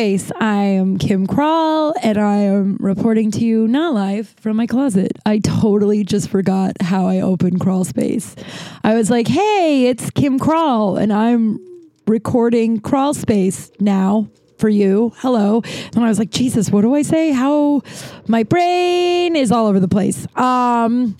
I 0.00 0.62
am 0.62 0.96
Kim 0.96 1.26
Crawl, 1.26 1.92
and 2.02 2.16
I 2.16 2.36
am 2.36 2.78
reporting 2.80 3.30
to 3.32 3.40
you 3.40 3.68
not 3.68 3.92
live 3.92 4.30
from 4.40 4.56
my 4.56 4.66
closet. 4.66 5.12
I 5.26 5.40
totally 5.40 6.04
just 6.04 6.30
forgot 6.30 6.80
how 6.80 7.06
I 7.06 7.20
opened 7.20 7.60
Crawl 7.60 7.84
Space. 7.84 8.34
I 8.82 8.94
was 8.94 9.10
like, 9.10 9.28
hey, 9.28 9.88
it's 9.88 10.08
Kim 10.08 10.38
Crawl, 10.38 10.96
and 10.96 11.12
I'm 11.12 11.58
recording 12.06 12.80
Crawl 12.80 13.12
Space 13.12 13.70
now 13.78 14.30
for 14.56 14.70
you. 14.70 15.12
Hello. 15.18 15.60
And 15.94 16.02
I 16.02 16.08
was 16.08 16.18
like, 16.18 16.30
Jesus, 16.30 16.70
what 16.70 16.80
do 16.80 16.94
I 16.94 17.02
say? 17.02 17.32
How 17.32 17.82
my 18.26 18.42
brain 18.42 19.36
is 19.36 19.52
all 19.52 19.66
over 19.66 19.80
the 19.80 19.88
place. 19.88 20.26
Um, 20.34 21.14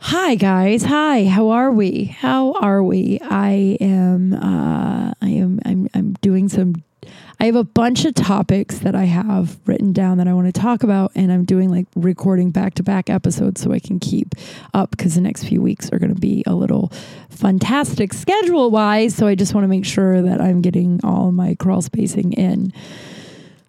Hi 0.00 0.36
guys. 0.36 0.84
Hi. 0.84 1.24
How 1.24 1.48
are 1.48 1.72
we? 1.72 2.04
How 2.04 2.52
are 2.52 2.84
we? 2.84 3.18
I 3.20 3.76
am 3.80 4.32
uh 4.32 5.12
I 5.20 5.28
am 5.28 5.58
I'm 5.64 5.88
I'm 5.92 6.12
doing 6.22 6.48
some 6.48 6.84
I 7.40 7.46
have 7.46 7.54
a 7.54 7.64
bunch 7.64 8.04
of 8.04 8.14
topics 8.14 8.80
that 8.80 8.96
I 8.96 9.04
have 9.04 9.58
written 9.66 9.92
down 9.92 10.18
that 10.18 10.26
I 10.26 10.34
want 10.34 10.52
to 10.52 10.60
talk 10.60 10.82
about 10.82 11.12
and 11.14 11.30
I'm 11.30 11.44
doing 11.44 11.70
like 11.70 11.86
recording 11.94 12.50
back-to-back 12.50 13.08
episodes 13.08 13.60
so 13.60 13.72
I 13.72 13.78
can 13.78 14.00
keep 14.00 14.34
up 14.74 14.96
cuz 14.96 15.14
the 15.14 15.20
next 15.20 15.44
few 15.44 15.62
weeks 15.62 15.88
are 15.92 16.00
going 16.00 16.12
to 16.12 16.20
be 16.20 16.42
a 16.46 16.54
little 16.54 16.92
fantastic 17.30 18.12
schedule-wise, 18.12 19.14
so 19.14 19.28
I 19.28 19.36
just 19.36 19.54
want 19.54 19.64
to 19.64 19.68
make 19.68 19.84
sure 19.84 20.20
that 20.20 20.40
I'm 20.40 20.60
getting 20.62 21.00
all 21.04 21.30
my 21.30 21.54
crawl 21.54 21.80
spacing 21.80 22.32
in. 22.32 22.72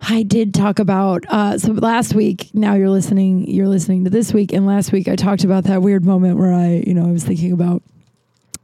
I 0.01 0.23
did 0.23 0.53
talk 0.53 0.79
about 0.79 1.25
uh, 1.27 1.57
so 1.57 1.73
last 1.73 2.15
week. 2.15 2.49
Now 2.53 2.73
you're 2.73 2.89
listening. 2.89 3.47
You're 3.49 3.67
listening 3.67 4.05
to 4.05 4.09
this 4.09 4.33
week, 4.33 4.53
and 4.53 4.65
last 4.65 4.91
week 4.91 5.07
I 5.09 5.15
talked 5.15 5.43
about 5.43 5.65
that 5.65 5.81
weird 5.81 6.05
moment 6.05 6.37
where 6.37 6.53
I, 6.53 6.83
you 6.87 6.93
know, 6.93 7.05
I 7.05 7.11
was 7.11 7.25
thinking 7.25 7.51
about 7.51 7.83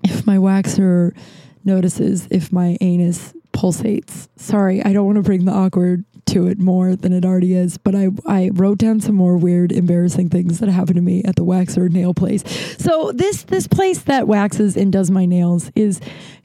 if 0.04 0.26
my 0.26 0.38
waxer 0.38 1.12
notices 1.66 2.28
if 2.32 2.52
my 2.52 2.78
anus 2.80 3.34
pulsates. 3.56 4.28
Sorry, 4.36 4.84
I 4.84 4.94
don't 4.94 5.06
want 5.06 5.16
to 5.18 5.24
bring 5.24 5.46
the 5.46 5.52
awkward 5.52 6.04
to 6.28 6.48
it 6.48 6.60
more 6.60 6.96
than 6.96 7.14
it 7.14 7.24
already 7.24 7.54
is, 7.54 7.78
but 7.78 7.96
I 7.96 8.10
I 8.26 8.50
wrote 8.54 8.78
down 8.80 9.00
some 9.00 9.16
more 9.16 9.38
weird, 9.38 9.72
embarrassing 9.72 10.30
things 10.30 10.60
that 10.60 10.70
happened 10.70 10.96
to 10.96 11.02
me 11.02 11.24
at 11.24 11.36
the 11.36 11.46
waxer 11.46 11.90
nail 11.90 12.14
place. 12.14 12.44
So 12.78 13.12
this 13.14 13.44
this 13.44 13.68
place 13.68 14.00
that 14.04 14.28
waxes 14.28 14.76
and 14.76 14.92
does 14.92 15.10
my 15.10 15.26
nails 15.26 15.72
is 15.76 16.02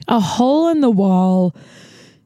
a 0.07 0.19
hole 0.19 0.69
in 0.69 0.81
the 0.81 0.89
wall 0.89 1.55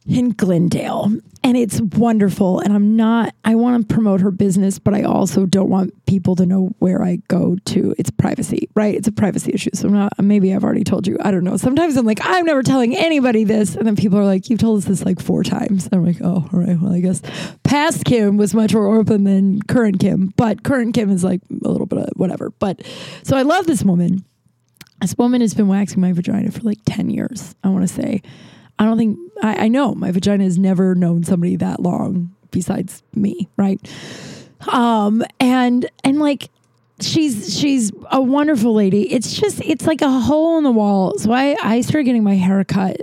in 0.08 0.32
Glendale. 0.32 1.12
And 1.44 1.56
it's 1.56 1.80
wonderful. 1.80 2.60
And 2.60 2.74
I'm 2.74 2.96
not, 2.96 3.34
I 3.44 3.56
want 3.56 3.88
to 3.88 3.94
promote 3.94 4.22
her 4.22 4.32
business, 4.32 4.80
but 4.80 4.94
I 4.94 5.04
also 5.04 5.46
don't 5.46 5.70
want 5.70 6.06
people 6.06 6.36
to 6.38 6.46
know 6.46 6.76
where 6.80 7.04
I 7.04 7.18
go 7.28 7.58
to. 7.66 7.94
It's 7.98 8.10
privacy, 8.10 8.68
right? 8.76 8.96
It's 8.96 9.08
a 9.08 9.12
privacy 9.12 9.52
issue. 9.54 9.70
So 9.74 9.88
I'm 9.88 9.94
not, 9.94 10.14
maybe 10.20 10.54
I've 10.54 10.64
already 10.64 10.84
told 10.84 11.06
you. 11.06 11.18
I 11.22 11.30
don't 11.32 11.44
know. 11.44 11.58
Sometimes 11.58 11.98
I'm 11.98 12.06
like, 12.06 12.20
I'm 12.24 12.46
never 12.46 12.64
telling 12.64 12.96
anybody 12.96 13.44
this. 13.44 13.76
And 13.76 13.86
then 13.86 13.96
people 13.96 14.18
are 14.18 14.26
like, 14.26 14.50
you've 14.50 14.60
told 14.60 14.80
us 14.80 14.86
this 14.86 15.06
like 15.06 15.20
four 15.20 15.44
times. 15.44 15.88
I'm 15.92 16.06
like, 16.06 16.18
oh, 16.22 16.48
all 16.52 16.60
right. 16.60 16.80
Well, 16.80 16.94
I 16.94 17.00
guess 17.00 17.22
past 17.64 18.06
Kim 18.06 18.38
was 18.38 18.54
much 18.56 18.74
more 18.74 18.96
open 18.96 19.24
than 19.24 19.62
current 19.64 20.00
Kim, 20.00 20.34
but 20.38 20.64
current 20.64 20.96
Kim 20.96 21.12
is 21.12 21.24
like 21.24 21.42
a 21.64 21.70
little 21.70 21.88
bit 21.88 22.00
of 22.00 22.10
whatever. 22.16 22.52
But 22.60 22.84
so 23.24 23.38
I 23.38 23.44
love 23.44 23.68
this 23.68 23.84
woman. 23.84 24.26
This 25.02 25.16
woman 25.18 25.42
has 25.42 25.54
been 25.54 25.68
waxing 25.68 26.02
my 26.02 26.14
vagina 26.14 26.52
for 26.52 26.62
like 26.62 26.80
10 26.86 27.12
years, 27.12 27.54
I 27.64 27.70
want 27.70 27.88
to 27.88 27.94
say. 27.94 28.24
I 28.80 28.86
don't 28.86 28.98
think 28.98 29.18
I, 29.42 29.66
I 29.66 29.68
know 29.68 29.94
my 29.96 30.12
vagina 30.12 30.44
has 30.44 30.58
never 30.58 30.96
known 30.96 31.24
somebody 31.24 31.56
that 31.58 31.82
long 31.82 32.34
besides 32.52 33.04
me, 33.14 33.48
right? 33.58 33.80
Um, 34.68 35.24
and 35.40 35.90
and 36.04 36.20
like 36.20 36.50
she's 37.00 37.58
she's 37.58 37.92
a 38.12 38.22
wonderful 38.22 38.74
lady. 38.74 39.12
It's 39.14 39.34
just 39.34 39.62
it's 39.62 39.86
like 39.86 40.02
a 40.02 40.10
hole 40.10 40.58
in 40.58 40.64
the 40.64 40.72
wall. 40.72 41.18
So 41.18 41.32
I 41.32 41.56
I 41.62 41.82
started 41.82 42.06
getting 42.06 42.24
my 42.24 42.36
hair 42.36 42.64
cut 42.64 42.98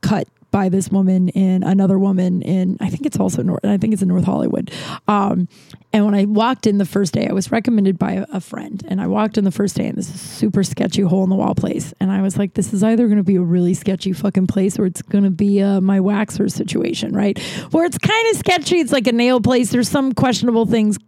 cut 0.00 0.28
by 0.50 0.68
this 0.68 0.90
woman 0.90 1.30
and 1.30 1.64
another 1.64 1.98
woman 1.98 2.42
in 2.42 2.76
I 2.80 2.90
think 2.90 3.06
it's 3.06 3.18
also 3.18 3.42
North 3.42 3.64
I 3.64 3.76
think 3.78 3.92
it's 3.92 4.02
in 4.02 4.08
North 4.08 4.24
Hollywood. 4.24 4.70
Um, 5.08 5.48
and 5.92 6.04
when 6.06 6.14
I 6.14 6.24
walked 6.24 6.66
in 6.66 6.78
the 6.78 6.86
first 6.86 7.12
day, 7.12 7.26
I 7.28 7.32
was 7.32 7.52
recommended 7.52 7.98
by 7.98 8.24
a, 8.30 8.40
friend, 8.40 8.82
and 8.88 9.00
I 9.00 9.06
walked 9.06 9.38
in 9.38 9.44
the 9.44 9.50
first 9.50 9.76
day, 9.76 9.86
and 9.86 9.96
this 9.96 10.08
is 10.08 10.20
super 10.20 10.64
sketchy 10.64 11.02
hole 11.02 11.22
in 11.22 11.30
the 11.30 11.36
wall 11.36 11.54
place, 11.54 11.92
and 12.00 12.10
I 12.10 12.22
was 12.22 12.38
like, 12.38 12.54
this 12.54 12.72
is 12.72 12.82
either 12.82 13.06
going 13.06 13.18
to 13.18 13.24
be 13.24 13.36
a 13.36 13.42
really 13.42 13.74
sketchy 13.74 14.12
fucking 14.12 14.46
place, 14.46 14.78
or 14.78 14.86
it's 14.86 15.02
going 15.02 15.24
to 15.24 15.30
be 15.30 15.62
uh, 15.62 15.80
my 15.80 15.98
waxer 15.98 16.50
situation, 16.50 17.14
right? 17.14 17.38
Where 17.70 17.84
it's 17.84 17.98
kind 17.98 18.26
of 18.30 18.38
sketchy. 18.38 18.80
It's 18.80 18.92
like 18.92 19.06
a 19.06 19.12
nail 19.12 19.40
place. 19.40 19.70
There's 19.70 19.88
some 19.88 20.12
questionable 20.12 20.66
things, 20.66 20.98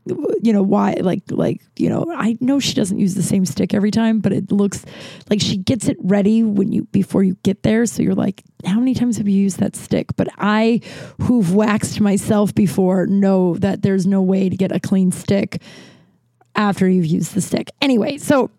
you 0.42 0.52
know, 0.52 0.62
why, 0.62 0.94
like, 1.00 1.22
like 1.30 1.62
you 1.76 1.88
know, 1.88 2.12
I 2.14 2.36
know 2.40 2.60
she 2.60 2.74
doesn't 2.74 2.98
use 2.98 3.14
the 3.14 3.22
same 3.22 3.44
stick 3.44 3.74
every 3.74 3.90
time, 3.90 4.20
but 4.20 4.32
it 4.32 4.52
looks 4.52 4.84
like 5.28 5.40
she 5.40 5.56
gets 5.56 5.88
it 5.88 5.96
ready 6.00 6.42
when 6.42 6.72
you 6.72 6.84
before 6.84 7.22
you 7.22 7.36
get 7.42 7.62
there. 7.62 7.86
So 7.86 8.02
you're 8.02 8.14
like, 8.14 8.44
how 8.64 8.78
many 8.78 8.94
times 8.94 9.18
have 9.18 9.28
you 9.28 9.40
used 9.40 9.58
that 9.58 9.76
stick? 9.76 10.14
But 10.16 10.28
I, 10.38 10.80
who've 11.22 11.54
waxed 11.54 12.00
myself 12.00 12.54
before, 12.54 13.06
know 13.06 13.56
that 13.56 13.82
there's 13.82 14.06
no 14.06 14.22
way 14.22 14.48
to 14.48 14.56
get 14.56 14.72
a 14.74 14.80
clean 14.80 15.12
stick 15.12 15.62
after 16.54 16.88
you've 16.88 17.06
used 17.06 17.34
the 17.34 17.40
stick. 17.40 17.70
Anyway, 17.80 18.18
so 18.18 18.50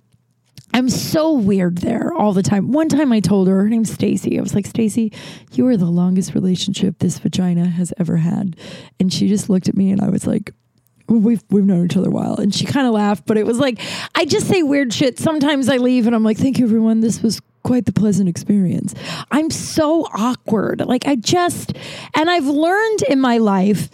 I'm 0.74 0.90
so 0.90 1.34
weird 1.34 1.78
there 1.78 2.14
all 2.14 2.34
the 2.34 2.44
time. 2.44 2.72
One 2.72 2.90
time 2.90 3.14
I 3.14 3.22
told 3.22 3.48
her, 3.48 3.62
her 3.62 3.70
name's 3.70 3.92
Stacy. 3.92 4.38
I 4.38 4.42
was 4.42 4.54
like, 4.54 4.66
Stacy, 4.66 5.14
you 5.54 5.68
are 5.68 5.78
the 5.78 5.86
longest 5.86 6.34
relationship 6.34 7.00
this 7.00 7.18
vagina 7.18 7.66
has 7.66 7.94
ever 7.98 8.18
had. 8.18 8.58
And 9.00 9.14
she 9.14 9.28
just 9.28 9.50
looked 9.50 9.70
at 9.70 9.78
me 9.78 9.92
and 9.92 10.02
I 10.02 10.10
was 10.10 10.28
like, 10.28 10.52
We've 11.08 11.44
we've 11.52 11.66
known 11.66 11.86
each 11.86 11.96
other 11.96 12.08
a 12.08 12.12
while, 12.12 12.38
and 12.38 12.54
she 12.54 12.66
kind 12.66 12.88
of 12.88 12.94
laughed, 12.94 13.28
but 13.28 13.38
it 13.38 13.46
was 13.46 13.60
like 13.60 13.80
I 14.16 14.26
just 14.26 14.48
say 14.48 14.64
weird 14.64 14.92
shit. 14.92 15.20
Sometimes 15.20 15.70
I 15.70 15.78
leave, 15.78 16.08
and 16.08 16.16
I'm 16.16 16.24
like, 16.24 16.38
"Thank 16.38 16.58
you, 16.58 16.66
everyone. 16.66 17.02
This 17.02 17.22
was 17.22 17.42
quite 17.62 17.86
the 17.86 17.92
pleasant 17.92 18.28
experience." 18.28 18.96
I'm 19.30 19.52
so 19.52 20.08
awkward. 20.16 20.82
Like 20.82 21.06
I 21.06 21.16
just, 21.16 21.74
and 22.16 22.28
I've 22.28 22.48
learned 22.48 23.04
in 23.04 23.22
my 23.22 23.38
life 23.38 23.88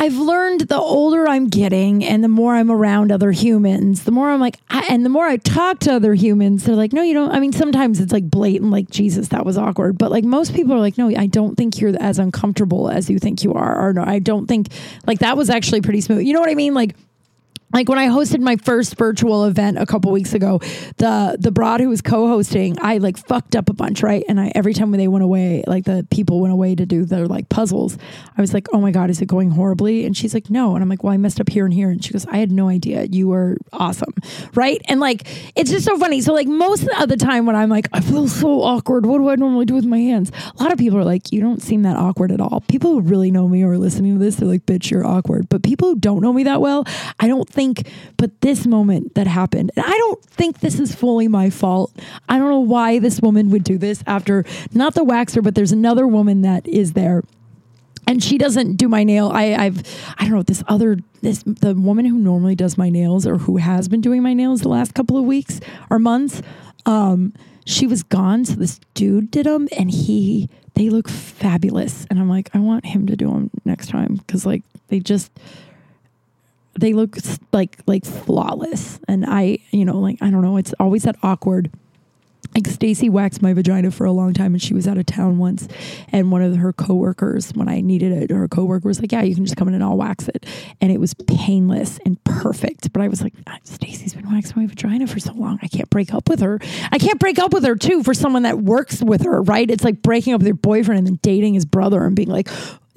I've 0.00 0.16
learned 0.16 0.60
the 0.62 0.78
older 0.78 1.26
I'm 1.26 1.48
getting 1.48 2.04
and 2.04 2.22
the 2.22 2.28
more 2.28 2.54
I'm 2.54 2.70
around 2.70 3.10
other 3.10 3.32
humans, 3.32 4.04
the 4.04 4.12
more 4.12 4.30
I'm 4.30 4.38
like, 4.38 4.56
I, 4.70 4.86
and 4.88 5.04
the 5.04 5.10
more 5.10 5.26
I 5.26 5.38
talk 5.38 5.80
to 5.80 5.94
other 5.94 6.14
humans, 6.14 6.64
they're 6.64 6.76
like, 6.76 6.92
no, 6.92 7.02
you 7.02 7.14
don't. 7.14 7.32
I 7.32 7.40
mean, 7.40 7.52
sometimes 7.52 7.98
it's 7.98 8.12
like 8.12 8.30
blatant, 8.30 8.70
like, 8.70 8.88
Jesus, 8.90 9.28
that 9.28 9.44
was 9.44 9.58
awkward. 9.58 9.98
But 9.98 10.12
like 10.12 10.22
most 10.22 10.54
people 10.54 10.72
are 10.72 10.78
like, 10.78 10.98
no, 10.98 11.08
I 11.08 11.26
don't 11.26 11.56
think 11.56 11.80
you're 11.80 12.00
as 12.00 12.20
uncomfortable 12.20 12.88
as 12.88 13.10
you 13.10 13.18
think 13.18 13.42
you 13.42 13.54
are. 13.54 13.88
Or 13.88 13.92
no, 13.92 14.04
I 14.04 14.20
don't 14.20 14.46
think, 14.46 14.68
like, 15.04 15.18
that 15.18 15.36
was 15.36 15.50
actually 15.50 15.80
pretty 15.80 16.00
smooth. 16.00 16.22
You 16.22 16.32
know 16.32 16.40
what 16.40 16.50
I 16.50 16.54
mean? 16.54 16.74
Like, 16.74 16.94
like 17.72 17.88
when 17.88 17.98
I 17.98 18.08
hosted 18.08 18.40
my 18.40 18.56
first 18.56 18.96
virtual 18.96 19.44
event 19.44 19.78
a 19.78 19.86
couple 19.86 20.10
weeks 20.10 20.32
ago, 20.32 20.58
the 20.96 21.36
the 21.38 21.50
broad 21.50 21.80
who 21.80 21.88
was 21.88 22.00
co-hosting, 22.00 22.76
I 22.80 22.98
like 22.98 23.18
fucked 23.18 23.54
up 23.54 23.68
a 23.68 23.74
bunch, 23.74 24.02
right? 24.02 24.24
And 24.28 24.40
I 24.40 24.52
every 24.54 24.72
time 24.72 24.90
when 24.90 24.98
they 24.98 25.08
went 25.08 25.24
away, 25.24 25.64
like 25.66 25.84
the 25.84 26.06
people 26.10 26.40
went 26.40 26.52
away 26.52 26.74
to 26.74 26.86
do 26.86 27.04
their 27.04 27.26
like 27.26 27.48
puzzles, 27.48 27.98
I 28.36 28.40
was 28.40 28.54
like, 28.54 28.68
"Oh 28.72 28.80
my 28.80 28.90
god, 28.90 29.10
is 29.10 29.20
it 29.20 29.26
going 29.26 29.50
horribly?" 29.50 30.06
And 30.06 30.16
she's 30.16 30.32
like, 30.32 30.48
"No." 30.48 30.74
And 30.74 30.82
I'm 30.82 30.88
like, 30.88 31.04
"Well, 31.04 31.12
I 31.12 31.18
messed 31.18 31.40
up 31.40 31.48
here 31.50 31.64
and 31.64 31.74
here." 31.74 31.90
And 31.90 32.02
she 32.02 32.12
goes, 32.12 32.26
"I 32.26 32.38
had 32.38 32.50
no 32.50 32.68
idea. 32.68 33.04
You 33.04 33.28
were 33.28 33.58
awesome." 33.72 34.14
Right? 34.54 34.80
And 34.88 34.98
like 35.00 35.26
it's 35.54 35.70
just 35.70 35.84
so 35.84 35.98
funny. 35.98 36.20
So 36.22 36.32
like 36.32 36.48
most 36.48 36.88
of 36.98 37.08
the 37.08 37.16
time 37.16 37.44
when 37.44 37.56
I'm 37.56 37.68
like, 37.68 37.88
"I 37.92 38.00
feel 38.00 38.28
so 38.28 38.62
awkward. 38.62 39.04
What 39.04 39.18
do 39.18 39.28
I 39.28 39.36
normally 39.36 39.66
do 39.66 39.74
with 39.74 39.84
my 39.84 39.98
hands?" 39.98 40.32
A 40.58 40.62
lot 40.62 40.72
of 40.72 40.78
people 40.78 40.98
are 40.98 41.04
like, 41.04 41.32
"You 41.32 41.40
don't 41.42 41.60
seem 41.60 41.82
that 41.82 41.96
awkward 41.96 42.32
at 42.32 42.40
all." 42.40 42.62
People 42.68 42.92
who 42.92 43.00
really 43.02 43.30
know 43.30 43.46
me 43.46 43.62
or 43.62 43.76
listening 43.76 44.18
to 44.18 44.24
this, 44.24 44.36
they're 44.36 44.48
like, 44.48 44.64
"Bitch, 44.64 44.90
you're 44.90 45.06
awkward." 45.06 45.48
But 45.50 45.62
people 45.62 45.90
who 45.90 45.96
don't 45.96 46.22
know 46.22 46.32
me 46.32 46.44
that 46.44 46.62
well, 46.62 46.84
I 47.20 47.28
don't 47.28 47.48
think, 47.58 47.90
but 48.16 48.40
this 48.40 48.66
moment 48.66 49.16
that 49.16 49.26
happened, 49.26 49.72
and 49.74 49.84
I 49.84 49.90
don't 49.90 50.24
think 50.24 50.60
this 50.60 50.78
is 50.78 50.94
fully 50.94 51.26
my 51.26 51.50
fault. 51.50 51.92
I 52.28 52.38
don't 52.38 52.50
know 52.50 52.60
why 52.60 53.00
this 53.00 53.20
woman 53.20 53.50
would 53.50 53.64
do 53.64 53.78
this 53.78 54.04
after 54.06 54.44
not 54.72 54.94
the 54.94 55.04
waxer, 55.04 55.42
but 55.42 55.56
there's 55.56 55.72
another 55.72 56.06
woman 56.06 56.42
that 56.42 56.68
is 56.68 56.92
there. 56.92 57.24
And 58.06 58.22
she 58.22 58.38
doesn't 58.38 58.76
do 58.76 58.88
my 58.88 59.02
nail. 59.02 59.32
I, 59.34 59.54
I've, 59.54 59.82
I 60.18 60.22
don't 60.24 60.34
know, 60.34 60.42
this 60.44 60.62
other, 60.68 60.98
this, 61.20 61.42
the 61.42 61.74
woman 61.74 62.04
who 62.04 62.16
normally 62.16 62.54
does 62.54 62.78
my 62.78 62.90
nails 62.90 63.26
or 63.26 63.38
who 63.38 63.56
has 63.56 63.88
been 63.88 64.00
doing 64.00 64.22
my 64.22 64.34
nails 64.34 64.60
the 64.60 64.68
last 64.68 64.94
couple 64.94 65.18
of 65.18 65.24
weeks 65.24 65.58
or 65.90 65.98
months, 65.98 66.40
um, 66.86 67.34
she 67.66 67.88
was 67.88 68.04
gone. 68.04 68.44
So 68.44 68.54
this 68.54 68.78
dude 68.94 69.32
did 69.32 69.46
them 69.46 69.68
and 69.76 69.90
he, 69.90 70.48
they 70.74 70.90
look 70.90 71.08
fabulous. 71.08 72.06
And 72.08 72.20
I'm 72.20 72.30
like, 72.30 72.50
I 72.54 72.60
want 72.60 72.86
him 72.86 73.08
to 73.08 73.16
do 73.16 73.26
them 73.30 73.50
next 73.64 73.88
time. 73.88 74.20
Cause 74.28 74.46
like 74.46 74.62
they 74.86 75.00
just, 75.00 75.32
they 76.78 76.92
look 76.92 77.16
like 77.52 77.78
like 77.86 78.04
flawless. 78.04 79.00
And 79.08 79.24
i 79.26 79.58
you 79.70 79.84
know 79.84 79.98
like 79.98 80.18
i 80.22 80.30
don't 80.30 80.42
know 80.42 80.56
it's 80.56 80.74
always 80.80 81.04
that 81.04 81.16
awkward. 81.22 81.70
Like 82.54 82.66
Stacy 82.66 83.10
waxed 83.10 83.42
my 83.42 83.52
vagina 83.52 83.90
for 83.90 84.06
a 84.06 84.12
long 84.12 84.32
time 84.32 84.54
and 84.54 84.62
she 84.62 84.72
was 84.72 84.88
out 84.88 84.96
of 84.96 85.04
town 85.04 85.36
once. 85.38 85.68
And 86.10 86.32
one 86.32 86.40
of 86.40 86.56
her 86.56 86.72
coworkers 86.72 87.50
when 87.50 87.68
I 87.68 87.80
needed 87.82 88.12
it 88.12 88.30
her 88.30 88.48
coworker 88.48 88.88
was 88.88 89.00
like 89.00 89.12
yeah 89.12 89.22
you 89.22 89.34
can 89.34 89.44
just 89.44 89.56
come 89.56 89.68
in 89.68 89.74
and 89.74 89.82
I'll 89.82 89.96
wax 89.96 90.28
it. 90.28 90.46
And 90.80 90.90
it 90.90 90.98
was 90.98 91.14
painless 91.14 91.98
and 92.06 92.22
perfect. 92.24 92.92
But 92.92 93.02
I 93.02 93.08
was 93.08 93.22
like 93.22 93.34
ah, 93.46 93.58
Stacy's 93.64 94.14
been 94.14 94.30
waxing 94.30 94.62
my 94.62 94.66
vagina 94.66 95.06
for 95.06 95.20
so 95.20 95.32
long. 95.34 95.58
I 95.62 95.68
can't 95.68 95.90
break 95.90 96.14
up 96.14 96.28
with 96.28 96.40
her. 96.40 96.58
I 96.90 96.98
can't 96.98 97.18
break 97.18 97.38
up 97.38 97.52
with 97.52 97.64
her 97.64 97.76
too 97.76 98.02
for 98.02 98.14
someone 98.14 98.44
that 98.44 98.58
works 98.58 99.02
with 99.02 99.22
her 99.22 99.42
right? 99.42 99.70
It's 99.70 99.84
like 99.84 100.00
breaking 100.00 100.32
up 100.32 100.40
with 100.40 100.46
your 100.46 100.56
boyfriend 100.56 100.98
and 100.98 101.06
then 101.06 101.18
dating 101.22 101.54
his 101.54 101.66
brother 101.66 102.04
and 102.04 102.16
being 102.16 102.30
like 102.30 102.48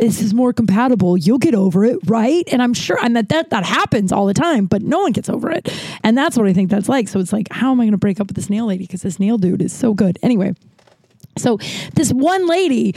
this 0.02 0.20
is 0.20 0.34
more 0.34 0.52
compatible. 0.52 1.16
You'll 1.16 1.38
get 1.38 1.54
over 1.54 1.86
it, 1.86 2.00
right? 2.08 2.44
And 2.52 2.62
I'm 2.62 2.74
sure, 2.74 2.98
and 3.04 3.16
that 3.16 3.30
that 3.30 3.52
that 3.52 3.64
happens 3.64 4.12
all 4.12 4.26
the 4.26 4.34
time, 4.34 4.66
but 4.66 4.82
no 4.82 5.00
one 5.00 5.12
gets 5.12 5.30
over 5.30 5.52
it, 5.52 5.72
and 6.04 6.18
that's 6.18 6.36
what 6.36 6.48
I 6.48 6.54
think 6.54 6.72
that's 6.72 6.90
like. 6.90 7.08
So 7.08 7.20
it's 7.20 7.32
like, 7.32 7.48
how 7.52 7.72
am 7.72 7.80
I 7.80 7.84
going 7.84 7.92
to 7.92 8.00
break 8.00 8.20
up 8.20 8.28
with 8.28 8.36
this 8.36 8.50
nail 8.50 8.66
lady 8.66 8.86
because 8.86 9.04
this 9.04 9.20
nail 9.20 9.38
dude 9.38 9.62
is 9.62 9.72
so 9.72 9.94
good? 9.94 10.18
Anyway, 10.24 10.56
so 11.38 11.58
this 11.94 12.12
one 12.12 12.48
lady 12.48 12.96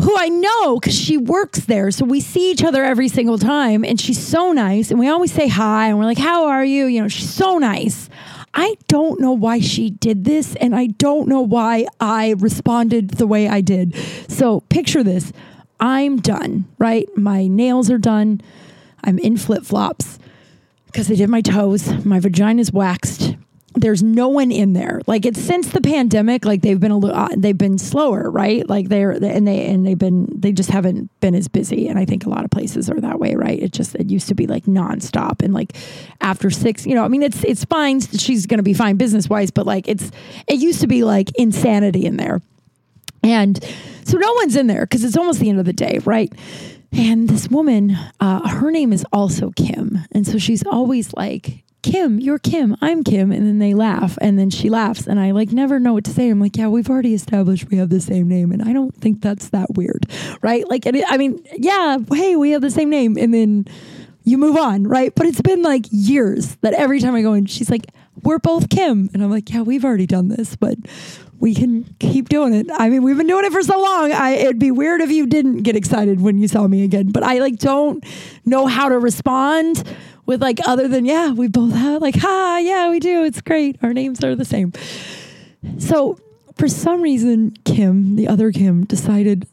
who 0.00 0.16
I 0.16 0.30
know 0.30 0.80
because 0.80 0.98
she 0.98 1.18
works 1.18 1.66
there. 1.66 1.90
So 1.90 2.06
we 2.06 2.20
see 2.20 2.50
each 2.50 2.64
other 2.64 2.84
every 2.84 3.08
single 3.08 3.36
time, 3.36 3.84
and 3.84 4.00
she's 4.00 4.18
so 4.18 4.52
nice. 4.52 4.90
And 4.90 4.98
we 4.98 5.08
always 5.08 5.32
say 5.32 5.46
hi, 5.46 5.88
and 5.88 5.98
we're 5.98 6.06
like, 6.06 6.18
How 6.18 6.46
are 6.46 6.64
you? 6.64 6.86
You 6.86 7.02
know, 7.02 7.08
she's 7.08 7.28
so 7.28 7.58
nice. 7.58 8.08
I 8.54 8.76
don't 8.88 9.20
know 9.20 9.32
why 9.32 9.60
she 9.60 9.90
did 9.90 10.24
this, 10.24 10.56
and 10.56 10.74
I 10.74 10.86
don't 10.86 11.28
know 11.28 11.42
why 11.42 11.86
I 12.00 12.34
responded 12.38 13.10
the 13.10 13.26
way 13.26 13.46
I 13.46 13.60
did. 13.60 13.94
So 14.28 14.60
picture 14.60 15.04
this 15.04 15.34
I'm 15.80 16.18
done, 16.18 16.66
right? 16.78 17.08
My 17.16 17.46
nails 17.46 17.90
are 17.90 17.98
done. 17.98 18.40
I'm 19.02 19.18
in 19.18 19.36
flip 19.36 19.64
flops 19.64 20.18
because 20.86 21.10
I 21.10 21.14
did 21.14 21.30
my 21.30 21.40
toes. 21.40 22.04
My 22.04 22.20
vagina's 22.20 22.72
waxed 22.72 23.36
there's 23.74 24.02
no 24.02 24.28
one 24.28 24.50
in 24.50 24.72
there. 24.72 25.00
Like 25.06 25.24
it's 25.24 25.40
since 25.40 25.68
the 25.68 25.80
pandemic, 25.80 26.44
like 26.44 26.62
they've 26.62 26.80
been 26.80 26.90
a 26.90 26.98
little, 26.98 27.16
uh, 27.16 27.28
they've 27.36 27.56
been 27.56 27.78
slower, 27.78 28.28
right? 28.30 28.68
Like 28.68 28.88
they're 28.88 29.12
and 29.12 29.46
they 29.46 29.66
and 29.66 29.86
they've 29.86 29.98
been 29.98 30.28
they 30.34 30.52
just 30.52 30.70
haven't 30.70 31.10
been 31.20 31.34
as 31.34 31.46
busy. 31.46 31.86
And 31.86 31.98
I 31.98 32.04
think 32.04 32.26
a 32.26 32.28
lot 32.28 32.44
of 32.44 32.50
places 32.50 32.90
are 32.90 33.00
that 33.00 33.20
way, 33.20 33.36
right? 33.36 33.60
It 33.60 33.72
just 33.72 33.94
it 33.94 34.10
used 34.10 34.28
to 34.28 34.34
be 34.34 34.46
like 34.46 34.64
nonstop 34.64 35.42
and 35.42 35.54
like 35.54 35.76
after 36.20 36.50
six, 36.50 36.84
you 36.84 36.94
know, 36.94 37.04
I 37.04 37.08
mean 37.08 37.22
it's 37.22 37.44
it's 37.44 37.64
fine. 37.64 38.00
She's 38.00 38.46
going 38.46 38.58
to 38.58 38.64
be 38.64 38.74
fine 38.74 38.96
business 38.96 39.28
wise, 39.28 39.50
but 39.50 39.66
like 39.66 39.86
it's 39.86 40.10
it 40.48 40.58
used 40.58 40.80
to 40.80 40.88
be 40.88 41.04
like 41.04 41.30
insanity 41.36 42.06
in 42.06 42.16
there, 42.16 42.42
and 43.22 43.62
so 44.04 44.18
no 44.18 44.32
one's 44.34 44.56
in 44.56 44.66
there 44.66 44.82
because 44.82 45.04
it's 45.04 45.16
almost 45.16 45.40
the 45.40 45.48
end 45.48 45.58
of 45.58 45.66
the 45.66 45.72
day, 45.72 46.00
right? 46.04 46.32
And 46.92 47.28
this 47.28 47.48
woman, 47.48 47.96
uh, 48.18 48.48
her 48.48 48.70
name 48.70 48.92
is 48.92 49.04
also 49.12 49.50
Kim, 49.50 49.98
and 50.12 50.26
so 50.26 50.38
she's 50.38 50.64
always 50.66 51.12
like 51.14 51.64
Kim, 51.82 52.20
you're 52.20 52.38
Kim, 52.38 52.76
I'm 52.82 53.02
Kim. 53.02 53.32
And 53.32 53.46
then 53.46 53.58
they 53.58 53.74
laugh. 53.74 54.18
And 54.20 54.38
then 54.38 54.50
she 54.50 54.68
laughs. 54.68 55.06
And 55.06 55.18
I 55.18 55.30
like 55.30 55.50
never 55.50 55.80
know 55.80 55.94
what 55.94 56.04
to 56.04 56.10
say. 56.10 56.28
I'm 56.28 56.40
like, 56.40 56.56
yeah, 56.56 56.68
we've 56.68 56.90
already 56.90 57.14
established 57.14 57.70
we 57.70 57.78
have 57.78 57.88
the 57.88 58.00
same 58.00 58.28
name. 58.28 58.52
And 58.52 58.62
I 58.62 58.72
don't 58.72 58.94
think 58.94 59.22
that's 59.22 59.48
that 59.50 59.74
weird. 59.74 60.06
Right. 60.42 60.68
Like, 60.68 60.86
I 60.86 61.16
mean, 61.16 61.42
yeah, 61.56 61.96
hey, 62.12 62.36
we 62.36 62.50
have 62.50 62.62
the 62.62 62.70
same 62.70 62.90
name. 62.90 63.16
And 63.16 63.32
then 63.32 63.64
you 64.24 64.36
move 64.36 64.56
on. 64.56 64.84
Right. 64.84 65.14
But 65.14 65.26
it's 65.26 65.40
been 65.40 65.62
like 65.62 65.86
years 65.90 66.56
that 66.56 66.74
every 66.74 67.00
time 67.00 67.14
I 67.14 67.22
go 67.22 67.32
in, 67.32 67.46
she's 67.46 67.70
like, 67.70 67.86
we're 68.22 68.38
both 68.38 68.68
Kim. 68.68 69.08
And 69.14 69.22
I'm 69.22 69.30
like, 69.30 69.50
yeah, 69.50 69.62
we've 69.62 69.84
already 69.84 70.06
done 70.06 70.28
this, 70.28 70.56
but 70.56 70.76
we 71.40 71.54
can 71.54 71.96
keep 71.98 72.28
doing 72.28 72.52
it. 72.52 72.66
I 72.70 72.90
mean, 72.90 73.02
we've 73.02 73.16
been 73.16 73.26
doing 73.26 73.46
it 73.46 73.52
for 73.52 73.62
so 73.62 73.80
long. 73.80 74.12
I, 74.12 74.32
it'd 74.32 74.58
be 74.58 74.70
weird 74.70 75.00
if 75.00 75.10
you 75.10 75.26
didn't 75.26 75.62
get 75.62 75.74
excited 75.74 76.20
when 76.20 76.38
you 76.38 76.46
saw 76.46 76.68
me 76.68 76.84
again, 76.84 77.10
but 77.10 77.22
I 77.22 77.38
like 77.38 77.56
don't 77.56 78.04
know 78.44 78.66
how 78.66 78.90
to 78.90 78.98
respond 78.98 79.82
with 80.26 80.42
like 80.42 80.60
other 80.66 80.86
than 80.86 81.06
yeah, 81.06 81.32
we 81.32 81.48
both 81.48 81.72
have 81.72 82.02
like 82.02 82.16
ha 82.16 82.60
yeah 82.62 82.90
we 82.90 83.00
do. 83.00 83.24
It's 83.24 83.40
great. 83.40 83.78
Our 83.82 83.94
names 83.94 84.22
are 84.22 84.36
the 84.36 84.44
same. 84.44 84.72
So 85.78 86.20
for 86.56 86.68
some 86.68 87.00
reason, 87.00 87.56
Kim, 87.64 88.16
the 88.16 88.28
other 88.28 88.52
Kim, 88.52 88.84
decided 88.84 89.48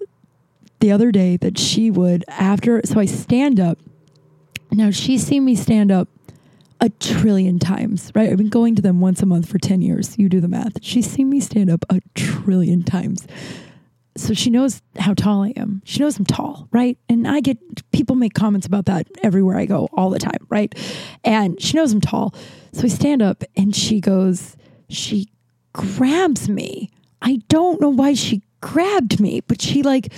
the 0.82 0.92
other 0.92 1.12
day 1.12 1.38
that 1.38 1.58
she 1.58 1.90
would 1.90 2.26
after. 2.28 2.82
So 2.84 3.00
I 3.00 3.06
stand 3.06 3.62
up. 3.62 3.80
Now 4.72 4.92
she's 4.92 5.26
seen 5.26 5.46
me 5.46 5.56
stand 5.56 5.90
up 5.90 6.10
a 6.80 6.90
trillion 6.90 7.60
times, 7.60 8.12
right? 8.16 8.30
I've 8.30 8.38
been 8.38 8.50
going 8.50 8.76
to 8.76 8.82
them 8.82 9.00
once 9.02 9.22
a 9.22 9.26
month 9.26 9.50
for 9.50 9.58
10 9.58 9.82
years. 9.82 10.18
You 10.18 10.30
do 10.30 10.40
the 10.40 10.48
math. 10.48 10.84
She's 10.84 11.10
seen 11.10 11.30
me 11.30 11.40
stand 11.40 11.70
up 11.70 11.86
a 11.90 12.02
trillion 12.16 12.84
times 12.84 13.26
so 14.18 14.34
she 14.34 14.50
knows 14.50 14.82
how 14.98 15.14
tall 15.14 15.44
I 15.44 15.50
am. 15.56 15.82
She 15.86 16.00
knows 16.00 16.18
I'm 16.18 16.26
tall, 16.26 16.68
right? 16.72 16.98
And 17.08 17.28
I 17.28 17.40
get 17.40 17.58
people 17.92 18.16
make 18.16 18.34
comments 18.34 18.68
about 18.68 18.86
that 18.86 19.08
everywhere 19.24 19.58
I 19.58 19.66
go 19.66 19.88
all 19.94 20.10
the 20.10 20.20
time, 20.20 20.46
right? 20.50 20.74
And 21.24 21.62
she 21.62 21.78
knows 21.78 21.94
I'm 21.94 22.02
tall. 22.02 22.34
So 22.74 22.84
I 22.84 22.88
stand 22.88 23.22
up 23.22 23.44
and 23.56 23.76
she 23.76 24.02
goes, 24.02 24.56
she 24.90 25.30
grabs 25.74 26.50
me. 26.50 26.90
I 27.22 27.42
don't 27.48 27.80
know 27.80 27.90
why 27.90 28.14
she 28.14 28.42
grabbed 28.62 29.20
me, 29.20 29.42
but 29.42 29.62
she 29.62 29.84
like 29.84 30.12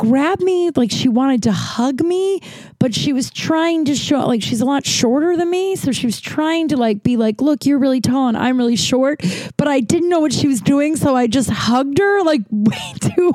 grabbed 0.00 0.42
me 0.42 0.70
like 0.76 0.90
she 0.90 1.10
wanted 1.10 1.42
to 1.42 1.52
hug 1.52 2.02
me, 2.02 2.40
but 2.78 2.94
she 2.94 3.12
was 3.12 3.30
trying 3.30 3.84
to 3.84 3.94
show 3.94 4.26
like 4.26 4.42
she's 4.42 4.62
a 4.62 4.64
lot 4.64 4.86
shorter 4.86 5.36
than 5.36 5.50
me. 5.50 5.76
So 5.76 5.92
she 5.92 6.06
was 6.06 6.18
trying 6.18 6.68
to 6.68 6.78
like 6.78 7.02
be 7.02 7.18
like, 7.18 7.42
look, 7.42 7.66
you're 7.66 7.78
really 7.78 8.00
tall 8.00 8.28
and 8.28 8.36
I'm 8.36 8.56
really 8.56 8.76
short. 8.76 9.22
But 9.58 9.68
I 9.68 9.80
didn't 9.80 10.08
know 10.08 10.20
what 10.20 10.32
she 10.32 10.48
was 10.48 10.62
doing. 10.62 10.96
So 10.96 11.14
I 11.14 11.26
just 11.26 11.50
hugged 11.50 11.98
her, 11.98 12.22
like 12.22 12.40
way 12.50 12.94
too 12.98 13.34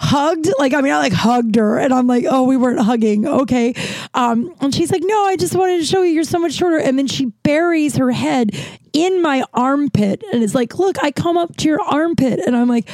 hugged. 0.00 0.48
Like, 0.58 0.72
I 0.72 0.80
mean, 0.80 0.94
I 0.94 0.98
like 1.00 1.12
hugged 1.12 1.56
her 1.56 1.78
and 1.78 1.92
I'm 1.92 2.06
like, 2.06 2.24
oh, 2.26 2.44
we 2.44 2.56
weren't 2.56 2.80
hugging. 2.80 3.26
Okay. 3.26 3.74
Um, 4.14 4.54
and 4.62 4.74
she's 4.74 4.90
like, 4.90 5.02
no, 5.04 5.24
I 5.26 5.36
just 5.36 5.54
wanted 5.54 5.80
to 5.80 5.84
show 5.84 6.00
you 6.00 6.12
you're 6.14 6.24
so 6.24 6.38
much 6.38 6.54
shorter. 6.54 6.78
And 6.78 6.98
then 6.98 7.08
she 7.08 7.26
buries 7.26 7.96
her 7.96 8.10
head 8.10 8.56
in 8.96 9.20
my 9.20 9.44
armpit 9.52 10.24
and 10.32 10.42
it's 10.42 10.54
like, 10.54 10.78
look, 10.78 10.96
I 11.04 11.10
come 11.10 11.36
up 11.36 11.54
to 11.58 11.68
your 11.68 11.82
armpit 11.82 12.40
and 12.40 12.56
I'm 12.56 12.66
like, 12.66 12.88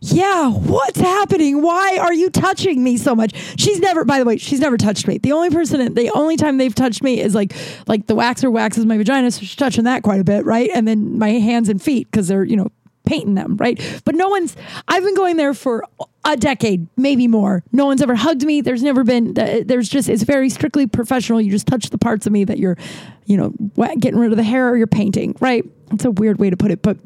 yeah, 0.00 0.50
what's 0.50 0.98
happening? 0.98 1.62
Why 1.62 1.96
are 2.00 2.12
you 2.12 2.28
touching 2.28 2.82
me 2.82 2.96
so 2.96 3.14
much? 3.14 3.34
She's 3.56 3.78
never, 3.78 4.04
by 4.04 4.18
the 4.18 4.24
way, 4.24 4.36
she's 4.36 4.58
never 4.58 4.76
touched 4.76 5.06
me. 5.06 5.18
The 5.18 5.30
only 5.30 5.50
person, 5.50 5.94
the 5.94 6.10
only 6.10 6.36
time 6.36 6.58
they've 6.58 6.74
touched 6.74 7.04
me 7.04 7.20
is 7.20 7.36
like, 7.36 7.54
like 7.86 8.08
the 8.08 8.16
waxer 8.16 8.50
waxes 8.50 8.84
my 8.84 8.98
vagina. 8.98 9.30
So 9.30 9.40
she's 9.40 9.54
touching 9.54 9.84
that 9.84 10.02
quite 10.02 10.20
a 10.20 10.24
bit. 10.24 10.44
Right. 10.44 10.70
And 10.74 10.88
then 10.88 11.18
my 11.18 11.30
hands 11.30 11.68
and 11.68 11.80
feet 11.80 12.10
because 12.10 12.26
they're, 12.26 12.42
you 12.42 12.56
know, 12.56 12.72
painting 13.08 13.34
them, 13.34 13.56
right? 13.56 13.80
But 14.04 14.14
no 14.14 14.28
one's, 14.28 14.56
I've 14.86 15.02
been 15.02 15.14
going 15.14 15.36
there 15.36 15.54
for 15.54 15.84
a 16.24 16.36
decade, 16.36 16.86
maybe 16.96 17.26
more. 17.26 17.64
No 17.72 17.86
one's 17.86 18.02
ever 18.02 18.14
hugged 18.14 18.44
me. 18.44 18.60
There's 18.60 18.82
never 18.82 19.02
been, 19.02 19.36
uh, 19.38 19.62
there's 19.64 19.88
just, 19.88 20.08
it's 20.08 20.22
very 20.22 20.50
strictly 20.50 20.86
professional. 20.86 21.40
You 21.40 21.50
just 21.50 21.66
touch 21.66 21.90
the 21.90 21.98
parts 21.98 22.26
of 22.26 22.32
me 22.32 22.44
that 22.44 22.58
you're, 22.58 22.76
you 23.24 23.36
know, 23.36 23.52
getting 23.98 24.18
rid 24.18 24.30
of 24.30 24.36
the 24.36 24.44
hair 24.44 24.68
or 24.68 24.76
you're 24.76 24.86
painting, 24.86 25.34
right? 25.40 25.64
It's 25.90 26.04
a 26.04 26.10
weird 26.10 26.38
way 26.38 26.50
to 26.50 26.56
put 26.56 26.70
it, 26.70 26.82
but 26.82 26.98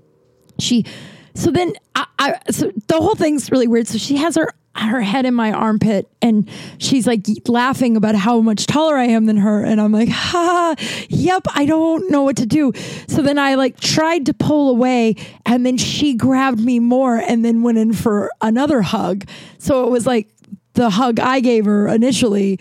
she, 0.58 0.84
so 1.34 1.50
then 1.50 1.72
I, 1.94 2.06
I 2.18 2.38
so 2.50 2.70
the 2.88 2.96
whole 2.96 3.14
thing's 3.14 3.50
really 3.50 3.66
weird. 3.66 3.86
So 3.86 3.98
she 3.98 4.16
has 4.16 4.36
her 4.36 4.52
her 4.74 5.00
head 5.00 5.26
in 5.26 5.34
my 5.34 5.52
armpit 5.52 6.08
and 6.22 6.48
she's 6.78 7.06
like 7.06 7.26
laughing 7.46 7.96
about 7.96 8.14
how 8.14 8.40
much 8.40 8.66
taller 8.66 8.96
I 8.96 9.04
am 9.04 9.26
than 9.26 9.36
her. 9.36 9.62
And 9.62 9.80
I'm 9.80 9.92
like, 9.92 10.08
ha, 10.08 10.74
yep, 11.08 11.42
I 11.54 11.66
don't 11.66 12.10
know 12.10 12.22
what 12.22 12.36
to 12.38 12.46
do. 12.46 12.72
So 13.06 13.22
then 13.22 13.38
I 13.38 13.54
like 13.54 13.78
tried 13.78 14.26
to 14.26 14.34
pull 14.34 14.70
away 14.70 15.16
and 15.44 15.66
then 15.66 15.76
she 15.76 16.14
grabbed 16.14 16.60
me 16.60 16.78
more 16.78 17.16
and 17.16 17.44
then 17.44 17.62
went 17.62 17.78
in 17.78 17.92
for 17.92 18.30
another 18.40 18.82
hug. 18.82 19.28
So 19.58 19.84
it 19.86 19.90
was 19.90 20.06
like 20.06 20.28
the 20.74 20.88
hug 20.88 21.20
I 21.20 21.40
gave 21.40 21.66
her 21.66 21.86
initially 21.88 22.58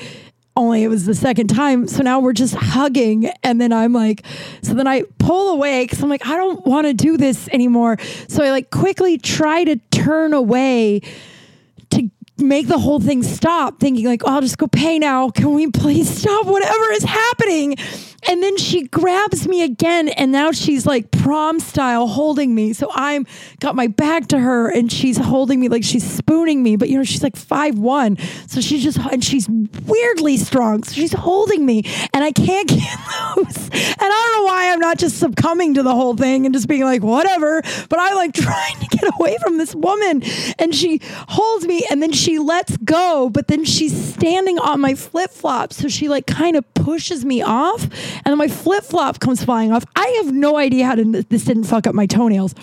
only 0.57 0.83
it 0.83 0.89
was 0.89 1.05
the 1.05 1.15
second 1.15 1.47
time. 1.47 1.87
So 1.87 2.03
now 2.03 2.19
we're 2.19 2.33
just 2.33 2.53
hugging. 2.53 3.27
And 3.41 3.61
then 3.61 3.71
I'm 3.71 3.93
like, 3.93 4.25
so 4.61 4.73
then 4.73 4.85
I 4.85 5.03
pull 5.17 5.53
away 5.53 5.85
because 5.85 6.03
I'm 6.03 6.09
like, 6.09 6.25
I 6.27 6.35
don't 6.35 6.65
want 6.65 6.87
to 6.87 6.93
do 6.93 7.15
this 7.15 7.47
anymore. 7.49 7.97
So 8.27 8.43
I 8.43 8.51
like 8.51 8.69
quickly 8.69 9.17
try 9.17 9.63
to 9.63 9.77
turn 9.91 10.33
away 10.33 11.01
make 12.41 12.67
the 12.67 12.79
whole 12.79 12.99
thing 12.99 13.23
stop, 13.23 13.79
thinking 13.79 14.05
like, 14.05 14.23
oh, 14.25 14.35
I'll 14.35 14.41
just 14.41 14.57
go 14.57 14.67
pay 14.67 14.99
now. 14.99 15.29
Can 15.29 15.53
we 15.53 15.67
please 15.67 16.09
stop 16.09 16.45
whatever 16.45 16.91
is 16.91 17.03
happening? 17.03 17.75
And 18.27 18.43
then 18.43 18.55
she 18.57 18.83
grabs 18.83 19.47
me 19.47 19.63
again, 19.63 20.09
and 20.09 20.31
now 20.31 20.51
she's 20.51 20.85
like 20.85 21.09
prom 21.09 21.59
style 21.59 22.07
holding 22.07 22.53
me. 22.53 22.73
So 22.73 22.91
I'm 22.93 23.25
got 23.59 23.75
my 23.75 23.87
back 23.87 24.27
to 24.27 24.37
her, 24.37 24.69
and 24.69 24.91
she's 24.91 25.17
holding 25.17 25.59
me 25.59 25.69
like 25.69 25.83
she's 25.83 26.09
spooning 26.09 26.61
me. 26.61 26.75
But 26.75 26.89
you 26.89 26.97
know, 26.97 27.03
she's 27.03 27.23
like 27.23 27.35
five 27.35 27.79
one, 27.79 28.17
so 28.47 28.61
she's 28.61 28.83
just 28.83 28.99
and 29.11 29.23
she's 29.23 29.49
weirdly 29.49 30.37
strong. 30.37 30.83
So 30.83 30.93
she's 30.93 31.13
holding 31.13 31.65
me, 31.65 31.83
and 32.13 32.23
I 32.23 32.31
can't 32.31 32.69
get 32.69 32.97
loose. 33.37 33.69
And 33.69 33.99
I 33.99 34.29
don't 34.31 34.37
know 34.37 34.45
why 34.45 34.71
I'm 34.71 34.79
not 34.79 34.99
just 34.99 35.17
succumbing 35.17 35.73
to 35.75 35.83
the 35.83 35.95
whole 35.95 36.15
thing 36.15 36.45
and 36.45 36.53
just 36.53 36.67
being 36.67 36.83
like 36.83 37.01
whatever. 37.01 37.63
But 37.89 37.99
I'm 37.99 38.15
like 38.15 38.33
trying 38.35 38.75
to 38.81 38.97
get 38.97 39.11
away 39.19 39.37
from 39.41 39.57
this 39.57 39.73
woman, 39.73 40.21
and 40.59 40.75
she 40.75 41.01
holds 41.27 41.65
me, 41.65 41.87
and 41.89 42.03
then 42.03 42.11
she 42.11 42.30
lets 42.39 42.77
go. 42.77 43.29
But 43.29 43.47
then 43.47 43.65
she's 43.65 44.13
standing 44.13 44.59
on 44.59 44.79
my 44.79 44.95
flip 44.95 45.31
flops, 45.31 45.77
so 45.77 45.87
she 45.87 46.09
like 46.09 46.27
kind 46.27 46.55
of 46.55 46.71
pushes 46.73 47.23
me 47.25 47.41
off 47.41 47.87
and 48.25 48.37
my 48.37 48.47
flip 48.47 48.83
flop 48.83 49.19
comes 49.19 49.43
flying 49.43 49.71
off. 49.71 49.85
I 49.95 50.07
have 50.23 50.33
no 50.33 50.57
idea 50.57 50.85
how 50.85 50.95
to, 50.95 51.23
this 51.23 51.45
didn't 51.45 51.65
fuck 51.65 51.87
up 51.87 51.95
my 51.95 52.05
toenails. 52.05 52.55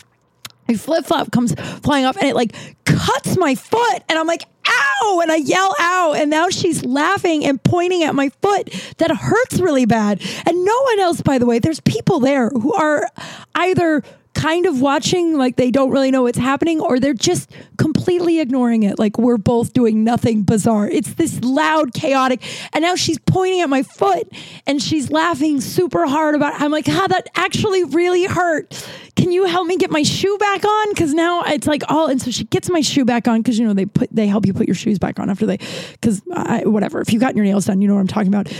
My 0.68 0.74
flip 0.74 1.06
flop 1.06 1.32
comes 1.32 1.54
flying 1.82 2.04
off 2.04 2.16
and 2.16 2.28
it 2.28 2.34
like 2.34 2.54
cuts 2.84 3.38
my 3.38 3.54
foot. 3.54 4.02
And 4.08 4.18
I'm 4.18 4.26
like, 4.26 4.44
ow. 4.68 5.20
And 5.22 5.32
I 5.32 5.36
yell, 5.36 5.74
ow. 5.80 6.14
And 6.16 6.30
now 6.30 6.50
she's 6.50 6.84
laughing 6.84 7.44
and 7.44 7.62
pointing 7.62 8.02
at 8.02 8.14
my 8.14 8.28
foot 8.42 8.70
that 8.98 9.10
hurts 9.10 9.60
really 9.60 9.86
bad. 9.86 10.20
And 10.46 10.64
no 10.64 10.82
one 10.82 11.00
else, 11.00 11.22
by 11.22 11.38
the 11.38 11.46
way, 11.46 11.58
there's 11.58 11.80
people 11.80 12.20
there 12.20 12.50
who 12.50 12.74
are 12.74 13.08
either 13.54 14.02
kind 14.34 14.66
of 14.66 14.80
watching 14.80 15.36
like 15.36 15.56
they 15.56 15.70
don't 15.70 15.90
really 15.90 16.10
know 16.10 16.22
what's 16.22 16.38
happening 16.38 16.80
or 16.80 17.00
they're 17.00 17.14
just 17.14 17.50
completely 17.76 18.40
ignoring 18.40 18.82
it. 18.82 18.98
Like 18.98 19.18
we're 19.18 19.36
both 19.36 19.72
doing 19.72 20.04
nothing 20.04 20.42
bizarre. 20.42 20.88
It's 20.88 21.14
this 21.14 21.40
loud 21.42 21.94
chaotic 21.94 22.42
and 22.72 22.82
now 22.82 22.94
she's 22.94 23.18
pointing 23.18 23.60
at 23.60 23.68
my 23.68 23.82
foot 23.82 24.30
and 24.66 24.82
she's 24.82 25.10
laughing 25.10 25.60
super 25.60 26.06
hard 26.06 26.34
about 26.34 26.60
i'm 26.60 26.70
like 26.70 26.88
ah 26.88 27.06
that 27.08 27.28
actually 27.34 27.84
really 27.84 28.24
hurt. 28.24 28.88
Can 29.16 29.32
you 29.32 29.46
help 29.46 29.66
me 29.66 29.76
get 29.76 29.90
my 29.90 30.04
shoe 30.04 30.38
back 30.38 30.64
on? 30.64 30.90
Because 30.90 31.12
now 31.12 31.42
it's 31.42 31.66
like 31.66 31.82
all 31.88 32.06
and 32.06 32.22
so 32.22 32.30
she 32.30 32.44
gets 32.44 32.70
my 32.70 32.80
shoe 32.80 33.04
back 33.04 33.26
on 33.26 33.40
because 33.40 33.58
you 33.58 33.66
know 33.66 33.74
they 33.74 33.86
put 33.86 34.08
they 34.14 34.26
help 34.26 34.46
you 34.46 34.54
put 34.54 34.68
your 34.68 34.76
shoes 34.76 34.98
back 34.98 35.18
on 35.18 35.30
after 35.30 35.46
they 35.46 35.58
because 35.92 36.22
whatever. 36.64 37.00
If 37.00 37.12
you've 37.12 37.20
gotten 37.20 37.36
your 37.36 37.46
nails 37.46 37.64
done 37.64 37.80
you 37.80 37.88
know 37.88 37.94
what 37.94 38.00
i'm 38.00 38.06
talking 38.06 38.28
about 38.28 38.52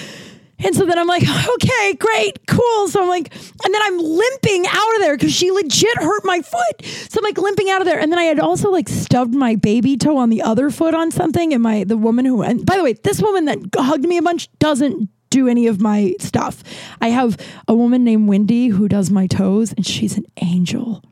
and 0.58 0.74
so 0.74 0.86
then 0.86 0.98
I'm 0.98 1.06
like, 1.06 1.22
okay, 1.54 1.94
great, 1.94 2.46
cool. 2.46 2.88
So 2.88 3.02
I'm 3.02 3.08
like, 3.08 3.34
and 3.34 3.74
then 3.74 3.82
I'm 3.82 3.98
limping 3.98 4.66
out 4.66 4.94
of 4.96 5.00
there 5.00 5.16
because 5.16 5.32
she 5.32 5.50
legit 5.50 5.96
hurt 5.98 6.24
my 6.24 6.40
foot. 6.40 6.84
So 6.84 7.20
I'm 7.20 7.24
like 7.24 7.38
limping 7.38 7.70
out 7.70 7.80
of 7.80 7.86
there. 7.86 7.98
And 7.98 8.10
then 8.10 8.18
I 8.18 8.24
had 8.24 8.40
also 8.40 8.70
like 8.70 8.88
stubbed 8.88 9.34
my 9.34 9.54
baby 9.56 9.96
toe 9.96 10.16
on 10.16 10.30
the 10.30 10.42
other 10.42 10.70
foot 10.70 10.94
on 10.94 11.10
something. 11.10 11.52
And 11.52 11.62
my, 11.62 11.84
the 11.84 11.96
woman 11.96 12.24
who, 12.24 12.42
and 12.42 12.64
by 12.64 12.76
the 12.76 12.84
way, 12.84 12.92
this 12.94 13.22
woman 13.22 13.44
that 13.46 13.58
hugged 13.76 14.04
me 14.04 14.18
a 14.18 14.22
bunch 14.22 14.48
doesn't 14.58 15.08
do 15.30 15.46
any 15.46 15.66
of 15.66 15.80
my 15.80 16.14
stuff. 16.20 16.64
I 17.00 17.08
have 17.08 17.36
a 17.66 17.74
woman 17.74 18.02
named 18.02 18.28
Wendy 18.28 18.68
who 18.68 18.88
does 18.88 19.10
my 19.10 19.26
toes 19.26 19.72
and 19.74 19.86
she's 19.86 20.16
an 20.16 20.24
angel 20.24 20.38
an 20.38 20.48
angel. 20.48 21.02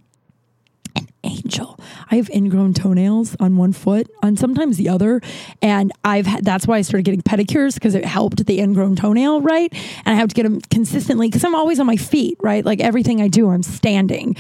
I 2.11 2.17
have 2.17 2.31
ingrown 2.31 2.75
toenails 2.75 3.37
on 3.41 3.57
one 3.57 3.73
foot, 3.73 4.09
on 4.23 4.37
sometimes 4.37 4.77
the 4.77 4.89
other, 4.89 5.21
and 5.61 5.93
I've 6.05 6.27
had, 6.27 6.45
that's 6.45 6.67
why 6.67 6.79
I 6.79 6.83
started 6.83 7.05
getting 7.05 7.23
pedicures 7.23 7.75
because 7.75 7.95
it 7.95 8.05
helped 8.05 8.47
the 8.47 8.61
ingrown 8.61 8.97
toenail, 8.97 9.41
right? 9.41 9.73
And 10.05 10.15
I 10.15 10.15
have 10.15 10.29
to 10.29 10.35
get 10.35 10.45
them 10.45 10.61
consistently 10.71 11.29
because 11.29 11.45
I'm 11.45 11.55
always 11.55 11.81
on 11.81 11.87
my 11.87 11.97
feet, 11.97 12.39
right? 12.41 12.65
Like 12.65 12.81
everything 12.81 13.21
I 13.21 13.29
do, 13.29 13.51
I'm 13.51 13.63
standing. 13.63 14.37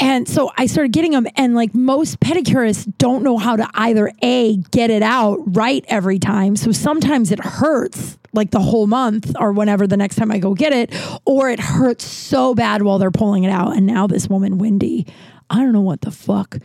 And 0.00 0.28
so 0.28 0.52
I 0.56 0.66
started 0.66 0.92
getting 0.92 1.12
them, 1.12 1.26
and 1.36 1.54
like 1.54 1.74
most 1.74 2.20
pedicurists 2.20 2.92
don't 2.98 3.22
know 3.22 3.38
how 3.38 3.56
to 3.56 3.68
either 3.72 4.12
A, 4.22 4.56
get 4.70 4.90
it 4.90 5.02
out 5.02 5.56
right 5.56 5.84
every 5.88 6.18
time. 6.18 6.56
So 6.56 6.72
sometimes 6.72 7.32
it 7.32 7.40
hurts 7.40 8.18
like 8.34 8.50
the 8.50 8.60
whole 8.60 8.86
month 8.86 9.34
or 9.40 9.52
whenever 9.52 9.86
the 9.86 9.96
next 9.96 10.16
time 10.16 10.30
I 10.30 10.38
go 10.38 10.52
get 10.52 10.74
it, 10.74 10.94
or 11.24 11.48
it 11.48 11.58
hurts 11.58 12.04
so 12.04 12.54
bad 12.54 12.82
while 12.82 12.98
they're 12.98 13.10
pulling 13.10 13.44
it 13.44 13.50
out. 13.50 13.76
And 13.76 13.86
now 13.86 14.06
this 14.06 14.28
woman, 14.28 14.58
Wendy, 14.58 15.06
I 15.48 15.56
don't 15.56 15.72
know 15.72 15.80
what 15.80 16.02
the 16.02 16.10
fuck, 16.10 16.58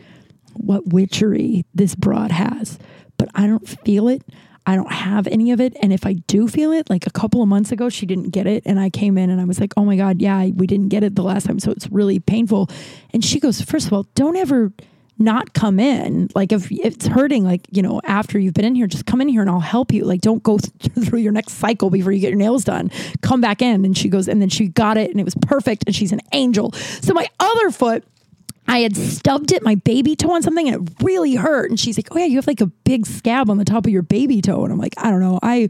what 0.54 0.86
witchery 0.88 1.64
this 1.74 1.94
broad 1.94 2.30
has, 2.30 2.78
but 3.16 3.28
I 3.34 3.46
don't 3.46 3.68
feel 3.68 4.08
it. 4.08 4.22
I 4.66 4.76
don't 4.76 4.92
have 4.92 5.26
any 5.26 5.50
of 5.50 5.60
it. 5.60 5.76
And 5.82 5.92
if 5.92 6.06
I 6.06 6.14
do 6.14 6.48
feel 6.48 6.72
it, 6.72 6.88
like 6.88 7.06
a 7.06 7.10
couple 7.10 7.42
of 7.42 7.48
months 7.48 7.70
ago, 7.70 7.90
she 7.90 8.06
didn't 8.06 8.30
get 8.30 8.46
it. 8.46 8.62
And 8.64 8.80
I 8.80 8.88
came 8.88 9.18
in 9.18 9.28
and 9.28 9.40
I 9.40 9.44
was 9.44 9.60
like, 9.60 9.74
oh 9.76 9.84
my 9.84 9.96
God, 9.96 10.22
yeah, 10.22 10.46
we 10.46 10.66
didn't 10.66 10.88
get 10.88 11.02
it 11.02 11.16
the 11.16 11.22
last 11.22 11.46
time. 11.46 11.58
So 11.58 11.70
it's 11.70 11.88
really 11.90 12.18
painful. 12.18 12.70
And 13.12 13.22
she 13.22 13.40
goes, 13.40 13.60
first 13.60 13.86
of 13.86 13.92
all, 13.92 14.06
don't 14.14 14.36
ever 14.36 14.72
not 15.18 15.52
come 15.52 15.78
in. 15.78 16.28
Like 16.34 16.50
if 16.50 16.72
it's 16.72 17.06
hurting, 17.06 17.44
like, 17.44 17.66
you 17.70 17.82
know, 17.82 18.00
after 18.04 18.38
you've 18.38 18.54
been 18.54 18.64
in 18.64 18.74
here, 18.74 18.86
just 18.86 19.06
come 19.06 19.20
in 19.20 19.28
here 19.28 19.42
and 19.42 19.50
I'll 19.50 19.60
help 19.60 19.92
you. 19.92 20.04
Like, 20.04 20.22
don't 20.22 20.42
go 20.42 20.58
th- 20.58 20.92
through 21.08 21.20
your 21.20 21.32
next 21.32 21.52
cycle 21.52 21.90
before 21.90 22.12
you 22.12 22.20
get 22.20 22.30
your 22.30 22.38
nails 22.38 22.64
done. 22.64 22.90
Come 23.20 23.40
back 23.40 23.62
in. 23.62 23.84
And 23.84 23.96
she 23.96 24.08
goes, 24.08 24.28
and 24.28 24.40
then 24.40 24.48
she 24.48 24.68
got 24.68 24.96
it 24.96 25.10
and 25.10 25.20
it 25.20 25.24
was 25.24 25.34
perfect. 25.34 25.84
And 25.86 25.94
she's 25.94 26.12
an 26.12 26.20
angel. 26.32 26.72
So 26.72 27.12
my 27.12 27.28
other 27.38 27.70
foot, 27.70 28.04
I 28.66 28.78
had 28.78 28.96
stubbed 28.96 29.52
it, 29.52 29.62
my 29.62 29.74
baby 29.74 30.16
toe 30.16 30.32
on 30.32 30.42
something, 30.42 30.68
and 30.68 30.88
it 30.88 31.04
really 31.04 31.34
hurt. 31.34 31.70
And 31.70 31.78
she's 31.78 31.98
like, 31.98 32.08
"Oh 32.10 32.18
yeah, 32.18 32.24
you 32.24 32.36
have 32.36 32.46
like 32.46 32.60
a 32.60 32.66
big 32.66 33.06
scab 33.06 33.50
on 33.50 33.58
the 33.58 33.64
top 33.64 33.86
of 33.86 33.92
your 33.92 34.02
baby 34.02 34.40
toe." 34.40 34.64
And 34.64 34.72
I'm 34.72 34.78
like, 34.78 34.94
"I 34.96 35.10
don't 35.10 35.20
know. 35.20 35.38
I 35.42 35.68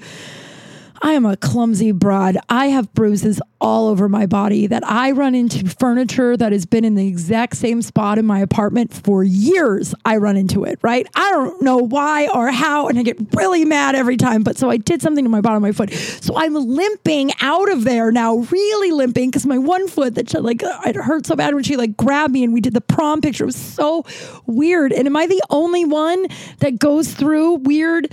I 1.03 1.13
am 1.13 1.27
a 1.27 1.37
clumsy 1.37 1.93
broad. 1.93 2.37
I 2.49 2.67
have 2.67 2.93
bruises 2.95 3.41
all 3.61 3.89
over 3.89 4.09
my 4.09 4.27
body 4.27 4.67
that 4.67 4.87
I 4.87 5.11
run 5.11 5.35
into 5.35 5.69
furniture 5.69 6.37
that 6.37 6.53
has 6.53 6.67
been 6.67 6.85
in 6.85 6.95
the 6.95 7.07
exact 7.07 7.57
same 7.57 7.83
spot 7.83 8.19
in 8.19 8.27
my 8.27 8.41
apartment 8.41 8.93
for 8.93 9.25
years. 9.25 9.95
I 10.05 10.19
run 10.19 10.37
into 10.37 10.65
it, 10.65 10.79
right? 10.83 11.07
I 11.15 11.31
don't 11.31 11.63
know 11.63 11.79
why 11.79 12.29
or 12.29 12.51
how, 12.51 12.89
and 12.89 12.99
I 12.99 13.03
get 13.03 13.19
really 13.35 13.65
mad 13.65 13.95
every 13.95 14.17
time. 14.17 14.43
But 14.43 14.57
so 14.57 14.71
I 14.71 14.77
did 14.77 15.03
something 15.03 15.25
to 15.25 15.31
my 15.31 15.41
bottom 15.41 15.57
of 15.57 15.63
my 15.63 15.73
foot. 15.73 15.93
So 15.93 16.37
I'm 16.37 16.55
limping 16.55 17.33
out 17.41 17.71
of 17.71 17.85
there 17.85 18.13
now, 18.13 18.37
really 18.37 18.91
limping 18.93 19.31
because 19.31 19.47
my 19.47 19.59
one 19.59 19.89
foot 19.89 20.15
that 20.15 20.33
like 20.43 20.63
uh, 20.63 20.81
it 20.87 20.97
hurt 20.97 21.27
so 21.27 21.37
bad 21.37 21.55
when 21.55 21.65
she 21.65 21.77
like 21.77 21.97
grabbed 21.97 22.33
me 22.33 22.45
and 22.45 22.53
we 22.53 22.61
did 22.61 22.75
the 22.75 22.81
prom 22.81 23.21
picture. 23.21 23.45
It 23.45 23.47
was 23.47 23.57
so 23.57 24.05
weird. 24.47 24.93
And 24.93 25.07
am 25.07 25.17
I 25.17 25.27
the 25.27 25.43
only 25.51 25.85
one 25.85 26.27
that 26.59 26.79
goes 26.79 27.13
through 27.13 27.55
weird? 27.55 28.13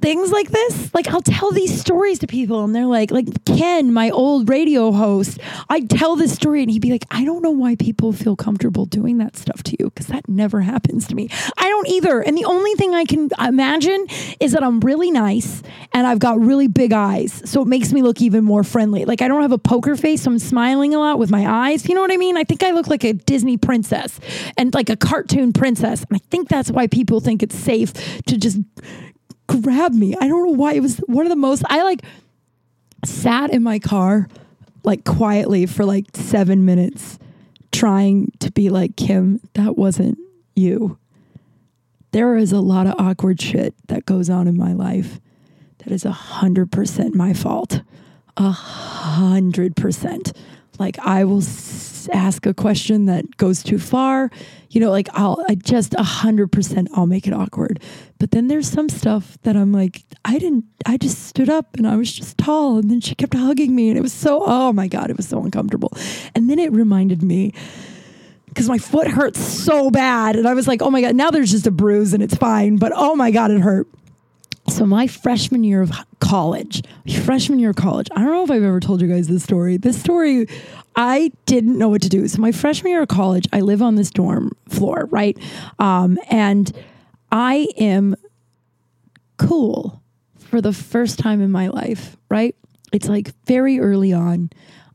Things 0.00 0.30
like 0.30 0.50
this? 0.50 0.94
Like 0.94 1.08
i'll 1.08 1.22
tell 1.22 1.50
these 1.52 1.80
stories 1.80 2.18
to 2.20 2.26
people 2.26 2.64
and 2.64 2.74
they're 2.74 2.86
like 2.86 3.10
like 3.10 3.26
ken 3.44 3.92
my 3.92 4.10
old 4.10 4.48
radio 4.48 4.92
host 4.92 5.38
i'd 5.68 5.88
tell 5.88 6.16
this 6.16 6.32
story 6.32 6.62
and 6.62 6.70
he'd 6.70 6.82
be 6.82 6.90
like 6.90 7.04
i 7.10 7.24
don't 7.24 7.42
know 7.42 7.50
why 7.50 7.76
people 7.76 8.12
feel 8.12 8.36
comfortable 8.36 8.84
doing 8.84 9.18
that 9.18 9.36
stuff 9.36 9.62
to 9.62 9.76
you 9.78 9.86
because 9.86 10.06
that 10.08 10.28
never 10.28 10.60
happens 10.60 11.06
to 11.08 11.14
me. 11.14 11.28
I 11.56 11.68
don't 11.68 11.88
either 11.88 12.20
and 12.20 12.36
the 12.36 12.44
only 12.44 12.74
thing 12.74 12.94
i 12.94 13.04
can 13.04 13.30
imagine 13.38 14.06
is 14.40 14.52
that 14.52 14.62
i'm 14.62 14.80
really 14.80 15.10
nice 15.10 15.62
and 15.92 16.06
i've 16.06 16.18
got 16.18 16.40
really 16.40 16.68
big 16.68 16.92
eyes 16.92 17.42
so 17.44 17.62
it 17.62 17.68
makes 17.68 17.92
me 17.92 18.02
look 18.02 18.20
even 18.20 18.44
more 18.44 18.64
friendly. 18.64 19.04
Like 19.04 19.22
i 19.22 19.28
don't 19.28 19.42
have 19.42 19.52
a 19.52 19.58
poker 19.58 19.96
face 19.96 20.22
so 20.22 20.30
i'm 20.30 20.38
smiling 20.38 20.94
a 20.94 20.98
lot 20.98 21.18
with 21.18 21.30
my 21.30 21.46
eyes 21.70 21.88
you 21.88 21.94
know 21.94 22.00
what 22.00 22.12
i 22.12 22.16
mean? 22.16 22.36
I 22.36 22.44
think 22.44 22.62
i 22.62 22.70
look 22.72 22.88
like 22.88 23.04
a 23.04 23.12
disney 23.12 23.56
princess 23.56 24.20
and 24.56 24.74
like 24.74 24.90
a 24.90 24.96
cartoon 24.96 25.52
princess 25.52 26.04
and 26.08 26.16
i 26.16 26.20
think 26.30 26.48
that's 26.48 26.70
why 26.70 26.86
people 26.86 27.20
think 27.20 27.42
it's 27.42 27.56
safe 27.56 27.92
to 28.24 28.36
just 28.36 28.58
grab 29.48 29.92
me. 29.92 30.14
I 30.14 30.28
don't 30.28 30.46
know 30.46 30.52
why. 30.52 30.74
It 30.74 30.80
was 30.80 30.98
one 31.06 31.26
of 31.26 31.30
the 31.30 31.36
most, 31.36 31.64
I 31.66 31.82
like 31.82 32.02
sat 33.04 33.50
in 33.50 33.62
my 33.62 33.78
car 33.78 34.28
like 34.84 35.04
quietly 35.04 35.66
for 35.66 35.84
like 35.84 36.06
seven 36.14 36.64
minutes 36.64 37.18
trying 37.72 38.32
to 38.40 38.50
be 38.52 38.70
like, 38.70 38.96
Kim, 38.96 39.40
that 39.54 39.76
wasn't 39.76 40.18
you. 40.54 40.98
There 42.12 42.36
is 42.36 42.52
a 42.52 42.60
lot 42.60 42.86
of 42.86 42.94
awkward 42.98 43.40
shit 43.40 43.74
that 43.88 44.06
goes 44.06 44.30
on 44.30 44.48
in 44.48 44.56
my 44.56 44.72
life 44.72 45.20
that 45.78 45.92
is 45.92 46.04
a 46.04 46.12
hundred 46.12 46.72
percent 46.72 47.14
my 47.14 47.32
fault. 47.32 47.82
A 48.36 48.50
hundred 48.50 49.76
percent. 49.76 50.32
Like 50.78 50.98
I 51.00 51.24
will 51.24 51.42
ask 52.12 52.46
a 52.46 52.54
question 52.54 53.06
that 53.06 53.36
goes 53.36 53.62
too 53.62 53.78
far, 53.78 54.30
you 54.70 54.80
know, 54.80 54.90
like 54.90 55.08
I'll 55.14 55.44
I 55.48 55.54
just 55.56 55.94
a 55.94 56.02
hundred 56.02 56.52
percent 56.52 56.88
I'll 56.94 57.06
make 57.06 57.26
it 57.26 57.32
awkward. 57.32 57.82
But 58.18 58.30
then 58.30 58.48
there's 58.48 58.70
some 58.70 58.88
stuff 58.88 59.38
that 59.42 59.56
I'm 59.56 59.72
like, 59.72 60.04
I 60.24 60.38
didn't 60.38 60.64
I 60.86 60.96
just 60.96 61.26
stood 61.26 61.48
up 61.48 61.76
and 61.76 61.86
I 61.86 61.96
was 61.96 62.12
just 62.12 62.38
tall 62.38 62.78
and 62.78 62.90
then 62.90 63.00
she 63.00 63.14
kept 63.14 63.34
hugging 63.34 63.74
me 63.74 63.88
and 63.88 63.98
it 63.98 64.02
was 64.02 64.12
so 64.12 64.42
oh 64.46 64.72
my 64.72 64.88
God, 64.88 65.10
it 65.10 65.16
was 65.16 65.28
so 65.28 65.42
uncomfortable. 65.42 65.92
And 66.34 66.48
then 66.48 66.58
it 66.58 66.72
reminded 66.72 67.22
me 67.22 67.52
because 68.46 68.68
my 68.68 68.78
foot 68.78 69.06
hurts 69.08 69.40
so 69.40 69.90
bad. 69.90 70.36
And 70.36 70.48
I 70.48 70.54
was 70.54 70.66
like, 70.66 70.82
oh 70.82 70.90
my 70.90 71.00
God, 71.00 71.14
now 71.14 71.30
there's 71.30 71.50
just 71.50 71.66
a 71.66 71.70
bruise 71.70 72.14
and 72.14 72.22
it's 72.22 72.36
fine. 72.36 72.76
But 72.76 72.92
oh 72.94 73.14
my 73.14 73.30
God, 73.30 73.50
it 73.50 73.60
hurt. 73.60 73.86
So 74.68 74.86
my 74.86 75.06
freshman 75.06 75.64
year 75.64 75.82
of 75.82 75.90
college, 76.20 76.82
freshman 77.24 77.58
year 77.58 77.70
of 77.70 77.76
college, 77.76 78.08
I 78.12 78.20
don't 78.20 78.32
know 78.32 78.44
if 78.44 78.50
I've 78.50 78.62
ever 78.62 78.80
told 78.80 79.00
you 79.00 79.08
guys 79.08 79.28
this 79.28 79.42
story. 79.42 79.76
This 79.76 80.00
story, 80.00 80.46
I 80.94 81.32
didn't 81.46 81.78
know 81.78 81.88
what 81.88 82.02
to 82.02 82.08
do. 82.08 82.26
So 82.28 82.40
my 82.40 82.52
freshman 82.52 82.92
year 82.92 83.02
of 83.02 83.08
college, 83.08 83.46
I 83.52 83.60
live 83.60 83.82
on 83.82 83.94
this 83.94 84.10
dorm 84.10 84.52
floor, 84.68 85.08
right? 85.10 85.38
Um, 85.78 86.18
and 86.30 86.70
I 87.32 87.68
am 87.78 88.16
cool 89.36 90.02
for 90.38 90.60
the 90.60 90.72
first 90.72 91.18
time 91.18 91.40
in 91.40 91.50
my 91.50 91.68
life, 91.68 92.16
right? 92.28 92.54
It's 92.92 93.08
like 93.08 93.32
very 93.46 93.80
early 93.80 94.12
on. 94.12 94.50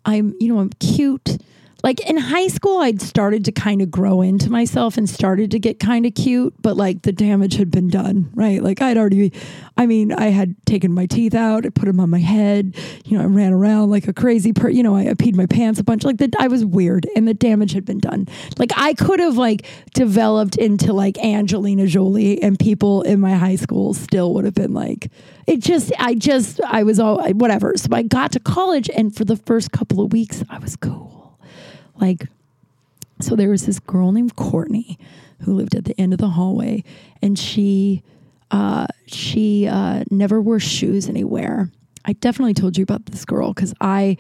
I'm, 0.06 0.36
you 0.40 0.54
know, 0.54 0.60
I'm 0.60 0.72
cute 0.72 1.38
like 1.84 2.00
in 2.10 2.18
high 2.18 2.48
school 2.48 2.80
i'd 2.80 3.02
started 3.02 3.46
to 3.46 3.52
kind 3.52 3.82
of 3.82 3.92
grow 3.92 4.22
into 4.22 4.50
myself 4.50 4.98
and 4.98 5.10
started 5.10 5.52
to 5.52 5.60
get 5.60 5.80
kind 5.80 6.06
of 6.06 6.16
cute 6.16 6.54
but 6.62 6.78
like 6.78 7.02
the 7.04 7.12
damage 7.12 7.56
had 7.56 7.70
been 7.70 7.90
done 7.90 8.32
right? 8.34 8.64
Like 8.64 8.82
i'd 8.82 8.98
already 8.98 9.32
i 9.78 9.86
mean 9.86 10.12
i 10.14 10.28
had 10.28 10.56
taken 10.66 10.92
my 10.94 11.06
teeth 11.06 11.36
out 11.36 11.66
i 11.66 11.70
put 11.70 11.86
them 11.86 12.00
on 12.00 12.10
my 12.10 12.20
head 12.20 12.76
you 13.06 13.18
know 13.18 13.24
i 13.24 13.28
ran 13.28 13.54
around 13.54 13.90
like 13.90 14.08
a 14.08 14.14
crazy 14.14 14.54
per 14.54 14.70
you 14.70 14.82
know 14.82 14.96
i, 14.96 15.02
I 15.02 15.14
peed 15.14 15.36
my 15.36 15.46
pants 15.46 15.80
a 15.80 15.84
bunch. 15.84 16.04
Like 16.04 16.18
that 16.18 16.36
i 16.40 16.48
was 16.48 16.66
weird 16.66 17.06
and 17.16 17.28
the 17.28 17.34
damage 17.34 17.74
had 17.74 17.86
been 17.86 18.00
done. 18.00 18.28
Like 18.58 18.72
i 18.78 18.94
could 18.94 19.20
have 19.20 19.38
like 19.38 19.66
developed 19.94 20.56
into 20.56 20.94
like 20.94 21.18
angelina 21.18 21.88
jolie 21.88 22.42
and 22.42 22.58
people 22.58 23.02
in 23.04 23.20
my 23.20 23.36
high 23.36 23.56
school 23.56 23.94
still 23.94 24.34
would 24.34 24.46
have 24.46 24.54
been 24.54 24.74
like 24.74 25.10
it 25.48 25.60
just 25.60 25.92
i 26.00 26.16
just 26.16 26.62
i 26.62 26.84
was 26.84 27.00
all 27.00 27.22
whatever. 27.34 27.74
So 27.76 27.90
i 27.92 28.04
got 28.04 28.32
to 28.34 28.40
college 28.40 28.90
and 28.90 29.16
for 29.16 29.26
the 29.26 29.36
first 29.36 29.72
couple 29.72 30.02
of 30.02 30.14
weeks 30.14 30.44
i 30.50 30.58
was 30.60 30.76
cool 30.76 31.23
like, 32.00 32.28
so 33.20 33.36
there 33.36 33.50
was 33.50 33.66
this 33.66 33.80
girl 33.80 34.12
named 34.12 34.36
Courtney 34.36 34.98
who 35.42 35.54
lived 35.54 35.76
at 35.76 35.86
the 35.86 36.00
end 36.00 36.14
of 36.14 36.20
the 36.20 36.30
hallway, 36.30 36.84
and 37.22 37.38
she 37.38 38.04
uh, 38.52 38.88
she 39.08 39.68
uh, 39.68 40.04
never 40.12 40.42
wore 40.42 40.60
shoes 40.60 41.10
anywhere. 41.10 41.70
I 42.06 42.14
definitely 42.14 42.54
told 42.54 42.78
you 42.78 42.84
about 42.84 43.06
this 43.08 43.26
girl 43.26 43.54
because 43.54 43.74
I 43.82 44.18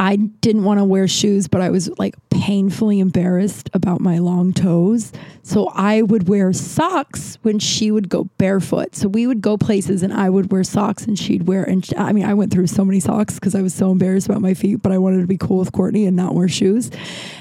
I 0.00 0.14
didn't 0.16 0.62
want 0.62 0.78
to 0.78 0.84
wear 0.84 1.08
shoes, 1.08 1.48
but 1.48 1.60
I 1.60 1.70
was 1.70 1.90
like 1.98 2.14
painfully 2.30 3.00
embarrassed 3.00 3.68
about 3.74 4.00
my 4.00 4.18
long 4.18 4.52
toes. 4.52 5.12
So 5.42 5.68
I 5.74 6.02
would 6.02 6.28
wear 6.28 6.52
socks 6.52 7.36
when 7.42 7.58
she 7.58 7.90
would 7.90 8.08
go 8.08 8.24
barefoot. 8.38 8.94
So 8.94 9.08
we 9.08 9.26
would 9.26 9.40
go 9.40 9.56
places 9.56 10.04
and 10.04 10.12
I 10.12 10.30
would 10.30 10.52
wear 10.52 10.62
socks 10.62 11.04
and 11.04 11.18
she'd 11.18 11.48
wear, 11.48 11.64
and 11.64 11.84
I 11.96 12.12
mean, 12.12 12.24
I 12.24 12.34
went 12.34 12.52
through 12.52 12.68
so 12.68 12.84
many 12.84 13.00
socks 13.00 13.34
because 13.34 13.56
I 13.56 13.62
was 13.62 13.74
so 13.74 13.90
embarrassed 13.90 14.28
about 14.28 14.40
my 14.40 14.54
feet, 14.54 14.82
but 14.82 14.92
I 14.92 14.98
wanted 14.98 15.20
to 15.22 15.26
be 15.26 15.36
cool 15.36 15.58
with 15.58 15.72
Courtney 15.72 16.06
and 16.06 16.16
not 16.16 16.32
wear 16.34 16.48
shoes. 16.48 16.92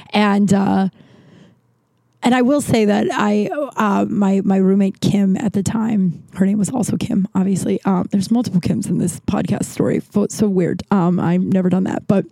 And, 0.10 0.52
uh, 0.52 0.90
and 2.24 2.34
I 2.34 2.42
will 2.42 2.62
say 2.62 2.86
that 2.86 3.08
I, 3.12 3.50
uh, 3.76 4.06
my 4.10 4.42
my 4.44 4.58
roommate 4.58 5.00
Kim 5.00 5.38
at 5.38 5.54
the 5.54 5.62
time, 5.62 6.24
her 6.34 6.46
name 6.46 6.58
was 6.58 6.70
also 6.70 6.98
Kim. 6.98 7.28
Obviously, 7.36 7.80
um, 7.86 8.08
there's 8.12 8.32
multiple 8.32 8.60
Kims 8.60 8.90
in 8.90 8.98
this 8.98 9.20
podcast 9.22 9.66
story. 9.66 10.02
So 10.30 10.50
weird. 10.50 10.82
Um, 10.90 11.20
I've 11.20 11.44
never 11.44 11.70
done 11.70 11.84
that, 11.84 12.08
but 12.08 12.26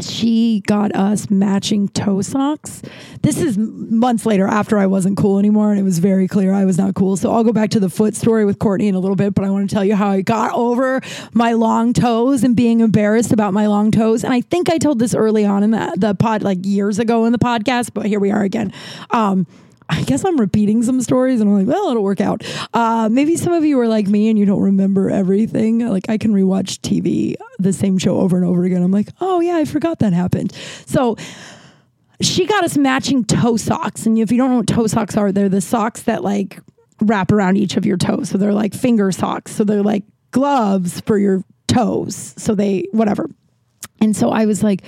she 0.00 0.62
got 0.66 0.94
us 0.94 1.30
matching 1.30 1.88
toe 1.88 2.20
socks. 2.20 2.82
This 3.22 3.40
is 3.40 3.56
months 3.56 4.26
later 4.26 4.46
after 4.46 4.78
I 4.78 4.86
wasn't 4.86 5.16
cool 5.16 5.38
anymore 5.38 5.70
and 5.70 5.78
it 5.78 5.84
was 5.84 6.00
very 6.00 6.26
clear 6.26 6.52
I 6.52 6.64
was 6.64 6.78
not 6.78 6.94
cool. 6.94 7.16
So 7.16 7.32
I'll 7.32 7.44
go 7.44 7.52
back 7.52 7.70
to 7.70 7.80
the 7.80 7.88
foot 7.88 8.16
story 8.16 8.44
with 8.44 8.58
Courtney 8.58 8.88
in 8.88 8.94
a 8.94 8.98
little 8.98 9.16
bit, 9.16 9.34
but 9.34 9.44
I 9.44 9.50
want 9.50 9.68
to 9.68 9.74
tell 9.74 9.84
you 9.84 9.94
how 9.94 10.08
I 10.08 10.20
got 10.22 10.52
over 10.52 11.00
my 11.32 11.52
long 11.52 11.92
toes 11.92 12.42
and 12.42 12.56
being 12.56 12.80
embarrassed 12.80 13.32
about 13.32 13.52
my 13.52 13.66
long 13.66 13.90
toes. 13.90 14.24
And 14.24 14.32
I 14.32 14.40
think 14.40 14.68
I 14.68 14.78
told 14.78 14.98
this 14.98 15.14
early 15.14 15.44
on 15.44 15.62
in 15.62 15.70
the, 15.70 15.94
the 15.96 16.14
pod, 16.14 16.42
like 16.42 16.58
years 16.64 16.98
ago 16.98 17.24
in 17.24 17.32
the 17.32 17.38
podcast, 17.38 17.90
but 17.94 18.06
here 18.06 18.18
we 18.18 18.32
are 18.32 18.42
again. 18.42 18.72
Um, 19.10 19.46
I 19.88 20.02
guess 20.02 20.24
I'm 20.24 20.38
repeating 20.38 20.82
some 20.82 21.00
stories 21.02 21.40
and 21.40 21.50
I'm 21.50 21.58
like, 21.58 21.66
well, 21.66 21.90
it'll 21.90 22.02
work 22.02 22.20
out. 22.20 22.42
Uh, 22.72 23.08
maybe 23.10 23.36
some 23.36 23.52
of 23.52 23.64
you 23.64 23.78
are 23.80 23.88
like 23.88 24.08
me 24.08 24.30
and 24.30 24.38
you 24.38 24.46
don't 24.46 24.62
remember 24.62 25.10
everything. 25.10 25.80
Like 25.80 26.08
I 26.08 26.16
can 26.16 26.32
rewatch 26.32 26.80
TV, 26.80 27.34
the 27.58 27.72
same 27.72 27.98
show 27.98 28.18
over 28.18 28.36
and 28.36 28.46
over 28.46 28.64
again. 28.64 28.82
I'm 28.82 28.90
like, 28.90 29.08
oh, 29.20 29.40
yeah, 29.40 29.56
I 29.56 29.64
forgot 29.64 29.98
that 29.98 30.12
happened. 30.12 30.52
So 30.86 31.16
she 32.20 32.46
got 32.46 32.64
us 32.64 32.76
matching 32.76 33.24
toe 33.24 33.56
socks. 33.56 34.06
And 34.06 34.18
if 34.18 34.32
you 34.32 34.38
don't 34.38 34.50
know 34.50 34.56
what 34.58 34.66
toe 34.66 34.86
socks 34.86 35.16
are, 35.16 35.32
they're 35.32 35.48
the 35.48 35.60
socks 35.60 36.02
that 36.04 36.22
like 36.22 36.60
wrap 37.02 37.30
around 37.30 37.56
each 37.56 37.76
of 37.76 37.84
your 37.84 37.98
toes. 37.98 38.30
So 38.30 38.38
they're 38.38 38.54
like 38.54 38.72
finger 38.72 39.12
socks. 39.12 39.52
So 39.52 39.64
they're 39.64 39.82
like 39.82 40.04
gloves 40.30 41.00
for 41.00 41.18
your 41.18 41.44
toes. 41.66 42.34
So 42.38 42.54
they, 42.54 42.86
whatever. 42.92 43.28
And 44.00 44.16
so 44.16 44.30
I 44.30 44.46
was 44.46 44.62
like, 44.62 44.82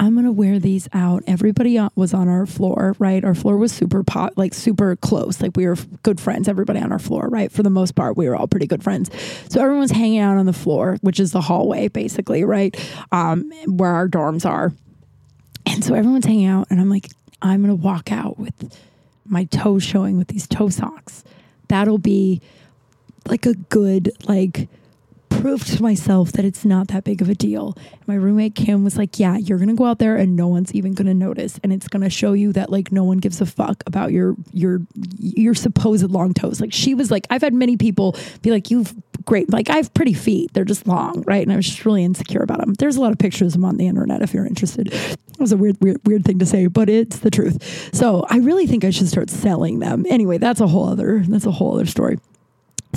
I'm 0.00 0.14
gonna 0.14 0.30
wear 0.30 0.60
these 0.60 0.88
out. 0.92 1.24
Everybody 1.26 1.80
was 1.96 2.14
on 2.14 2.28
our 2.28 2.46
floor, 2.46 2.94
right? 3.00 3.24
Our 3.24 3.34
floor 3.34 3.56
was 3.56 3.72
super 3.72 4.04
pot, 4.04 4.38
like 4.38 4.54
super 4.54 4.94
close. 4.94 5.40
Like 5.40 5.56
we 5.56 5.66
were 5.66 5.76
good 6.04 6.20
friends. 6.20 6.46
Everybody 6.46 6.78
on 6.78 6.92
our 6.92 7.00
floor, 7.00 7.28
right? 7.28 7.50
For 7.50 7.64
the 7.64 7.70
most 7.70 7.96
part, 7.96 8.16
we 8.16 8.28
were 8.28 8.36
all 8.36 8.46
pretty 8.46 8.68
good 8.68 8.84
friends. 8.84 9.10
So 9.48 9.60
everyone's 9.60 9.90
hanging 9.90 10.20
out 10.20 10.36
on 10.36 10.46
the 10.46 10.52
floor, 10.52 10.98
which 11.00 11.18
is 11.18 11.32
the 11.32 11.40
hallway, 11.40 11.88
basically, 11.88 12.44
right? 12.44 12.76
Um, 13.10 13.50
where 13.66 13.90
our 13.90 14.08
dorms 14.08 14.46
are. 14.46 14.72
And 15.66 15.84
so 15.84 15.94
everyone's 15.94 16.24
hanging 16.24 16.46
out, 16.46 16.68
and 16.70 16.80
I'm 16.80 16.88
like, 16.88 17.08
I'm 17.42 17.60
gonna 17.60 17.74
walk 17.74 18.12
out 18.12 18.38
with 18.38 18.78
my 19.26 19.44
toes 19.44 19.82
showing 19.82 20.16
with 20.16 20.28
these 20.28 20.46
toe 20.46 20.68
socks. 20.68 21.24
That'll 21.66 21.98
be 21.98 22.40
like 23.26 23.46
a 23.46 23.54
good 23.54 24.12
like 24.28 24.68
prove 25.28 25.64
to 25.66 25.82
myself 25.82 26.32
that 26.32 26.44
it's 26.44 26.64
not 26.64 26.88
that 26.88 27.04
big 27.04 27.22
of 27.22 27.28
a 27.28 27.34
deal. 27.34 27.76
My 28.06 28.14
roommate 28.14 28.54
Kim 28.54 28.84
was 28.84 28.96
like, 28.96 29.18
"Yeah, 29.18 29.36
you're 29.36 29.58
to 29.68 29.74
go 29.74 29.84
out 29.84 29.98
there 29.98 30.16
and 30.16 30.36
no 30.36 30.48
one's 30.48 30.72
even 30.74 30.94
to 31.06 31.14
notice 31.14 31.58
and 31.62 31.72
it's 31.72 31.88
to 32.02 32.10
show 32.10 32.32
you 32.32 32.52
that 32.52 32.70
like 32.70 32.92
no 32.92 33.04
one 33.04 33.18
gives 33.18 33.40
a 33.40 33.46
fuck 33.46 33.82
about 33.86 34.12
your 34.12 34.36
your 34.52 34.80
your 35.18 35.54
supposed 35.54 36.10
long 36.10 36.34
toes." 36.34 36.60
Like 36.60 36.72
she 36.72 36.94
was 36.94 37.10
like, 37.10 37.26
I've 37.30 37.42
had 37.42 37.54
many 37.54 37.76
people 37.76 38.16
be 38.42 38.50
like, 38.50 38.70
"You've 38.70 38.94
great 39.24 39.50
like 39.52 39.70
I 39.70 39.76
have 39.76 39.92
pretty 39.94 40.14
feet. 40.14 40.52
They're 40.52 40.64
just 40.64 40.86
long, 40.86 41.22
right?" 41.26 41.42
And 41.42 41.52
I 41.52 41.56
was 41.56 41.66
just 41.66 41.84
really 41.84 42.04
insecure 42.04 42.42
about 42.42 42.58
them. 42.58 42.74
There's 42.74 42.96
a 42.96 43.00
lot 43.00 43.12
of 43.12 43.18
pictures 43.18 43.48
of 43.48 43.60
them 43.60 43.64
on 43.64 43.76
the 43.76 43.86
internet 43.86 44.22
if 44.22 44.34
you're 44.34 44.46
interested. 44.46 44.92
It 44.92 45.40
was 45.40 45.52
a 45.52 45.56
weird 45.56 45.76
weird 45.80 46.00
weird 46.04 46.24
thing 46.24 46.38
to 46.40 46.46
say, 46.46 46.66
but 46.66 46.88
it's 46.88 47.18
the 47.20 47.30
truth. 47.30 47.94
So, 47.94 48.24
I 48.28 48.38
really 48.38 48.66
think 48.66 48.84
I 48.84 48.90
should 48.90 49.08
start 49.08 49.30
selling 49.30 49.78
them. 49.78 50.04
Anyway, 50.08 50.38
that's 50.38 50.60
a 50.60 50.66
whole 50.66 50.88
other 50.88 51.22
that's 51.28 51.46
a 51.46 51.52
whole 51.52 51.74
other 51.74 51.86
story. 51.86 52.18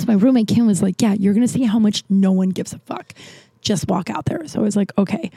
So 0.02 0.08
my 0.08 0.14
roommate 0.14 0.48
Kim 0.48 0.66
was 0.66 0.82
like, 0.82 1.00
Yeah, 1.00 1.14
you're 1.14 1.32
going 1.32 1.46
to 1.46 1.52
see 1.52 1.62
how 1.62 1.78
much 1.78 2.02
no 2.08 2.32
one 2.32 2.50
gives 2.50 2.72
a 2.72 2.78
fuck. 2.80 3.14
Just 3.60 3.88
walk 3.88 4.10
out 4.10 4.24
there. 4.24 4.46
So 4.48 4.58
I 4.58 4.62
was 4.62 4.76
like, 4.76 4.92
Okay. 4.98 5.30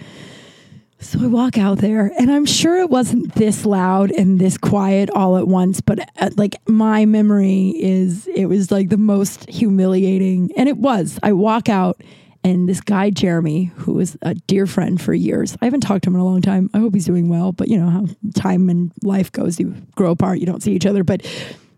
So 0.98 1.22
I 1.22 1.28
walk 1.28 1.58
out 1.58 1.80
there, 1.80 2.12
and 2.18 2.32
I'm 2.32 2.46
sure 2.46 2.80
it 2.80 2.90
wasn't 2.90 3.36
this 3.36 3.66
loud 3.66 4.12
and 4.12 4.40
this 4.40 4.58
quiet 4.58 5.10
all 5.12 5.38
at 5.38 5.46
once, 5.46 5.82
but 5.82 6.00
uh, 6.18 6.30
like 6.38 6.56
my 6.68 7.06
memory 7.06 7.74
is 7.78 8.28
it 8.28 8.46
was 8.46 8.72
like 8.72 8.90
the 8.90 8.98
most 8.98 9.48
humiliating. 9.48 10.52
And 10.58 10.68
it 10.70 10.78
was. 10.78 11.20
I 11.22 11.34
walk 11.34 11.68
out, 11.70 12.02
and 12.46 12.68
this 12.68 12.80
guy, 12.80 13.10
Jeremy, 13.10 13.66
who 13.76 13.94
was 13.94 14.18
a 14.22 14.34
dear 14.34 14.66
friend 14.66 15.00
for 15.00 15.14
years, 15.14 15.56
I 15.62 15.66
haven't 15.66 15.82
talked 15.82 16.06
to 16.06 16.10
him 16.10 16.16
in 16.16 16.22
a 16.22 16.26
long 16.26 16.42
time. 16.42 16.72
I 16.74 16.80
hope 16.80 16.96
he's 16.96 17.06
doing 17.06 17.28
well, 17.28 17.52
but 17.52 17.68
you 17.68 17.78
know 17.78 17.90
how 17.90 18.06
time 18.34 18.70
and 18.70 18.92
life 19.04 19.32
goes. 19.32 19.60
You 19.60 19.76
grow 19.96 20.12
apart, 20.12 20.40
you 20.40 20.46
don't 20.46 20.64
see 20.64 20.74
each 20.74 20.86
other. 20.86 21.04
But 21.04 21.24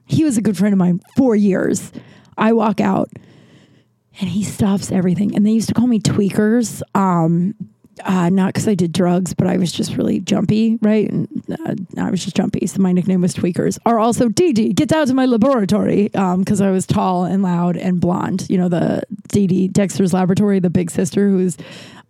he 0.06 0.24
was 0.24 0.38
a 0.38 0.42
good 0.42 0.58
friend 0.58 0.74
of 0.74 0.78
mine 0.78 1.02
for 1.18 1.36
years. 1.36 1.92
I 2.38 2.54
walk 2.54 2.80
out 2.80 3.10
and 4.20 4.30
he 4.30 4.44
stops 4.44 4.92
everything. 4.92 5.36
And 5.36 5.46
they 5.46 5.52
used 5.52 5.68
to 5.70 5.74
call 5.74 5.88
me 5.88 6.00
tweakers. 6.00 6.82
Um, 6.96 7.56
uh, 8.04 8.30
not 8.30 8.54
because 8.54 8.68
I 8.68 8.76
did 8.76 8.92
drugs, 8.92 9.34
but 9.34 9.48
I 9.48 9.58
was 9.58 9.72
just 9.72 9.96
really 9.96 10.20
jumpy, 10.20 10.78
right? 10.82 11.10
And, 11.10 11.28
uh, 11.66 11.76
I 12.02 12.10
was 12.10 12.24
just 12.24 12.36
jumpy, 12.36 12.66
so 12.68 12.82
my 12.82 12.92
nickname 12.92 13.22
was 13.22 13.34
Tweakers. 13.34 13.80
Or 13.86 14.00
also 14.00 14.30
Dee, 14.30 14.52
get 14.74 14.92
out 14.92 15.08
to 15.08 15.14
my 15.14 15.26
laboratory, 15.26 16.10
because 16.10 16.62
um, 16.62 16.68
I 16.68 16.72
was 16.72 16.86
tall 16.86 17.26
and 17.26 17.44
loud 17.44 17.78
and 17.78 18.00
blonde. 18.00 18.48
You 18.50 18.58
know, 18.58 18.70
the 18.70 19.04
Dee 19.30 19.68
Dexter's 19.68 20.14
Laboratory, 20.14 20.60
the 20.60 20.70
big 20.70 20.92
sister 20.92 21.30
who's 21.30 21.58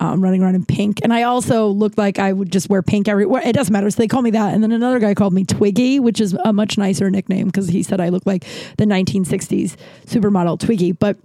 um, 0.00 0.22
running 0.22 0.42
around 0.42 0.54
in 0.54 0.64
pink. 0.64 1.00
And 1.02 1.12
I 1.12 1.24
also 1.24 1.68
looked 1.68 1.98
like 1.98 2.18
I 2.18 2.32
would 2.32 2.52
just 2.52 2.68
wear 2.68 2.82
pink 2.82 3.08
everywhere. 3.08 3.42
It 3.44 3.54
doesn't 3.54 3.72
matter. 3.72 3.90
So 3.90 3.96
they 3.96 4.08
call 4.08 4.22
me 4.22 4.30
that. 4.30 4.54
And 4.54 4.62
then 4.62 4.72
another 4.72 4.98
guy 4.98 5.14
called 5.14 5.32
me 5.32 5.44
Twiggy, 5.44 6.00
which 6.00 6.20
is 6.20 6.34
a 6.44 6.52
much 6.52 6.78
nicer 6.78 7.10
nickname 7.10 7.46
because 7.46 7.68
he 7.68 7.82
said 7.82 8.00
I 8.00 8.08
look 8.08 8.24
like 8.26 8.44
the 8.76 8.84
1960s 8.84 9.76
supermodel 10.06 10.60
Twiggy. 10.60 10.92
But 10.92 11.16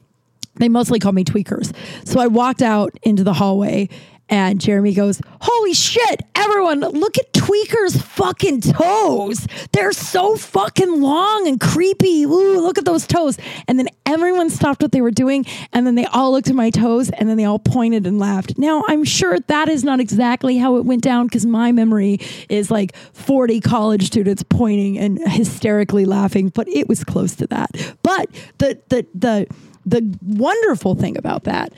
they 0.56 0.69
mostly 0.69 0.99
call 0.99 1.13
me 1.13 1.23
tweakers. 1.23 1.76
So 2.08 2.19
I 2.19 2.28
walked 2.28 2.62
out 2.62 2.95
into 3.02 3.23
the 3.23 3.34
hallway 3.34 3.89
and 4.29 4.59
Jeremy 4.59 4.93
goes, 4.93 5.21
Holy 5.41 5.73
shit, 5.73 6.21
everyone, 6.36 6.79
look 6.79 7.17
at 7.17 7.33
Tweaker's 7.33 8.01
fucking 8.01 8.62
toes. 8.62 9.45
They're 9.73 9.91
so 9.91 10.36
fucking 10.36 11.01
long 11.01 11.47
and 11.47 11.59
creepy. 11.59 12.23
Ooh, 12.23 12.62
look 12.62 12.77
at 12.77 12.86
those 12.86 13.05
toes. 13.05 13.38
And 13.67 13.77
then 13.77 13.89
everyone 14.05 14.49
stopped 14.49 14.81
what 14.81 14.91
they 14.91 15.01
were 15.01 15.12
doing. 15.12 15.45
And 15.73 15.86
then 15.86 15.95
they 15.95 16.05
all 16.05 16.31
looked 16.31 16.47
at 16.47 16.55
my 16.55 16.69
toes 16.69 17.09
and 17.09 17.29
then 17.29 17.38
they 17.38 17.45
all 17.45 17.59
pointed 17.59 18.07
and 18.07 18.17
laughed. 18.17 18.57
Now, 18.57 18.83
I'm 18.88 19.03
sure 19.03 19.39
that 19.39 19.67
is 19.67 19.83
not 19.83 19.99
exactly 19.99 20.57
how 20.57 20.77
it 20.77 20.86
went 20.86 21.03
down 21.03 21.27
because 21.27 21.45
my 21.45 21.71
memory 21.71 22.19
is 22.49 22.71
like 22.71 22.95
40 22.95 23.59
college 23.59 24.07
students 24.07 24.43
pointing 24.43 24.97
and 24.97 25.19
hysterically 25.27 26.05
laughing, 26.05 26.49
but 26.49 26.67
it 26.69 26.88
was 26.88 27.03
close 27.03 27.36
to 27.36 27.47
that. 27.47 27.71
But 28.03 28.29
the, 28.59 28.79
the, 28.89 29.05
the, 29.13 29.47
the 29.86 30.17
wonderful 30.21 30.95
thing 30.95 31.17
about 31.17 31.43
that 31.43 31.73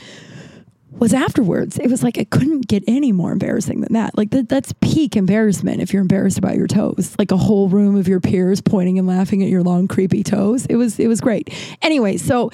was 1.00 1.14
afterwards. 1.14 1.78
It 1.78 1.90
was 1.90 2.04
like 2.04 2.18
it 2.18 2.30
couldn't 2.30 2.68
get 2.68 2.84
any 2.88 3.12
more 3.12 3.32
embarrassing 3.32 3.82
than 3.82 3.94
that. 3.94 4.18
Like 4.18 4.32
that, 4.32 4.50
that's 4.50 4.74
peak 4.82 5.16
embarrassment 5.16 5.82
if 5.82 5.94
you're 5.94 6.02
embarrassed 6.02 6.38
about 6.38 6.56
your 6.56 6.68
toes. 6.68 7.16
Like 7.20 7.32
a 7.32 7.38
whole 7.38 7.70
room 7.70 7.96
of 7.96 8.08
your 8.08 8.20
peers 8.20 8.62
pointing 8.62 8.98
and 8.98 9.08
laughing 9.08 9.44
at 9.44 9.50
your 9.50 9.64
long 9.64 9.88
creepy 9.88 10.24
toes. 10.24 10.66
It 10.68 10.76
was 10.76 11.00
it 11.00 11.08
was 11.08 11.22
great. 11.22 11.54
Anyway, 11.82 12.18
so 12.18 12.52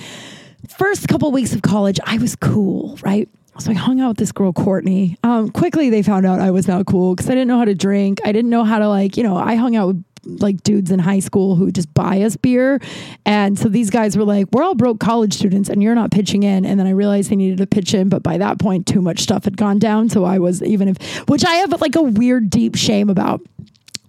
first 0.70 1.08
couple 1.08 1.32
weeks 1.32 1.54
of 1.54 1.62
college, 1.62 2.00
I 2.04 2.18
was 2.18 2.36
cool, 2.36 2.98
right? 3.02 3.30
So 3.60 3.72
I 3.72 3.74
hung 3.74 4.00
out 4.00 4.10
with 4.10 4.18
this 4.18 4.32
girl, 4.32 4.54
Courtney. 4.54 5.18
Um, 5.24 5.50
quickly, 5.50 5.90
they 5.90 6.02
found 6.02 6.26
out 6.26 6.40
I 6.40 6.52
was 6.52 6.68
not 6.68 6.86
cool 6.86 7.16
because 7.16 7.30
I 7.30 7.34
didn't 7.34 7.50
know 7.50 7.58
how 7.58 7.66
to 7.66 7.76
drink. 7.76 8.20
I 8.24 8.32
didn't 8.32 8.50
know 8.50 8.64
how 8.64 8.80
to 8.80 8.88
like, 8.88 9.18
you 9.18 9.24
know, 9.24 9.36
I 9.36 9.56
hung 9.56 9.76
out 9.76 9.88
with 9.88 10.04
like 10.26 10.62
dudes 10.64 10.92
in 10.92 11.00
high 11.00 11.20
school 11.20 11.56
who 11.56 11.72
just 11.72 11.94
buy 11.94 12.22
us 12.22 12.36
beer. 12.36 12.80
And 13.26 13.58
so 13.58 13.70
these 13.70 13.90
guys 13.90 14.18
were 14.18 14.24
like, 14.24 14.48
we're 14.52 14.64
all 14.64 14.76
broke 14.76 15.00
college 15.00 15.34
students 15.34 15.70
and 15.70 15.82
you're 15.82 15.96
not 15.96 16.12
pitching 16.12 16.44
in. 16.44 16.66
And 16.66 16.80
then 16.80 16.88
I 16.88 16.92
realized 16.92 17.30
they 17.30 17.36
needed 17.36 17.58
to 17.58 17.68
pitch 17.68 17.94
in, 17.94 18.10
but 18.10 18.24
by 18.24 18.38
that 18.38 18.60
point, 18.60 18.86
too 18.88 19.02
much 19.02 19.20
stuff 19.20 19.46
had 19.46 19.58
gone 19.58 19.80
down. 19.80 20.10
So 20.10 20.24
I 20.24 20.40
was, 20.40 20.62
even 20.64 20.88
if, 20.88 20.98
which 21.28 21.46
I 21.46 21.56
have 21.56 21.80
like 21.82 21.96
a 21.96 22.02
weird, 22.02 22.50
deep 22.50 22.76
shame 22.76 23.10
about 23.10 23.42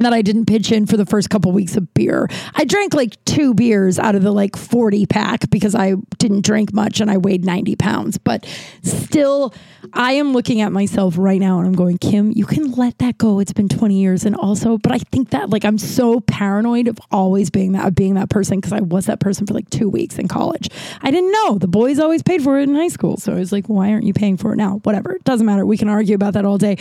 that 0.02 0.12
I 0.12 0.22
didn't 0.22 0.46
pitch 0.46 0.72
in 0.72 0.86
for 0.86 0.96
the 0.96 1.06
first 1.06 1.30
couple 1.30 1.52
weeks 1.52 1.76
of 1.76 1.92
beer. 1.94 2.28
I 2.54 2.64
drank 2.64 2.94
like 2.94 3.22
two 3.24 3.54
beers 3.54 3.98
out 3.98 4.14
of 4.14 4.22
the 4.22 4.32
like 4.32 4.56
40 4.56 5.06
pack 5.06 5.50
because 5.50 5.74
I 5.74 5.94
didn't 6.18 6.44
drink 6.44 6.72
much 6.72 7.00
and 7.00 7.10
I 7.10 7.18
weighed 7.18 7.44
90 7.44 7.76
pounds. 7.76 8.18
But 8.18 8.46
still, 8.82 9.54
I 9.92 10.12
am 10.12 10.32
looking 10.32 10.60
at 10.60 10.72
myself 10.72 11.16
right 11.18 11.40
now 11.40 11.58
and 11.58 11.66
I'm 11.66 11.74
going, 11.74 11.98
Kim, 11.98 12.32
you 12.32 12.46
can 12.46 12.72
let 12.72 12.98
that 12.98 13.18
go. 13.18 13.38
It's 13.38 13.52
been 13.52 13.68
20 13.68 13.94
years. 13.94 14.24
And 14.24 14.36
also, 14.36 14.78
but 14.78 14.92
I 14.92 14.98
think 14.98 15.30
that 15.30 15.50
like 15.50 15.64
I'm 15.64 15.78
so 15.78 16.20
paranoid 16.20 16.88
of 16.88 16.98
always 17.10 17.50
being 17.50 17.72
that, 17.72 17.86
of 17.86 17.94
being 17.94 18.14
that 18.14 18.30
person 18.30 18.58
because 18.58 18.72
I 18.72 18.80
was 18.80 19.06
that 19.06 19.20
person 19.20 19.46
for 19.46 19.54
like 19.54 19.68
two 19.70 19.88
weeks 19.88 20.18
in 20.18 20.28
college. 20.28 20.68
I 21.00 21.10
didn't 21.10 21.32
know. 21.32 21.58
The 21.58 21.68
boys 21.68 21.98
always 21.98 22.22
paid 22.22 22.42
for 22.42 22.58
it 22.58 22.68
in 22.68 22.74
high 22.74 22.88
school. 22.88 23.16
So 23.16 23.32
I 23.32 23.38
was 23.38 23.52
like, 23.52 23.66
why 23.66 23.90
aren't 23.92 24.04
you 24.04 24.12
paying 24.12 24.36
for 24.36 24.52
it 24.52 24.56
now? 24.56 24.80
Whatever. 24.84 25.12
It 25.12 25.24
doesn't 25.24 25.46
matter. 25.46 25.66
We 25.66 25.76
can 25.76 25.88
argue 25.88 26.14
about 26.14 26.34
that 26.34 26.44
all 26.44 26.58
day. 26.58 26.76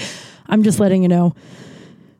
I'm 0.47 0.63
just 0.63 0.79
letting 0.79 1.03
you 1.03 1.09
know 1.09 1.35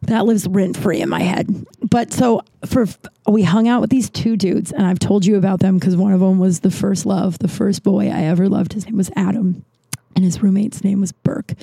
that 0.04 0.26
lives 0.26 0.48
rent 0.48 0.78
free 0.78 1.02
in 1.02 1.10
my 1.10 1.22
head. 1.22 1.66
But 1.82 2.12
so 2.12 2.42
for 2.66 2.86
we 3.28 3.44
hung 3.44 3.68
out 3.68 3.82
with 3.82 3.90
these 3.90 4.10
two 4.10 4.36
dudes, 4.36 4.72
and 4.72 4.86
I've 4.86 5.00
told 5.00 5.26
you 5.26 5.38
about 5.38 5.60
them 5.60 5.78
because 5.78 5.96
one 5.96 6.14
of 6.14 6.20
them 6.20 6.40
was 6.40 6.62
the 6.62 6.72
first 6.72 7.06
love, 7.06 7.40
the 7.40 7.48
first 7.48 7.84
boy 7.84 8.10
I 8.10 8.24
ever 8.24 8.50
loved. 8.50 8.74
His 8.74 8.86
name 8.86 8.98
was 8.98 9.12
Adam, 9.16 9.64
and 10.16 10.26
his 10.26 10.42
roommate's 10.42 10.84
name 10.84 11.02
was 11.02 11.12
Burke. 11.12 11.54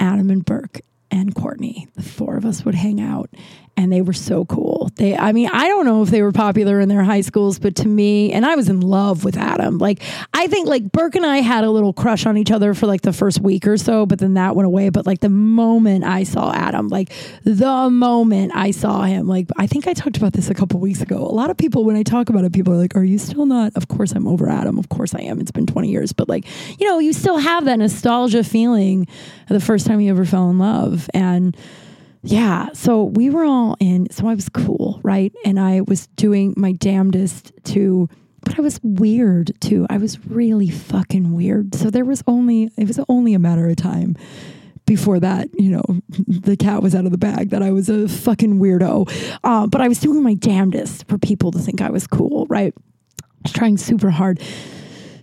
Adam 0.00 0.30
and 0.30 0.44
Burke 0.44 0.80
and 1.10 1.34
Courtney, 1.34 1.86
the 1.94 2.02
four 2.02 2.36
of 2.36 2.44
us 2.44 2.64
would 2.64 2.74
hang 2.74 3.00
out, 3.00 3.30
and 3.76 3.92
they 3.92 4.02
were 4.02 4.12
so 4.12 4.44
cool 4.44 4.73
They, 4.96 5.16
I 5.16 5.32
mean, 5.32 5.48
I 5.52 5.68
don't 5.68 5.84
know 5.84 6.02
if 6.02 6.10
they 6.10 6.22
were 6.22 6.32
popular 6.32 6.80
in 6.80 6.88
their 6.88 7.02
high 7.02 7.20
schools, 7.20 7.58
but 7.58 7.76
to 7.76 7.88
me, 7.88 8.32
and 8.32 8.44
I 8.44 8.54
was 8.54 8.68
in 8.68 8.80
love 8.80 9.24
with 9.24 9.36
Adam. 9.36 9.78
Like, 9.78 10.02
I 10.32 10.46
think 10.46 10.68
like 10.68 10.90
Burke 10.92 11.14
and 11.14 11.26
I 11.26 11.38
had 11.38 11.64
a 11.64 11.70
little 11.70 11.92
crush 11.92 12.26
on 12.26 12.36
each 12.36 12.50
other 12.50 12.74
for 12.74 12.86
like 12.86 13.02
the 13.02 13.12
first 13.12 13.40
week 13.40 13.66
or 13.66 13.76
so, 13.76 14.06
but 14.06 14.18
then 14.18 14.34
that 14.34 14.56
went 14.56 14.66
away. 14.66 14.88
But 14.88 15.06
like 15.06 15.20
the 15.20 15.28
moment 15.28 16.04
I 16.04 16.24
saw 16.24 16.52
Adam, 16.52 16.88
like 16.88 17.12
the 17.44 17.90
moment 17.90 18.52
I 18.54 18.70
saw 18.70 19.02
him, 19.02 19.26
like 19.26 19.48
I 19.56 19.66
think 19.66 19.86
I 19.86 19.94
talked 19.94 20.16
about 20.16 20.32
this 20.32 20.50
a 20.50 20.54
couple 20.54 20.80
weeks 20.80 21.00
ago. 21.00 21.18
A 21.18 21.34
lot 21.34 21.50
of 21.50 21.56
people, 21.56 21.84
when 21.84 21.96
I 21.96 22.02
talk 22.02 22.28
about 22.28 22.44
it, 22.44 22.52
people 22.52 22.72
are 22.72 22.78
like, 22.78 22.96
"Are 22.96 23.04
you 23.04 23.18
still 23.18 23.46
not?" 23.46 23.72
Of 23.76 23.88
course, 23.88 24.12
I'm 24.12 24.26
over 24.26 24.48
Adam. 24.48 24.78
Of 24.78 24.88
course, 24.88 25.14
I 25.14 25.20
am. 25.20 25.40
It's 25.40 25.50
been 25.50 25.66
20 25.66 25.90
years, 25.90 26.12
but 26.12 26.28
like, 26.28 26.44
you 26.78 26.86
know, 26.86 26.98
you 26.98 27.12
still 27.12 27.38
have 27.38 27.64
that 27.64 27.78
nostalgia 27.78 28.44
feeling 28.44 29.06
the 29.48 29.60
first 29.60 29.86
time 29.86 30.00
you 30.00 30.10
ever 30.10 30.24
fell 30.24 30.50
in 30.50 30.58
love, 30.58 31.08
and 31.14 31.56
yeah, 32.24 32.70
so 32.72 33.04
we 33.04 33.28
were 33.28 33.44
all 33.44 33.76
in, 33.80 34.10
so 34.10 34.26
I 34.26 34.34
was 34.34 34.48
cool, 34.48 34.98
right? 35.02 35.32
And 35.44 35.60
I 35.60 35.82
was 35.82 36.06
doing 36.16 36.54
my 36.56 36.72
damnedest 36.72 37.52
to, 37.64 38.08
but 38.42 38.58
I 38.58 38.62
was 38.62 38.80
weird 38.82 39.52
too. 39.60 39.86
I 39.90 39.98
was 39.98 40.24
really 40.26 40.70
fucking 40.70 41.34
weird. 41.34 41.74
So 41.74 41.90
there 41.90 42.06
was 42.06 42.22
only, 42.26 42.70
it 42.78 42.86
was 42.86 42.98
only 43.10 43.34
a 43.34 43.38
matter 43.38 43.68
of 43.68 43.76
time 43.76 44.16
before 44.86 45.20
that, 45.20 45.48
you 45.54 45.70
know, 45.70 45.84
the 46.26 46.56
cat 46.56 46.82
was 46.82 46.94
out 46.94 47.04
of 47.04 47.10
the 47.10 47.18
bag 47.18 47.50
that 47.50 47.62
I 47.62 47.72
was 47.72 47.90
a 47.90 48.08
fucking 48.08 48.58
weirdo. 48.58 49.38
Uh, 49.44 49.66
but 49.66 49.82
I 49.82 49.88
was 49.88 50.00
doing 50.00 50.22
my 50.22 50.34
damnedest 50.34 51.06
for 51.08 51.18
people 51.18 51.50
to 51.52 51.58
think 51.58 51.82
I 51.82 51.90
was 51.90 52.06
cool, 52.06 52.46
right? 52.48 52.74
I 53.22 53.26
was 53.42 53.52
trying 53.52 53.76
super 53.76 54.10
hard. 54.10 54.40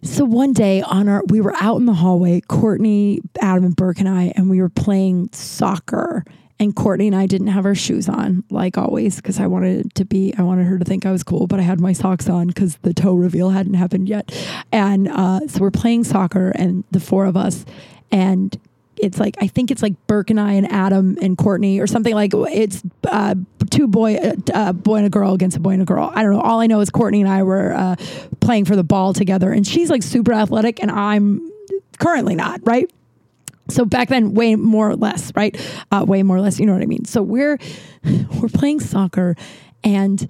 So 0.04 0.24
one 0.26 0.54
day 0.54 0.82
on 0.82 1.08
our, 1.10 1.24
we 1.30 1.42
were 1.42 1.56
out 1.60 1.78
in 1.78 1.86
the 1.86 1.94
hallway, 1.94 2.42
Courtney, 2.42 3.22
Adam, 3.40 3.66
and 3.66 3.76
Burke 3.76 4.00
and 4.00 4.10
I, 4.10 4.34
and 4.36 4.50
we 4.50 4.62
were 4.62 4.70
playing 4.70 5.30
soccer 5.32 6.26
and 6.62 6.76
Courtney 6.76 7.08
and 7.08 7.16
I 7.16 7.26
didn't 7.26 7.48
have 7.48 7.66
our 7.66 7.74
shoes 7.74 8.08
on, 8.08 8.44
like 8.52 8.78
always, 8.78 9.16
because 9.16 9.40
I 9.40 9.48
wanted 9.48 9.96
to 9.96 10.06
be, 10.06 10.32
I 10.38 10.44
wanted 10.44 10.68
her 10.68 10.78
to 10.78 10.86
think 10.86 11.08
I 11.08 11.12
was 11.12 11.24
cool, 11.24 11.48
but 11.48 11.60
I 11.60 11.64
had 11.64 11.82
my 11.82 11.92
socks 11.92 12.30
on 12.30 12.48
because 12.48 12.78
the 12.84 12.94
toe 12.94 13.16
reveal 13.16 13.50
hadn't 13.50 13.74
happened 13.74 14.08
yet. 14.08 14.32
And 14.72 15.08
uh, 15.08 15.48
so 15.48 15.60
we're 15.60 15.72
playing 15.72 16.04
soccer, 16.04 16.52
and 16.52 16.84
the 16.92 17.00
four 17.00 17.26
of 17.26 17.36
us, 17.36 17.66
and 18.12 18.56
it's 18.96 19.20
like 19.20 19.36
I 19.42 19.48
think 19.48 19.72
it's 19.72 19.82
like 19.82 19.96
Burke 20.06 20.30
and 20.30 20.40
I 20.40 20.54
and 20.54 20.72
Adam 20.72 21.18
and 21.20 21.36
Courtney 21.36 21.80
or 21.80 21.88
something 21.88 22.14
like 22.14 22.34
it's 22.36 22.84
uh, 23.08 23.34
two 23.72 23.88
boy 23.88 24.20
uh, 24.54 24.74
boy 24.74 24.98
and 24.98 25.08
a 25.08 25.10
girl 25.10 25.34
against 25.34 25.58
a 25.58 25.60
boy 25.60 25.72
and 25.72 25.82
a 25.82 25.86
girl. 25.86 26.12
I 26.14 26.22
don't 26.22 26.34
know. 26.34 26.42
All 26.42 26.60
I 26.60 26.68
know 26.68 26.82
is 26.82 26.92
Courtney 26.92 27.22
and 27.22 27.30
I 27.30 27.42
were 27.42 27.74
uh, 27.74 27.96
playing 28.40 28.66
for 28.66 28.76
the 28.76 28.84
ball 28.84 29.14
together, 29.14 29.52
and 29.52 29.66
she's 29.66 29.90
like 29.90 30.04
super 30.04 30.32
athletic, 30.32 30.80
and 30.80 30.92
I'm 30.92 31.50
currently 31.98 32.36
not 32.36 32.62
right. 32.64 32.92
So 33.70 33.86
back 33.86 34.10
then, 34.10 34.34
way 34.34 34.56
more 34.56 34.90
or 34.90 34.96
less, 34.96 35.32
right? 35.36 35.56
Uh, 35.92 36.04
way 36.08 36.24
more 36.24 36.38
or 36.38 36.42
less, 36.42 36.60
you 36.60 36.66
know 36.66 36.74
what 36.74 36.82
I 36.82 36.88
mean. 36.88 37.06
So 37.06 37.22
we're 37.22 37.58
we're 38.04 38.50
playing 38.50 38.80
soccer, 38.80 39.36
and 39.84 40.28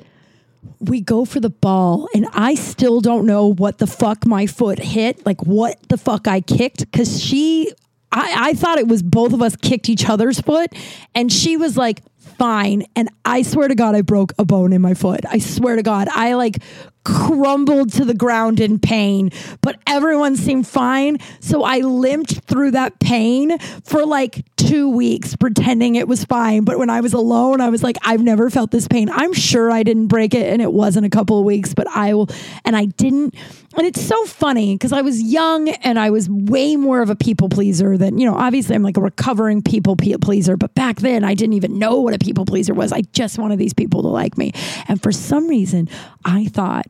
we 0.79 1.01
go 1.01 1.25
for 1.25 1.39
the 1.39 1.49
ball, 1.49 2.07
and 2.13 2.27
I 2.33 2.55
still 2.55 3.01
don't 3.01 3.25
know 3.25 3.47
what 3.47 3.77
the 3.77 3.87
fuck 3.87 4.25
my 4.25 4.47
foot 4.47 4.79
hit, 4.79 5.25
like 5.25 5.43
what 5.43 5.77
the 5.89 5.97
fuck 5.97 6.27
I 6.27 6.41
kicked, 6.41 6.79
because 6.79 7.23
she, 7.23 7.71
I, 8.11 8.49
I 8.49 8.53
thought 8.53 8.77
it 8.77 8.87
was 8.87 9.01
both 9.01 9.33
of 9.33 9.41
us 9.41 9.55
kicked 9.55 9.89
each 9.89 10.07
other's 10.09 10.39
foot, 10.39 10.73
and 11.15 11.31
she 11.31 11.57
was 11.57 11.77
like, 11.77 12.01
fine. 12.37 12.85
And 12.95 13.09
I 13.25 13.41
swear 13.41 13.67
to 13.67 13.75
God, 13.75 13.95
I 13.95 14.01
broke 14.01 14.33
a 14.37 14.45
bone 14.45 14.73
in 14.73 14.81
my 14.81 14.93
foot. 14.93 15.21
I 15.29 15.39
swear 15.39 15.75
to 15.75 15.83
God, 15.83 16.07
I 16.11 16.33
like 16.33 16.57
crumbled 17.03 17.91
to 17.93 18.05
the 18.05 18.13
ground 18.13 18.59
in 18.59 18.77
pain, 18.77 19.31
but 19.61 19.79
everyone 19.87 20.35
seemed 20.35 20.67
fine. 20.67 21.17
So 21.39 21.63
I 21.63 21.79
limped 21.79 22.41
through 22.41 22.71
that 22.71 22.99
pain 22.99 23.57
for 23.83 24.05
like 24.05 24.45
two 24.55 24.89
weeks, 24.89 25.35
pretending 25.35 25.95
it 25.95 26.07
was 26.07 26.23
fine. 26.25 26.63
But 26.63 26.77
when 26.77 26.89
I 26.89 27.01
was 27.01 27.13
alone, 27.13 27.61
I 27.61 27.69
was 27.69 27.81
like, 27.81 27.97
I've 28.03 28.21
never 28.21 28.49
felt 28.49 28.71
this 28.71 28.87
pain. 28.87 29.09
I'm 29.09 29.33
sure 29.33 29.71
I 29.71 29.83
didn't 29.83 30.07
break 30.07 30.33
it 30.33 30.51
and 30.51 30.61
it 30.61 30.71
wasn't 30.71 31.05
a 31.05 31.09
couple 31.09 31.39
of 31.39 31.45
weeks, 31.45 31.73
but 31.73 31.87
I 31.87 32.13
will. 32.13 32.29
And 32.65 32.75
I 32.75 32.85
didn't. 32.85 33.35
And 33.75 33.87
it's 33.87 34.01
so 34.01 34.25
funny 34.25 34.75
because 34.75 34.91
I 34.91 35.01
was 35.01 35.21
young 35.21 35.69
and 35.69 35.97
I 35.97 36.09
was 36.09 36.29
way 36.29 36.75
more 36.75 37.01
of 37.01 37.09
a 37.09 37.15
people 37.15 37.49
pleaser 37.49 37.97
than, 37.97 38.17
you 38.17 38.29
know, 38.29 38.35
obviously 38.35 38.75
I'm 38.75 38.83
like 38.83 38.97
a 38.97 39.01
recovering 39.01 39.61
people 39.61 39.95
pleaser, 39.95 40.57
but 40.57 40.75
back 40.75 40.97
then 40.97 41.23
I 41.23 41.33
didn't 41.33 41.53
even 41.53 41.79
know 41.79 42.01
what 42.01 42.13
a 42.13 42.19
people 42.21 42.45
pleaser 42.45 42.73
was. 42.73 42.91
I 42.91 43.01
just 43.13 43.37
wanted 43.37 43.59
these 43.59 43.73
people 43.73 44.01
to 44.03 44.07
like 44.07 44.37
me. 44.37 44.51
And 44.87 45.01
for 45.01 45.11
some 45.11 45.47
reason, 45.47 45.89
I 46.23 46.45
thought, 46.45 46.87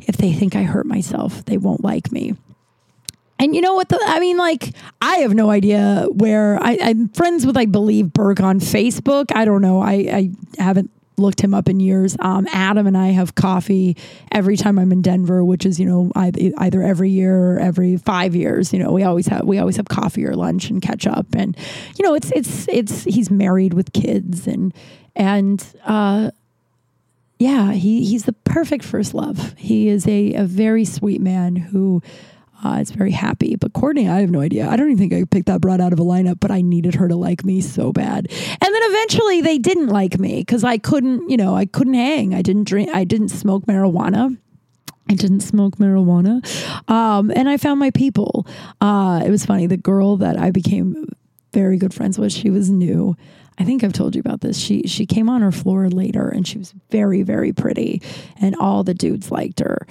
if 0.00 0.16
they 0.16 0.32
think 0.32 0.56
I 0.56 0.62
hurt 0.62 0.86
myself, 0.86 1.44
they 1.44 1.58
won't 1.58 1.84
like 1.84 2.10
me. 2.10 2.34
And 3.38 3.54
you 3.54 3.62
know 3.62 3.74
what? 3.74 3.88
The, 3.88 3.98
I 4.04 4.20
mean, 4.20 4.36
like, 4.36 4.74
I 5.00 5.16
have 5.18 5.34
no 5.34 5.50
idea 5.50 6.06
where 6.10 6.62
I, 6.62 6.72
am 6.74 7.08
friends 7.08 7.46
with, 7.46 7.56
I 7.56 7.64
believe, 7.64 8.12
Burke 8.12 8.40
on 8.40 8.60
Facebook. 8.60 9.34
I 9.34 9.46
don't 9.46 9.62
know. 9.62 9.80
I, 9.80 9.92
I 9.92 10.30
haven't 10.62 10.90
looked 11.20 11.40
him 11.40 11.54
up 11.54 11.68
in 11.68 11.80
years. 11.80 12.16
Um, 12.20 12.46
Adam 12.52 12.86
and 12.86 12.96
I 12.96 13.08
have 13.08 13.34
coffee 13.34 13.96
every 14.32 14.56
time 14.56 14.78
I'm 14.78 14.92
in 14.92 15.02
Denver, 15.02 15.44
which 15.44 15.64
is 15.64 15.78
you 15.78 15.86
know 15.86 16.10
either, 16.14 16.82
every 16.82 17.10
year 17.10 17.54
or 17.54 17.58
every 17.58 17.96
five 17.96 18.34
years. 18.34 18.72
You 18.72 18.78
know, 18.80 18.92
we 18.92 19.02
always 19.02 19.26
have 19.28 19.44
we 19.44 19.58
always 19.58 19.76
have 19.76 19.88
coffee 19.88 20.26
or 20.26 20.34
lunch 20.34 20.70
and 20.70 20.82
catch 20.82 21.06
up. 21.06 21.26
And 21.34 21.56
you 21.96 22.04
know, 22.04 22.14
it's 22.14 22.30
it's 22.32 22.68
it's 22.68 23.04
he's 23.04 23.30
married 23.30 23.74
with 23.74 23.92
kids 23.92 24.46
and 24.46 24.74
and 25.14 25.64
uh, 25.84 26.30
yeah, 27.40 27.72
he, 27.72 28.04
he's 28.04 28.24
the 28.24 28.34
perfect 28.34 28.84
first 28.84 29.14
love. 29.14 29.54
He 29.56 29.88
is 29.88 30.06
a, 30.06 30.34
a 30.34 30.44
very 30.44 30.84
sweet 30.84 31.22
man 31.22 31.56
who 31.56 32.02
uh, 32.64 32.78
is 32.80 32.90
very 32.90 33.10
happy. 33.10 33.56
But 33.56 33.72
Courtney, 33.72 34.08
I 34.08 34.20
have 34.20 34.30
no 34.30 34.40
idea. 34.40 34.68
I 34.68 34.76
don't 34.76 34.90
even 34.90 34.98
think 34.98 35.12
I 35.12 35.24
picked 35.24 35.46
that 35.46 35.60
broad 35.60 35.80
out 35.80 35.92
of 35.92 36.00
a 36.00 36.04
lineup, 36.04 36.40
but 36.40 36.50
I 36.50 36.60
needed 36.60 36.94
her 36.94 37.08
to 37.08 37.16
like 37.16 37.44
me 37.44 37.60
so 37.60 37.92
bad. 37.92 38.26
And 38.30 38.74
then 38.74 38.82
eventually 38.82 39.40
they 39.40 39.58
didn't 39.58 39.88
like 39.88 40.18
me 40.18 40.40
because 40.40 40.64
I 40.64 40.78
couldn't, 40.78 41.28
you 41.30 41.36
know, 41.36 41.54
I 41.54 41.66
couldn't 41.66 41.94
hang. 41.94 42.34
I 42.34 42.42
didn't 42.42 42.64
drink, 42.64 42.90
I 42.90 43.04
didn't 43.04 43.30
smoke 43.30 43.66
marijuana. 43.66 44.36
I 45.08 45.14
didn't 45.14 45.40
smoke 45.40 45.76
marijuana. 45.78 46.40
Um, 46.88 47.32
and 47.34 47.48
I 47.48 47.56
found 47.56 47.80
my 47.80 47.90
people. 47.90 48.46
Uh, 48.80 49.22
it 49.24 49.30
was 49.30 49.44
funny. 49.44 49.66
The 49.66 49.76
girl 49.76 50.16
that 50.18 50.38
I 50.38 50.52
became 50.52 51.08
very 51.52 51.78
good 51.78 51.92
friends 51.92 52.16
with, 52.16 52.32
she 52.32 52.48
was 52.48 52.70
new. 52.70 53.16
I 53.58 53.64
think 53.64 53.84
I've 53.84 53.92
told 53.92 54.14
you 54.14 54.20
about 54.20 54.40
this. 54.40 54.58
She 54.58 54.84
she 54.86 55.04
came 55.04 55.28
on 55.28 55.42
her 55.42 55.52
floor 55.52 55.90
later 55.90 56.28
and 56.28 56.48
she 56.48 56.56
was 56.56 56.72
very 56.90 57.22
very 57.22 57.52
pretty 57.52 58.00
and 58.40 58.56
all 58.56 58.84
the 58.84 58.94
dudes 58.94 59.30
liked 59.30 59.60
her. 59.60 59.86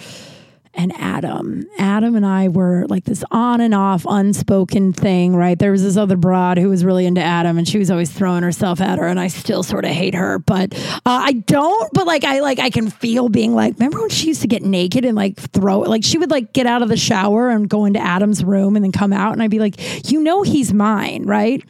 And 0.74 0.94
Adam, 0.96 1.66
Adam 1.78 2.16
and 2.16 2.26
I 2.26 2.48
were 2.48 2.86
like 2.88 3.04
this 3.04 3.24
on 3.32 3.60
and 3.60 3.74
off 3.74 4.06
unspoken 4.08 4.94
thing, 4.94 5.36
right? 5.36 5.58
There 5.58 5.72
was 5.72 5.84
this 5.84 5.98
other 5.98 6.16
broad 6.16 6.58
who 6.58 6.70
was 6.70 6.86
really 6.86 7.06
into 7.06 7.22
Adam 7.22 7.58
and 7.58 7.68
she 7.68 7.80
was 7.80 7.90
always 7.90 8.12
throwing 8.12 8.44
herself 8.44 8.80
at 8.80 9.00
her 9.00 9.08
and 9.08 9.20
I 9.20 9.28
still 9.28 9.64
sort 9.64 9.84
of 9.84 9.92
hate 9.92 10.14
her, 10.14 10.40
but 10.40 10.74
uh, 10.98 11.00
I 11.06 11.34
don't, 11.34 11.92
but 11.94 12.06
like 12.06 12.24
I 12.24 12.40
like 12.40 12.60
I 12.60 12.70
can 12.70 12.90
feel 12.90 13.30
being 13.30 13.56
like 13.56 13.74
remember 13.74 14.00
when 14.00 14.10
she 14.10 14.28
used 14.28 14.42
to 14.42 14.48
get 14.48 14.62
naked 14.62 15.06
and 15.06 15.16
like 15.16 15.40
throw 15.40 15.80
like 15.80 16.04
she 16.04 16.18
would 16.18 16.32
like 16.32 16.54
get 16.54 16.68
out 16.68 16.84
of 16.84 16.90
the 16.90 16.98
shower 16.98 17.50
and 17.50 17.68
go 17.68 17.86
into 17.86 18.00
Adam's 18.00 18.44
room 18.44 18.76
and 18.76 18.86
then 18.86 18.92
come 18.92 19.12
out 19.12 19.34
and 19.34 19.42
I'd 19.42 19.52
be 19.52 19.60
like, 19.60 20.10
"You 20.12 20.22
know 20.22 20.44
he's 20.44 20.72
mine, 20.72 21.24
right?" 21.26 21.64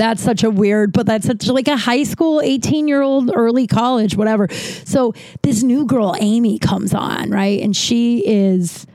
That's 0.00 0.22
such 0.22 0.42
a 0.42 0.50
weird, 0.50 0.92
but 0.92 1.06
that's 1.06 1.26
such 1.26 1.46
like 1.48 1.68
a 1.68 1.76
high 1.76 2.02
school, 2.02 2.40
18 2.40 2.88
year 2.88 3.02
old, 3.02 3.30
early 3.34 3.66
college, 3.66 4.16
whatever. 4.16 4.48
So 4.84 5.14
this 5.42 5.62
new 5.62 5.86
girl, 5.86 6.14
Amy, 6.20 6.58
comes 6.58 6.94
on, 6.94 7.30
right? 7.30 7.60
And 7.60 7.76
she 7.76 8.26
is, 8.26 8.86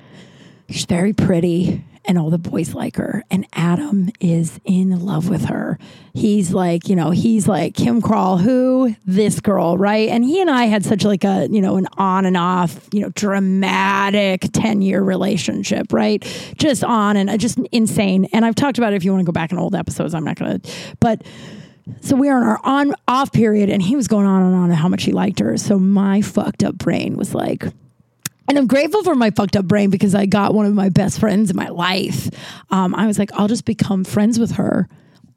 she's 0.69 0.85
very 0.85 1.13
pretty 1.13 1.83
and 2.05 2.17
all 2.17 2.29
the 2.29 2.38
boys 2.38 2.73
like 2.73 2.95
her. 2.95 3.23
And 3.29 3.45
Adam 3.53 4.09
is 4.19 4.59
in 4.65 4.99
love 4.99 5.29
with 5.29 5.45
her. 5.45 5.77
He's 6.13 6.53
like, 6.53 6.89
you 6.89 6.95
know, 6.95 7.12
he's 7.12 7.47
like 7.47 7.75
Kim 7.75 8.01
Crawl, 8.01 8.38
who 8.38 8.95
this 9.05 9.39
girl, 9.39 9.77
right? 9.77 10.09
And 10.09 10.23
he 10.23 10.41
and 10.41 10.49
I 10.49 10.65
had 10.65 10.83
such 10.83 11.03
like 11.03 11.23
a, 11.23 11.47
you 11.49 11.62
know, 11.62 11.77
an 11.77 11.88
on 11.97 12.25
and 12.25 12.38
off, 12.38 12.88
you 12.91 13.01
know, 13.01 13.09
dramatic 13.09 14.45
10 14.51 14.81
year 14.81 15.01
relationship, 15.01 15.93
right? 15.93 16.23
Just 16.57 16.83
on 16.83 17.17
and 17.17 17.29
uh, 17.29 17.38
just 17.38 17.59
insane. 17.71 18.25
And 18.33 18.45
I've 18.45 18.55
talked 18.55 18.77
about 18.77 18.93
it 18.93 18.95
if 18.95 19.03
you 19.03 19.12
want 19.12 19.21
to 19.21 19.25
go 19.25 19.31
back 19.31 19.51
in 19.51 19.59
old 19.59 19.75
episodes. 19.75 20.13
I'm 20.13 20.23
not 20.23 20.38
going 20.38 20.59
to, 20.59 20.71
but 20.99 21.23
so 22.01 22.15
we 22.15 22.29
were 22.29 22.38
in 22.38 22.43
our 22.43 22.59
on 22.63 22.93
off 23.07 23.31
period 23.31 23.69
and 23.69 23.81
he 23.81 23.95
was 23.95 24.07
going 24.07 24.25
on 24.25 24.43
and 24.43 24.55
on 24.55 24.71
how 24.71 24.88
much 24.88 25.03
he 25.03 25.12
liked 25.12 25.39
her. 25.39 25.57
So 25.57 25.79
my 25.79 26.21
fucked 26.21 26.63
up 26.63 26.75
brain 26.75 27.17
was 27.17 27.33
like, 27.33 27.65
and 28.49 28.57
I'm 28.57 28.67
grateful 28.67 29.03
for 29.03 29.15
my 29.15 29.31
fucked 29.31 29.55
up 29.55 29.65
brain 29.65 29.89
because 29.89 30.15
I 30.15 30.25
got 30.25 30.53
one 30.53 30.65
of 30.65 30.73
my 30.73 30.89
best 30.89 31.19
friends 31.19 31.51
in 31.51 31.55
my 31.55 31.69
life. 31.69 32.29
Um, 32.71 32.95
I 32.95 33.07
was 33.07 33.19
like, 33.19 33.31
I'll 33.33 33.47
just 33.47 33.65
become 33.65 34.03
friends 34.03 34.39
with 34.39 34.51
her. 34.51 34.88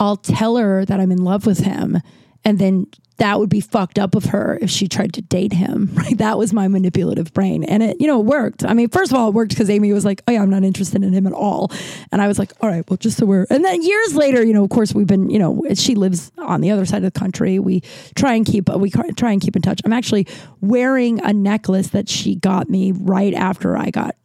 I'll 0.00 0.16
tell 0.16 0.56
her 0.56 0.84
that 0.84 0.98
I'm 0.98 1.12
in 1.12 1.22
love 1.22 1.46
with 1.46 1.58
him. 1.58 1.98
And 2.44 2.58
then 2.58 2.86
that 3.18 3.38
would 3.38 3.48
be 3.48 3.60
fucked 3.60 4.00
up 4.00 4.16
of 4.16 4.24
her 4.26 4.58
if 4.60 4.68
she 4.68 4.88
tried 4.88 5.12
to 5.12 5.22
date 5.22 5.52
him. 5.52 5.90
Right. 6.02 6.18
That 6.18 6.36
was 6.36 6.52
my 6.52 6.66
manipulative 6.66 7.32
brain. 7.32 7.62
And 7.62 7.80
it, 7.80 8.00
you 8.00 8.08
know, 8.08 8.18
it 8.18 8.26
worked. 8.26 8.64
I 8.64 8.74
mean, 8.74 8.88
first 8.88 9.12
of 9.12 9.18
all, 9.18 9.28
it 9.28 9.34
worked 9.34 9.50
because 9.50 9.70
Amy 9.70 9.92
was 9.92 10.04
like, 10.04 10.20
oh, 10.26 10.32
yeah, 10.32 10.42
I'm 10.42 10.50
not 10.50 10.64
interested 10.64 11.04
in 11.04 11.12
him 11.12 11.28
at 11.28 11.32
all. 11.32 11.70
And 12.10 12.20
I 12.20 12.26
was 12.26 12.40
like, 12.40 12.52
all 12.60 12.68
right, 12.68 12.88
well, 12.90 12.96
just 12.96 13.18
so 13.18 13.26
we're. 13.26 13.46
And 13.50 13.64
then 13.64 13.82
years 13.82 14.16
later, 14.16 14.44
you 14.44 14.52
know, 14.52 14.64
of 14.64 14.70
course, 14.70 14.92
we've 14.92 15.06
been, 15.06 15.30
you 15.30 15.38
know, 15.38 15.62
she 15.74 15.94
lives 15.94 16.32
on 16.38 16.60
the 16.60 16.72
other 16.72 16.84
side 16.84 17.04
of 17.04 17.12
the 17.12 17.18
country. 17.18 17.60
We 17.60 17.82
try 18.16 18.34
and 18.34 18.44
keep, 18.44 18.68
we 18.68 18.90
try 18.90 19.30
and 19.30 19.40
keep 19.40 19.54
in 19.54 19.62
touch. 19.62 19.80
I'm 19.84 19.92
actually 19.92 20.26
wearing 20.60 21.20
a 21.20 21.32
necklace 21.32 21.88
that 21.88 22.08
she 22.08 22.34
got 22.34 22.68
me 22.68 22.90
right 22.90 23.34
after 23.34 23.76
I 23.76 23.90
got 23.90 24.16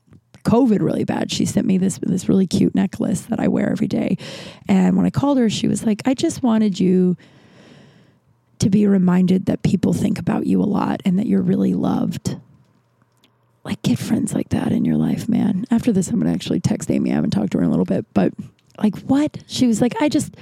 COVID 0.44 0.80
really 0.82 1.04
bad, 1.04 1.30
she 1.30 1.46
sent 1.46 1.68
me 1.68 1.78
this 1.78 2.00
this 2.02 2.30
really 2.30 2.48
cute 2.48 2.74
necklace 2.74 3.22
that 3.24 3.38
I 3.38 3.50
wear 3.50 3.70
every 3.70 3.90
day. 3.90 4.18
And 4.70 4.96
when 4.96 5.06
I 5.06 5.10
called 5.10 5.38
her, 5.38 5.50
she 5.50 5.68
was 5.68 5.84
like, 5.84 6.02
"I 6.06 6.14
just 6.14 6.42
wanted 6.42 6.80
you 6.80 7.18
to 8.60 8.70
be 8.70 8.88
reminded 8.88 9.46
that 9.46 9.64
people 9.64 9.94
think 9.94 10.20
about 10.20 10.48
you 10.48 10.62
a 10.62 10.66
lot 10.66 11.02
and 11.06 11.18
that 11.20 11.28
you're 11.28 11.42
really 11.42 11.74
loved. 11.74 12.38
Like, 13.64 13.82
get 13.82 14.00
friends 14.00 14.34
like 14.34 14.50
that 14.50 14.72
in 14.72 14.86
your 14.86 14.96
life, 14.96 15.28
man. 15.28 15.66
After 15.70 15.92
this, 15.92 16.08
I'm 16.08 16.20
going 16.20 16.28
to 16.28 16.34
actually 16.34 16.62
text 16.62 16.90
Amy. 16.90 17.12
I 17.12 17.16
haven't 17.16 17.32
talked 17.32 17.52
to 17.52 17.58
her 17.58 17.64
in 17.64 17.68
a 17.68 17.72
little 17.72 17.86
bit, 17.86 18.06
but 18.14 18.34
like, 18.82 18.98
what? 19.00 19.44
She 19.48 19.68
was 19.68 19.82
like, 19.82 20.02
I 20.02 20.10
just, 20.10 20.36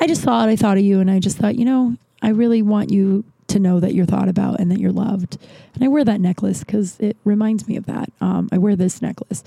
I 0.00 0.06
just 0.06 0.22
thought 0.22 0.48
I 0.48 0.56
thought 0.56 0.78
of 0.78 0.82
you, 0.82 1.00
and 1.00 1.10
I 1.10 1.20
just 1.20 1.38
thought, 1.38 1.56
you 1.56 1.64
know, 1.64 1.96
I 2.22 2.30
really 2.30 2.62
want 2.62 2.90
you 2.90 3.24
to 3.48 3.58
know 3.58 3.80
that 3.80 3.94
you're 3.94 4.06
thought 4.06 4.28
about 4.28 4.58
and 4.60 4.70
that 4.70 4.80
you're 4.80 4.92
loved. 4.92 5.38
And 5.74 5.84
I 5.84 5.88
wear 5.88 6.04
that 6.04 6.20
necklace 6.20 6.60
because 6.60 6.98
it 6.98 7.16
reminds 7.24 7.68
me 7.68 7.76
of 7.76 7.86
that. 7.86 8.10
Um, 8.20 8.48
I 8.50 8.58
wear 8.58 8.76
this 8.76 9.02
necklace 9.02 9.44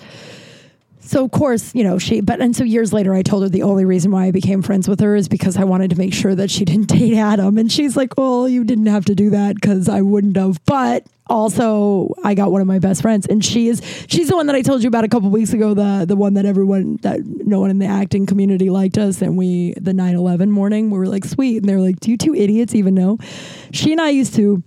so 1.06 1.24
of 1.24 1.32
course, 1.32 1.74
you 1.76 1.84
know, 1.84 2.00
she, 2.00 2.22
but, 2.22 2.42
and 2.42 2.56
so 2.56 2.64
years 2.64 2.92
later, 2.92 3.14
I 3.14 3.22
told 3.22 3.44
her 3.44 3.50
the 3.50 3.64
only 3.64 3.86
reason 3.86 4.12
why 4.12 4.26
I 4.26 4.32
became 4.32 4.62
friends 4.62 4.90
with 4.90 5.00
her 5.02 5.16
is 5.16 5.28
because 5.28 5.56
I 5.56 5.64
wanted 5.64 5.92
to 5.92 5.98
make 5.98 6.14
sure 6.14 6.34
that 6.36 6.50
she 6.50 6.66
didn't 6.66 6.88
date 6.88 7.16
Adam. 7.16 7.58
And 7.58 7.72
she's 7.72 7.96
like, 7.96 8.18
well, 8.18 8.50
you 8.50 8.64
didn't 8.64 8.88
have 8.88 9.06
to 9.06 9.16
do 9.16 9.30
that 9.30 9.56
because 9.56 9.88
I 9.88 10.02
wouldn't 10.02 10.36
have. 10.36 10.64
But 10.66 11.06
also, 11.28 12.14
I 12.24 12.34
got 12.34 12.52
one 12.52 12.62
of 12.62 12.68
my 12.68 12.80
best 12.80 13.02
friends, 13.02 13.26
and 13.26 13.44
she 13.44 13.68
is, 13.68 13.82
she's 14.08 14.30
the 14.30 14.36
one 14.36 14.48
that 14.48 14.56
I 14.56 14.62
told 14.62 14.84
you 14.84 14.88
about 14.88 15.04
a 15.04 15.08
couple 15.08 15.30
weeks 15.30 15.54
ago, 15.54 15.74
the, 15.74 16.06
the 16.08 16.16
one 16.16 16.36
that 16.36 16.46
everyone, 16.46 16.98
that 16.98 17.22
no 17.24 17.60
one 17.60 17.70
in 17.70 17.80
the 17.80 17.88
acting 17.88 18.26
community 18.26 18.70
liked 18.70 18.98
us. 18.98 19.22
And 19.22 19.38
we, 19.38 19.74
the 19.74 19.94
9 19.94 20.16
11 20.16 20.52
morning, 20.52 20.90
we 20.90 20.98
were 20.98 21.08
like, 21.08 21.26
sweet. 21.26 21.58
And 21.58 21.70
they 21.70 21.76
were 21.76 21.82
like, 21.82 22.00
do 22.00 22.12
you 22.12 22.18
two 22.18 22.36
idiots 22.36 22.76
even 22.76 22.94
know? 22.94 23.18
She 23.72 23.92
and 23.92 24.02
I 24.02 24.10
used 24.10 24.36
to, 24.36 24.64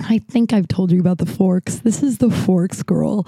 I 0.00 0.18
think 0.18 0.52
I've 0.52 0.68
told 0.68 0.92
you 0.92 1.00
about 1.00 1.18
the 1.18 1.26
forks. 1.26 1.76
This 1.76 2.02
is 2.02 2.18
the 2.18 2.30
forks 2.30 2.82
girl. 2.82 3.26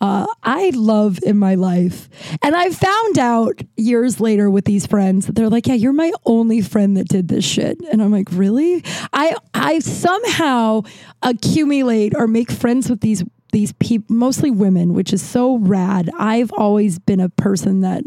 Uh, 0.00 0.26
I 0.42 0.70
love 0.74 1.18
in 1.22 1.36
my 1.36 1.56
life. 1.56 2.08
And 2.42 2.56
I 2.56 2.70
found 2.70 3.18
out 3.18 3.60
years 3.76 4.18
later 4.18 4.48
with 4.48 4.64
these 4.64 4.86
friends 4.86 5.26
that 5.26 5.34
they're 5.34 5.50
like, 5.50 5.66
yeah, 5.66 5.74
you're 5.74 5.92
my 5.92 6.10
only 6.24 6.62
friend 6.62 6.96
that 6.96 7.08
did 7.08 7.28
this 7.28 7.44
shit. 7.44 7.78
And 7.92 8.02
I'm 8.02 8.10
like, 8.10 8.28
really? 8.32 8.82
I, 9.12 9.36
I 9.52 9.80
somehow 9.80 10.82
accumulate 11.22 12.14
or 12.16 12.26
make 12.26 12.50
friends 12.50 12.88
with 12.88 13.00
these, 13.02 13.24
these 13.52 13.72
people, 13.74 14.14
mostly 14.14 14.50
women, 14.50 14.94
which 14.94 15.12
is 15.12 15.22
so 15.22 15.58
rad. 15.58 16.08
I've 16.18 16.52
always 16.52 16.98
been 16.98 17.20
a 17.20 17.28
person 17.28 17.82
that 17.82 18.04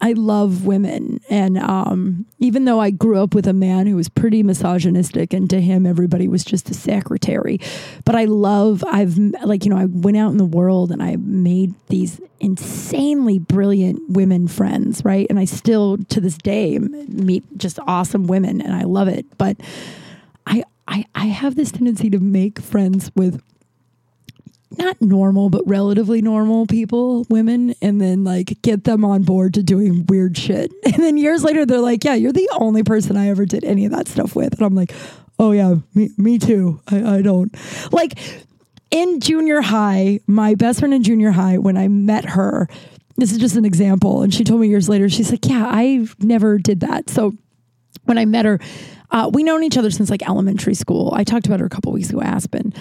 I 0.00 0.12
love 0.12 0.64
women. 0.64 1.20
And 1.28 1.58
um, 1.58 2.26
even 2.38 2.64
though 2.64 2.80
I 2.80 2.90
grew 2.90 3.20
up 3.20 3.34
with 3.34 3.48
a 3.48 3.52
man 3.52 3.86
who 3.86 3.96
was 3.96 4.08
pretty 4.08 4.42
misogynistic, 4.42 5.32
and 5.32 5.50
to 5.50 5.60
him, 5.60 5.86
everybody 5.86 6.28
was 6.28 6.44
just 6.44 6.70
a 6.70 6.74
secretary, 6.74 7.58
but 8.04 8.14
I 8.14 8.26
love, 8.26 8.84
I've 8.86 9.18
like, 9.44 9.64
you 9.64 9.70
know, 9.70 9.78
I 9.78 9.86
went 9.86 10.16
out 10.16 10.30
in 10.30 10.38
the 10.38 10.44
world 10.44 10.92
and 10.92 11.02
I 11.02 11.16
made 11.16 11.74
these 11.88 12.20
insanely 12.38 13.40
brilliant 13.40 14.00
women 14.08 14.46
friends, 14.46 15.04
right? 15.04 15.26
And 15.28 15.38
I 15.38 15.44
still, 15.44 15.98
to 15.98 16.20
this 16.20 16.38
day, 16.38 16.78
meet 16.78 17.44
just 17.56 17.80
awesome 17.80 18.28
women 18.28 18.60
and 18.60 18.74
I 18.74 18.84
love 18.84 19.08
it. 19.08 19.26
But 19.36 19.56
I, 20.46 20.62
I, 20.86 21.06
I 21.14 21.26
have 21.26 21.56
this 21.56 21.72
tendency 21.72 22.08
to 22.10 22.20
make 22.20 22.60
friends 22.60 23.10
with 23.16 23.42
not 24.76 25.00
normal, 25.00 25.48
but 25.50 25.62
relatively 25.66 26.20
normal 26.20 26.66
people, 26.66 27.26
women, 27.30 27.74
and 27.80 28.00
then 28.00 28.24
like 28.24 28.60
get 28.62 28.84
them 28.84 29.04
on 29.04 29.22
board 29.22 29.54
to 29.54 29.62
doing 29.62 30.04
weird 30.06 30.36
shit. 30.36 30.72
And 30.84 31.04
then 31.04 31.16
years 31.16 31.44
later, 31.44 31.64
they're 31.64 31.78
like, 31.78 32.02
yeah, 32.02 32.14
you're 32.14 32.32
the 32.32 32.48
only 32.54 32.82
person 32.82 33.16
I 33.16 33.28
ever 33.28 33.46
did 33.46 33.62
any 33.62 33.84
of 33.84 33.92
that 33.92 34.08
stuff 34.08 34.34
with. 34.34 34.54
And 34.54 34.62
I'm 34.62 34.74
like, 34.74 34.92
oh, 35.38 35.52
yeah, 35.52 35.76
me, 35.94 36.10
me 36.18 36.38
too. 36.38 36.80
I, 36.88 37.18
I 37.18 37.22
don't. 37.22 37.54
Like 37.92 38.18
in 38.90 39.20
junior 39.20 39.60
high, 39.60 40.18
my 40.26 40.54
best 40.54 40.80
friend 40.80 40.92
in 40.92 41.04
junior 41.04 41.30
high, 41.30 41.58
when 41.58 41.76
I 41.76 41.86
met 41.86 42.24
her, 42.24 42.68
this 43.16 43.32
is 43.32 43.38
just 43.38 43.56
an 43.56 43.64
example. 43.64 44.22
And 44.22 44.34
she 44.34 44.44
told 44.44 44.60
me 44.60 44.68
years 44.68 44.88
later, 44.88 45.08
she's 45.08 45.30
like, 45.30 45.46
yeah, 45.46 45.66
I 45.66 46.06
never 46.18 46.58
did 46.58 46.80
that. 46.80 47.10
So 47.10 47.34
when 48.04 48.18
I 48.18 48.24
met 48.24 48.44
her, 48.44 48.58
uh, 49.10 49.30
we 49.32 49.42
known 49.42 49.62
each 49.62 49.78
other 49.78 49.90
since 49.90 50.10
like 50.10 50.28
elementary 50.28 50.74
school. 50.74 51.12
I 51.14 51.24
talked 51.24 51.46
about 51.46 51.60
her 51.60 51.66
a 51.66 51.70
couple 51.70 51.92
weeks 51.92 52.10
ago, 52.10 52.20
Aspen. 52.22 52.72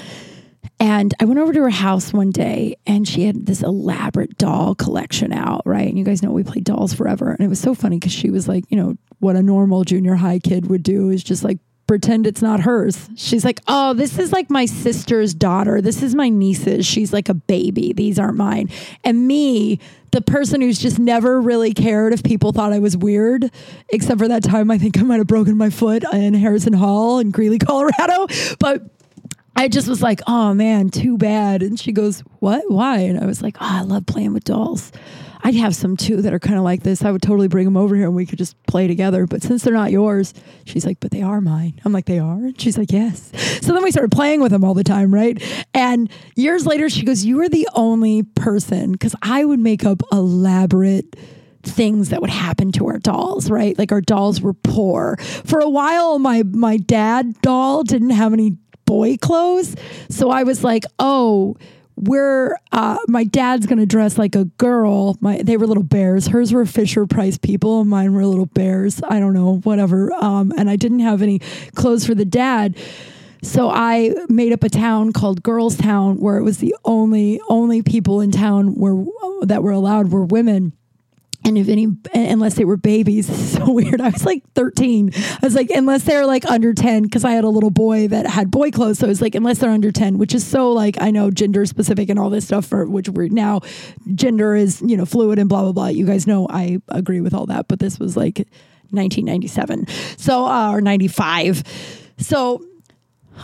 And 0.80 1.13
I 1.19 1.25
went 1.25 1.39
over 1.39 1.53
to 1.53 1.62
her 1.62 1.69
house 1.69 2.13
one 2.13 2.32
day 2.32 2.75
and 2.86 3.08
she 3.08 3.25
had 3.25 3.45
this 3.45 3.62
elaborate 3.63 4.38
doll 4.38 4.75
collection 4.75 5.34
out, 5.34 5.62
right? 5.65 5.88
And 5.88 5.97
you 5.97 6.06
guys 6.06 6.21
know 6.21 6.32
we 6.32 6.43
played 6.43 6.63
dolls 6.63 6.93
forever. 6.93 7.32
And 7.32 7.41
it 7.41 7.47
was 7.47 7.60
so 7.60 7.73
funny 7.73 7.97
because 7.97 8.12
she 8.12 8.30
was 8.30 8.47
like, 8.47 8.65
you 8.69 8.77
know, 8.77 8.95
what 9.19 9.36
a 9.36 9.43
normal 9.43 9.84
junior 9.84 10.15
high 10.15 10.39
kid 10.39 10.69
would 10.69 10.84
do 10.84 11.10
is 11.10 11.23
just 11.23 11.43
like 11.43 11.60
pretend 11.88 12.27
it's 12.27 12.41
not 12.41 12.60
hers. 12.60 13.10
She's 13.15 13.45
like, 13.45 13.62
oh, 13.67 13.93
this 13.93 14.19
is 14.19 14.34
like 14.34 14.49
my 14.49 14.65
sister's 14.65 15.34
daughter. 15.34 15.82
This 15.82 16.03
is 16.03 16.13
my 16.13 16.27
niece's. 16.30 16.86
She's 16.86 17.13
like 17.13 17.30
a 17.30 17.34
baby. 17.34 17.93
These 17.93 18.19
aren't 18.19 18.38
mine. 18.38 18.69
And 19.06 19.25
me, 19.25 19.80
the 20.12 20.21
person 20.21 20.62
who's 20.62 20.80
just 20.80 20.99
never 20.99 21.39
really 21.41 21.73
cared 21.73 22.13
if 22.13 22.23
people 22.23 22.51
thought 22.51 22.73
I 22.73 22.80
was 22.80 22.97
weird, 22.97 23.49
except 23.89 24.19
for 24.19 24.27
that 24.27 24.43
time 24.43 24.69
I 24.69 24.77
think 24.77 24.97
I 24.99 25.03
might 25.03 25.17
have 25.17 25.27
broken 25.27 25.56
my 25.58 25.69
foot 25.69 26.03
in 26.13 26.34
Harrison 26.34 26.73
Hall 26.73 27.19
in 27.19 27.32
Greeley, 27.32 27.58
Colorado. 27.60 28.27
But 28.60 28.82
I 29.57 29.67
just 29.67 29.87
was 29.87 30.03
like, 30.03 30.21
oh 30.27 30.53
man, 30.53 30.89
too 30.89 31.17
bad. 31.17 31.63
And 31.63 31.79
she 31.79 31.91
goes, 31.91 32.19
what? 32.39 32.69
Why? 32.69 32.99
And 32.99 33.19
I 33.19 33.25
was 33.25 33.41
like, 33.41 33.57
oh, 33.59 33.67
I 33.67 33.81
love 33.81 34.05
playing 34.05 34.33
with 34.33 34.43
dolls. 34.43 34.91
I'd 35.43 35.55
have 35.55 35.75
some 35.75 35.97
too 35.97 36.21
that 36.21 36.33
are 36.33 36.39
kind 36.39 36.57
of 36.57 36.63
like 36.63 36.83
this. 36.83 37.03
I 37.03 37.11
would 37.11 37.21
totally 37.21 37.47
bring 37.47 37.65
them 37.65 37.77
over 37.77 37.95
here 37.95 38.05
and 38.05 38.15
we 38.15 38.25
could 38.25 38.37
just 38.37 38.55
play 38.67 38.87
together. 38.87 39.25
But 39.25 39.41
since 39.41 39.63
they're 39.63 39.73
not 39.73 39.91
yours, 39.91 40.33
she's 40.65 40.85
like, 40.85 40.99
but 40.99 41.11
they 41.11 41.21
are 41.21 41.41
mine. 41.41 41.79
I'm 41.85 41.91
like, 41.93 42.05
they 42.05 42.19
are? 42.19 42.37
And 42.37 42.59
she's 42.59 42.77
like, 42.77 42.91
yes. 42.91 43.31
So 43.61 43.73
then 43.73 43.83
we 43.83 43.91
started 43.91 44.11
playing 44.11 44.41
with 44.41 44.51
them 44.51 44.63
all 44.63 44.73
the 44.73 44.83
time, 44.83 45.13
right? 45.13 45.41
And 45.73 46.11
years 46.35 46.65
later, 46.65 46.89
she 46.89 47.03
goes, 47.03 47.25
you 47.25 47.39
are 47.41 47.49
the 47.49 47.67
only 47.73 48.23
person, 48.23 48.91
because 48.91 49.15
I 49.21 49.45
would 49.45 49.59
make 49.59 49.85
up 49.85 50.03
elaborate 50.11 51.15
things 51.63 52.09
that 52.09 52.21
would 52.21 52.29
happen 52.29 52.71
to 52.73 52.87
our 52.87 52.99
dolls, 52.99 53.49
right? 53.49 53.77
Like 53.77 53.91
our 53.91 54.01
dolls 54.01 54.41
were 54.41 54.53
poor. 54.53 55.17
For 55.17 55.59
a 55.59 55.69
while, 55.69 56.17
my 56.19 56.43
my 56.43 56.77
dad 56.77 57.41
doll 57.41 57.83
didn't 57.83 58.11
have 58.11 58.33
any 58.33 58.57
boy 58.88 59.17
clothes. 59.17 59.76
So 60.10 60.32
I 60.32 60.41
was 60.41 60.63
like, 60.63 60.86
oh, 60.97 61.56
we're 61.95 62.56
uh, 62.71 62.97
my 63.08 63.23
dad's 63.23 63.65
gonna 63.65 63.86
dress 63.86 64.17
like 64.17 64.36
a 64.36 64.45
girl. 64.45 65.17
My 65.19 65.41
they 65.43 65.58
were 65.58 65.67
little 65.67 65.84
bears. 65.84 66.28
Hers 66.28 66.54
were 66.54 66.65
Fisher 66.65 67.06
Price 67.06 67.38
people. 67.38 67.86
Mine 67.86 68.13
were 68.13 68.26
little 68.26 68.45
bears. 68.45 69.02
I 69.08 69.19
don't 69.19 69.34
know, 69.34 69.58
whatever. 69.58 70.13
Um, 70.13 70.54
and 70.58 70.69
I 70.69 70.76
didn't 70.76 71.00
have 71.00 71.21
any 71.21 71.39
clothes 71.76 72.06
for 72.06 72.15
the 72.15 72.26
dad. 72.26 72.78
So 73.41 73.69
I 73.69 74.13
made 74.30 74.54
up 74.54 74.63
a 74.63 74.69
town 74.69 75.13
called 75.13 75.43
Girls 75.43 75.78
Town 75.78 76.17
where 76.17 76.38
it 76.38 76.43
was 76.43 76.60
the 76.60 76.76
only 76.86 77.41
only 77.50 77.82
people 77.82 78.21
in 78.21 78.32
town 78.32 78.76
were 78.76 79.04
that 79.41 79.63
were 79.63 79.71
allowed 79.71 80.12
were 80.12 80.26
women 80.26 80.73
and 81.45 81.58
if 81.58 81.69
any 81.69 81.88
unless 82.13 82.56
they 82.56 82.65
were 82.65 82.78
babies 82.78 83.28
so 83.54 83.71
weird. 83.71 84.02
I 84.02 84.10
was 84.10 84.26
like 84.26 84.43
13 84.54 85.12
i 85.15 85.39
was 85.41 85.56
like 85.56 85.69
unless 85.69 86.04
they're 86.04 86.26
like 86.26 86.45
under 86.45 86.73
10 86.73 87.04
because 87.04 87.23
i 87.23 87.32
had 87.32 87.43
a 87.43 87.50
little 87.50 87.69
boy 87.69 88.08
that 88.10 88.28
had 88.28 88.52
boy 88.52 88.71
clothes. 88.71 89.00
So 89.00 89.08
I 89.08 89.10
was 89.10 89.21
like 89.21 89.36
unless 89.36 89.60
they're 89.60 89.69
under 89.69 89.91
10 89.91 90.17
which 90.17 90.34
is 90.34 90.45
so 90.45 90.71
like 90.71 91.00
i 91.02 91.12
know 91.12 91.32
gender 91.32 91.65
specific 91.65 92.10
and 92.10 92.19
all 92.19 92.30
this 92.30 92.45
stuff 92.45 92.65
for 92.65 92.86
which 92.86 93.10
we're 93.10 93.30
now 93.30 93.62
gender 94.15 94.56
is 94.56 94.82
you 94.82 94.97
know 94.97 95.06
fluid 95.06 95.39
and 95.39 95.50
blah 95.50 95.63
blah 95.63 95.71
blah. 95.71 95.88
You 95.88 96.06
guys 96.06 96.28
know 96.28 96.47
i 96.50 96.80
agree 96.89 97.21
with 97.21 97.34
all 97.34 97.45
that 97.47 97.67
but 97.67 97.80
this 97.80 98.00
was 98.00 98.17
like 98.17 98.38
1997 98.91 99.88
so 100.17 100.45
uh, 100.45 100.71
or 100.71 100.82
95 100.82 101.63
so 102.17 102.63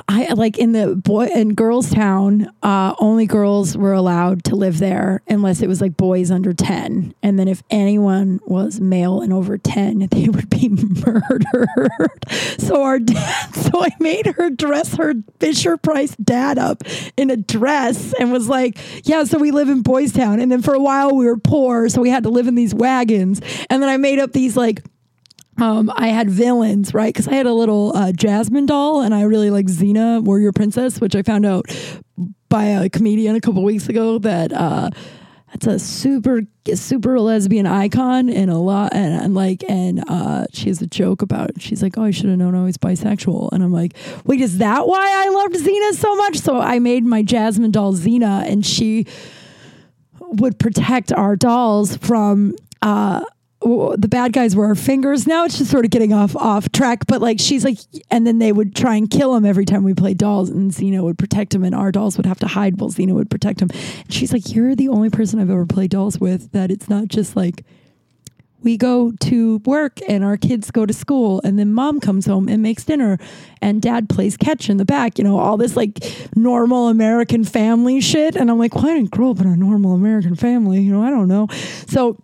I 0.08 0.34
like 0.34 0.58
in 0.58 0.72
the 0.72 0.96
boy 0.96 1.30
and 1.34 1.56
girls 1.56 1.90
town, 1.90 2.50
uh, 2.62 2.96
only 3.00 3.26
girls 3.26 3.78
were 3.78 3.94
allowed 3.94 4.44
to 4.46 4.56
live 4.56 4.80
there 4.80 5.22
unless 5.28 5.62
it 5.62 5.68
was 5.68 5.82
like 5.82 5.98
boys 5.98 6.32
under 6.32 6.54
10. 6.54 7.14
And 7.22 7.40
then 7.40 7.48
if 7.48 7.64
anyone 7.70 8.40
was 8.46 8.80
male 8.80 9.22
and 9.22 9.32
over 9.32 9.58
10, 9.58 10.08
they 10.12 10.30
would 10.30 10.50
be 10.50 10.70
murdered. 10.70 12.26
so 12.58 12.84
our 12.84 13.00
dad, 13.00 13.56
so 13.56 13.84
I 13.84 13.90
made 14.00 14.28
her 14.28 14.50
dress 14.50 14.96
her 14.96 15.14
Fisher 15.40 15.78
Price 15.78 16.16
dad 16.18 16.58
up 16.58 16.84
in 17.18 17.30
a 17.30 17.38
dress 17.38 18.14
and 18.20 18.32
was 18.32 18.50
like, 18.50 18.78
yeah, 19.04 19.24
so 19.24 19.38
we 19.38 19.52
live 19.52 19.70
in 19.70 19.82
Boys 19.82 20.12
Town. 20.12 20.40
And 20.40 20.52
then 20.52 20.62
for 20.62 20.74
a 20.74 20.80
while 20.80 21.16
we 21.16 21.26
were 21.26 21.38
poor. 21.38 21.90
So 21.90 22.02
we 22.02 22.10
had 22.10 22.24
to 22.24 22.30
live 22.30 22.48
in 22.48 22.56
these 22.56 22.74
wagons. 22.74 23.42
And 23.70 23.82
then 23.82 23.90
I 23.90 23.98
made 23.98 24.20
up 24.20 24.34
these 24.34 24.58
like 24.58 24.84
um, 25.58 25.92
I 25.96 26.08
had 26.08 26.30
villains, 26.30 26.94
right? 26.94 27.14
Because 27.14 27.28
I 27.28 27.34
had 27.34 27.46
a 27.46 27.54
little 27.54 27.96
uh, 27.96 28.12
Jasmine 28.12 28.66
doll, 28.66 29.02
and 29.02 29.14
I 29.14 29.24
really 29.24 29.50
like 29.50 29.68
Xena, 29.68 30.24
Warrior 30.24 30.52
Princess, 30.52 31.00
which 31.00 31.16
I 31.16 31.22
found 31.22 31.46
out 31.46 31.66
by 32.50 32.66
a 32.66 32.90
comedian 32.90 33.36
a 33.36 33.42
couple 33.42 33.64
weeks 33.64 33.90
ago 33.90 34.20
that 34.20 34.52
uh, 34.54 34.90
that's 35.52 35.68
a 35.68 35.80
super 35.80 36.42
super 36.74 37.20
lesbian 37.20 37.68
icon 37.68 38.30
and 38.30 38.50
a 38.50 38.58
lot 38.58 38.94
and, 38.94 39.36
like 39.36 39.64
and 39.68 40.04
uh, 40.08 40.46
she 40.52 40.70
has 40.70 40.82
a 40.82 40.88
joke 40.88 41.22
about 41.22 41.52
it. 41.52 41.62
She's 41.62 41.84
like, 41.84 41.98
"Oh, 41.98 42.04
I 42.04 42.12
should 42.12 42.30
have 42.30 42.40
known 42.40 42.56
I 42.56 42.64
was 42.64 42.78
bisexual," 42.78 43.52
and 43.52 43.64
I'm 43.64 43.72
like, 43.72 43.96
"Wait, 44.26 44.42
is 44.42 44.58
that 44.58 44.88
why 44.88 45.26
I 45.26 45.30
loved 45.30 45.56
Xena 45.56 45.94
so 45.94 46.16
much?" 46.16 46.38
So 46.40 46.60
I 46.60 46.80
made 46.80 47.06
my 47.06 47.22
Jasmine 47.22 47.72
doll 47.72 47.94
Xena, 47.94 48.44
and 48.48 48.66
she 48.66 49.06
would 50.20 50.58
protect 50.60 51.14
our 51.14 51.36
dolls 51.36 51.98
from. 51.98 52.56
Uh, 52.82 53.24
the 53.64 54.08
bad 54.08 54.34
guys 54.34 54.56
were 54.56 54.66
our 54.66 54.76
fingers. 54.76 55.26
Now 55.26 55.46
it's 55.46 55.58
just 55.58 55.72
sort 55.72 55.86
of 55.86 55.92
getting 55.92 56.14
off 56.14 56.36
off 56.36 56.72
track. 56.72 57.06
But 57.08 57.22
like 57.22 57.40
she's 57.40 57.64
like, 57.64 57.78
and 58.12 58.28
then 58.28 58.40
they 58.40 58.52
would 58.52 58.76
try 58.76 58.96
and 58.96 59.10
kill 59.10 59.36
him 59.36 59.46
every 59.46 59.66
time 59.66 59.84
we 59.84 59.94
played 59.94 60.18
dolls, 60.18 60.50
and 60.50 60.72
Xena 60.72 61.02
would 61.02 61.18
protect 61.18 61.54
him, 61.54 61.64
and 61.64 61.74
our 61.74 61.92
dolls 61.92 62.18
would 62.18 62.26
have 62.26 62.40
to 62.40 62.48
hide 62.48 62.80
while 62.80 62.90
Xena 62.90 63.14
would 63.14 63.30
protect 63.30 63.62
him. 63.62 63.70
And 63.72 64.14
she's 64.14 64.34
like, 64.34 64.54
"You're 64.54 64.76
the 64.76 64.90
only 64.90 65.10
person 65.10 65.40
I've 65.40 65.50
ever 65.50 65.66
played 65.66 65.92
dolls 65.92 66.20
with 66.20 66.52
that 66.52 66.72
it's 66.72 66.90
not 66.90 67.08
just 67.08 67.36
like." 67.36 67.64
we 68.64 68.78
go 68.78 69.12
to 69.20 69.58
work 69.66 70.00
and 70.08 70.24
our 70.24 70.38
kids 70.38 70.72
go 70.72 70.86
to 70.86 70.94
school 70.94 71.42
and 71.44 71.60
then 71.60 71.74
mom 71.74 72.00
comes 72.00 72.26
home 72.26 72.48
and 72.48 72.64
makes 72.64 72.86
dinner 72.86 73.18
and 73.62 73.82
dad 73.82 74.10
plays 74.10 74.38
catch 74.38 74.70
in 74.70 74.78
the 74.78 74.86
back 74.86 75.18
you 75.18 75.24
know 75.24 75.38
all 75.38 75.58
this 75.58 75.76
like 75.76 76.00
normal 76.36 76.88
american 76.88 77.44
family 77.44 78.00
shit 78.00 78.36
and 78.36 78.50
i'm 78.50 78.58
like 78.58 78.74
well 78.74 78.86
i 78.86 78.94
didn't 78.94 79.12
grow 79.12 79.32
up 79.32 79.40
in 79.42 79.48
a 79.48 79.56
normal 79.56 79.94
american 79.94 80.34
family 80.36 80.80
you 80.80 80.92
know 80.92 81.04
i 81.04 81.10
don't 81.10 81.28
know 81.28 81.48
so 81.88 82.18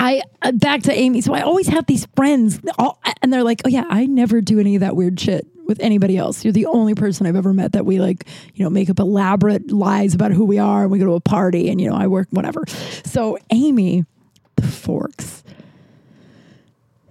I 0.00 0.22
uh, 0.40 0.52
back 0.52 0.82
to 0.84 0.92
Amy. 0.92 1.20
So 1.20 1.34
I 1.34 1.42
always 1.42 1.68
have 1.68 1.84
these 1.84 2.06
friends, 2.16 2.58
all, 2.78 2.98
and 3.22 3.30
they're 3.30 3.44
like, 3.44 3.60
"Oh 3.66 3.68
yeah, 3.68 3.84
I 3.88 4.06
never 4.06 4.40
do 4.40 4.58
any 4.58 4.74
of 4.74 4.80
that 4.80 4.96
weird 4.96 5.20
shit 5.20 5.46
with 5.66 5.78
anybody 5.80 6.16
else. 6.16 6.42
You're 6.42 6.54
the 6.54 6.66
only 6.66 6.94
person 6.94 7.26
I've 7.26 7.36
ever 7.36 7.52
met 7.52 7.72
that 7.72 7.84
we 7.84 8.00
like, 8.00 8.26
you 8.54 8.64
know, 8.64 8.70
make 8.70 8.88
up 8.88 8.98
elaborate 8.98 9.70
lies 9.70 10.14
about 10.14 10.32
who 10.32 10.46
we 10.46 10.58
are. 10.58 10.82
And 10.82 10.90
we 10.90 10.98
go 10.98 11.04
to 11.04 11.12
a 11.12 11.20
party, 11.20 11.68
and 11.68 11.78
you 11.78 11.90
know, 11.90 11.96
I 11.96 12.06
work 12.06 12.28
whatever." 12.30 12.64
So 13.04 13.38
Amy, 13.50 14.06
the 14.56 14.66
forks. 14.66 15.44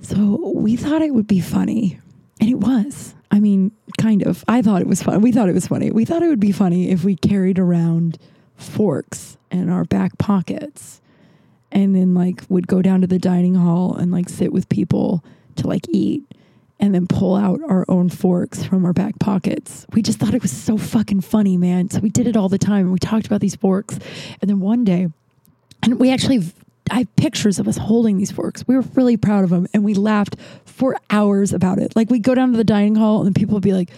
So 0.02 0.54
we 0.56 0.76
thought 0.76 1.04
it 1.04 1.14
would 1.14 1.28
be 1.28 1.40
funny, 1.40 2.00
and 2.42 2.50
it 2.50 2.56
was. 2.56 3.14
I 3.30 3.40
mean, 3.40 3.72
kind 4.00 4.24
of. 4.24 4.44
I 4.48 4.64
thought 4.64 4.82
it 4.82 4.88
was 4.88 5.04
fun. 5.04 5.22
We 5.22 5.32
thought 5.32 5.48
it 5.48 5.54
was 5.54 5.68
funny. 5.68 5.92
We 5.92 6.06
thought 6.06 6.24
it 6.24 6.28
would 6.28 6.40
be 6.40 6.52
funny 6.52 6.90
if 6.90 7.04
we 7.04 7.16
carried 7.16 7.60
around 7.60 8.18
forks 8.56 9.38
in 9.52 9.70
our 9.70 9.86
back 9.86 10.18
pockets 10.18 10.99
and 11.72 11.96
then 11.96 12.14
like 12.14 12.42
would 12.50 12.68
go 12.68 12.82
down 12.82 13.02
to 13.02 13.08
the 13.08 13.20
dining 13.20 13.56
hall 13.56 13.96
and 13.96 14.12
like 14.12 14.30
sit 14.30 14.52
with 14.52 14.70
people 14.70 15.24
to 15.56 15.68
like 15.68 15.86
eat 15.90 16.24
and 16.80 16.96
then 16.96 17.08
pull 17.08 17.36
out 17.36 17.60
our 17.68 17.86
own 17.90 18.10
forks 18.10 18.64
from 18.64 18.86
our 18.86 18.94
back 18.94 19.20
pockets. 19.20 19.86
We 19.94 20.02
just 20.02 20.20
thought 20.20 20.34
it 20.34 20.42
was 20.42 20.52
so 20.52 20.78
fucking 20.78 21.22
funny, 21.22 21.58
man. 21.58 21.90
So 21.90 22.00
we 22.00 22.10
did 22.10 22.26
it 22.26 22.38
all 22.38 22.50
the 22.50 22.58
time 22.58 22.86
and 22.86 22.94
we 22.94 23.00
talked 23.00 23.28
about 23.28 23.42
these 23.42 23.56
forks. 23.56 24.00
And 24.42 24.50
then 24.50 24.62
one 24.62 24.86
day, 24.86 25.10
and 25.84 26.00
we 26.00 26.12
actually 26.12 26.44
I 26.92 27.00
have 27.00 27.16
pictures 27.18 27.60
of 27.60 27.68
us 27.68 27.78
holding 27.78 28.18
these 28.18 28.32
forks. 28.32 28.68
We 28.68 28.76
were 28.76 28.84
really 28.96 29.18
proud 29.18 29.44
of 29.44 29.50
them 29.52 29.68
and 29.74 29.84
we 29.84 29.94
laughed 29.94 30.36
for 30.66 30.98
hours 31.10 31.54
about 31.54 31.78
it. 31.78 31.96
Like 31.96 32.10
we'd 32.10 32.24
go 32.24 32.34
down 32.34 32.52
to 32.52 32.58
the 32.58 32.64
dining 32.64 32.96
hall 32.96 33.26
and 33.26 33.36
people 33.36 33.54
would 33.56 33.64
be 33.64 33.74
like, 33.74 33.90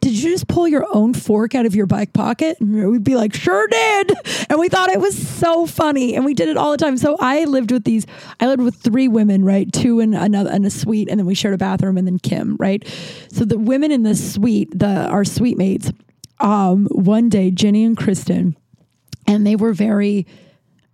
did 0.00 0.14
you 0.14 0.30
just 0.30 0.48
pull 0.48 0.66
your 0.66 0.86
own 0.94 1.12
fork 1.12 1.54
out 1.54 1.66
of 1.66 1.74
your 1.74 1.86
back 1.86 2.12
pocket? 2.12 2.58
And 2.60 2.90
we'd 2.90 3.04
be 3.04 3.16
like, 3.16 3.34
sure 3.34 3.66
did. 3.66 4.12
And 4.48 4.58
we 4.58 4.68
thought 4.68 4.88
it 4.88 5.00
was 5.00 5.16
so 5.16 5.66
funny. 5.66 6.16
And 6.16 6.24
we 6.24 6.32
did 6.32 6.48
it 6.48 6.56
all 6.56 6.70
the 6.70 6.78
time. 6.78 6.96
So 6.96 7.16
I 7.20 7.44
lived 7.44 7.70
with 7.70 7.84
these, 7.84 8.06
I 8.40 8.46
lived 8.46 8.62
with 8.62 8.76
three 8.76 9.08
women, 9.08 9.44
right? 9.44 9.70
Two 9.70 10.00
in 10.00 10.14
another 10.14 10.50
in 10.50 10.64
a 10.64 10.70
suite, 10.70 11.08
and 11.10 11.18
then 11.18 11.26
we 11.26 11.34
shared 11.34 11.54
a 11.54 11.58
bathroom, 11.58 11.98
and 11.98 12.06
then 12.06 12.18
Kim, 12.18 12.56
right? 12.58 12.86
So 13.30 13.44
the 13.44 13.58
women 13.58 13.92
in 13.92 14.02
the 14.02 14.14
suite, 14.14 14.70
the 14.76 15.06
our 15.08 15.24
suite 15.24 15.58
mates, 15.58 15.92
um, 16.40 16.86
one 16.90 17.28
day, 17.28 17.50
Jenny 17.50 17.84
and 17.84 17.96
Kristen, 17.96 18.56
and 19.26 19.46
they 19.46 19.56
were 19.56 19.72
very 19.72 20.26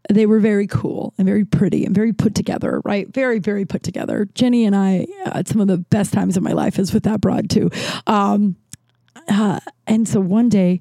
they 0.08 0.26
were 0.26 0.38
very 0.38 0.66
cool 0.66 1.14
and 1.18 1.26
very 1.26 1.44
pretty 1.44 1.84
and 1.84 1.94
very 1.94 2.12
put 2.12 2.34
together, 2.34 2.80
right? 2.84 3.12
Very, 3.12 3.38
very 3.38 3.64
put 3.64 3.82
together. 3.82 4.28
Jenny 4.34 4.64
and 4.64 4.76
I, 4.76 5.06
uh, 5.24 5.42
some 5.44 5.60
of 5.60 5.66
the 5.66 5.78
best 5.78 6.12
times 6.12 6.36
of 6.36 6.42
my 6.42 6.52
life 6.52 6.78
is 6.78 6.92
with 6.92 7.04
that 7.04 7.20
broad 7.20 7.50
too. 7.50 7.70
Um, 8.06 8.56
uh, 9.28 9.60
and 9.86 10.08
so 10.08 10.20
one 10.20 10.48
day 10.48 10.80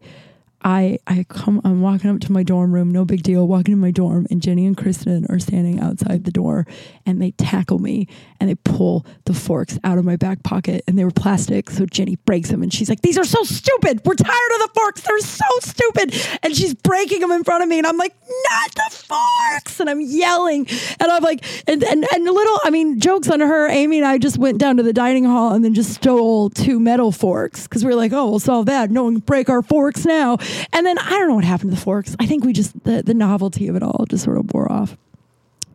I 0.66 0.98
I 1.06 1.24
come 1.30 1.62
I'm 1.64 1.82
walking 1.82 2.10
up 2.10 2.20
to 2.22 2.32
my 2.32 2.42
dorm 2.42 2.74
room, 2.74 2.90
no 2.90 3.06
big 3.06 3.22
deal, 3.22 3.48
walking 3.48 3.72
in 3.72 3.80
my 3.80 3.92
dorm, 3.92 4.26
and 4.32 4.42
Jenny 4.42 4.66
and 4.66 4.76
Kristen 4.76 5.28
are 5.30 5.38
standing 5.38 5.80
outside 5.80 6.24
the 6.24 6.32
door 6.32 6.66
and 7.06 7.22
they 7.22 7.32
tackle 7.32 7.78
me 7.78 8.08
and 8.40 8.50
they 8.50 8.56
pull 8.56 9.06
the 9.26 9.34
forks 9.34 9.78
out 9.84 10.00
of 10.00 10.06
my 10.06 10.16
back 10.16 10.42
pocket 10.42 10.84
and 10.88 10.98
they 10.98 11.06
were 11.06 11.12
plastic. 11.12 11.70
So 11.70 11.86
Jenny 11.86 12.16
breaks 12.26 12.50
them 12.50 12.64
and 12.64 12.74
she's 12.74 12.90
like, 12.90 13.02
These 13.02 13.18
are 13.18 13.24
so 13.24 13.44
stupid. 13.44 14.02
We're 14.06 14.16
tired 14.16 14.52
of 14.56 14.62
the 14.62 14.70
forks. 14.74 15.02
They're 15.02 15.20
so 15.20 15.46
stupid. 15.60 16.16
And 16.42 16.56
she's 16.56 16.74
breaking 16.74 17.20
them 17.20 17.32
in 17.32 17.44
front 17.44 17.62
of 17.62 17.70
me. 17.70 17.78
And 17.78 17.86
I'm 17.86 17.98
like, 17.98 18.16
not 18.50 18.74
the 18.74 18.96
forks. 18.96 19.80
And 19.80 19.88
I'm 19.88 20.02
yelling. 20.02 20.68
And 21.00 21.12
I'm 21.12 21.22
like, 21.22 21.46
and 21.68 21.84
and, 21.84 22.08
and 22.12 22.24
little, 22.24 22.60
I 22.64 22.72
mean, 22.72 23.00
jokes 23.00 23.30
on 23.30 23.40
her. 23.40 23.70
Amy 23.70 24.00
and 24.00 24.08
I 24.08 24.18
just 24.18 24.40
went 24.40 24.58
down 24.58 24.78
to 24.78 24.84
the 24.84 24.94
dining 24.94 25.26
hall 25.26 25.54
and 25.54 25.64
then 25.64 25.76
just 25.76 25.94
stole 25.94 26.50
two 26.50 26.80
metal 26.80 27.12
forks 27.12 27.68
because 27.68 27.86
we 27.86 27.92
were 27.92 27.96
like, 27.96 28.14
oh, 28.14 28.32
we'll 28.32 28.40
solve 28.40 28.66
that. 28.66 28.90
No 28.90 29.04
one 29.04 29.16
can 29.16 29.22
break 29.22 29.48
our 29.48 29.62
forks 29.62 30.06
now. 30.06 30.38
And 30.74 30.86
then 30.86 30.98
I 30.98 31.10
don't 31.10 31.28
know 31.28 31.36
what 31.36 31.44
happened 31.44 31.72
to 31.72 31.76
the 31.76 31.82
forks. 31.82 32.16
I 32.20 32.26
think 32.26 32.44
we 32.44 32.54
just 32.54 32.84
the, 32.84 33.04
the 33.04 33.14
novelty 33.14 33.68
of 33.68 33.76
it 33.76 33.84
all 33.84 34.06
just 34.10 34.24
sort 34.24 34.38
of 34.38 34.54
wore 34.54 34.72
off. 34.72 34.98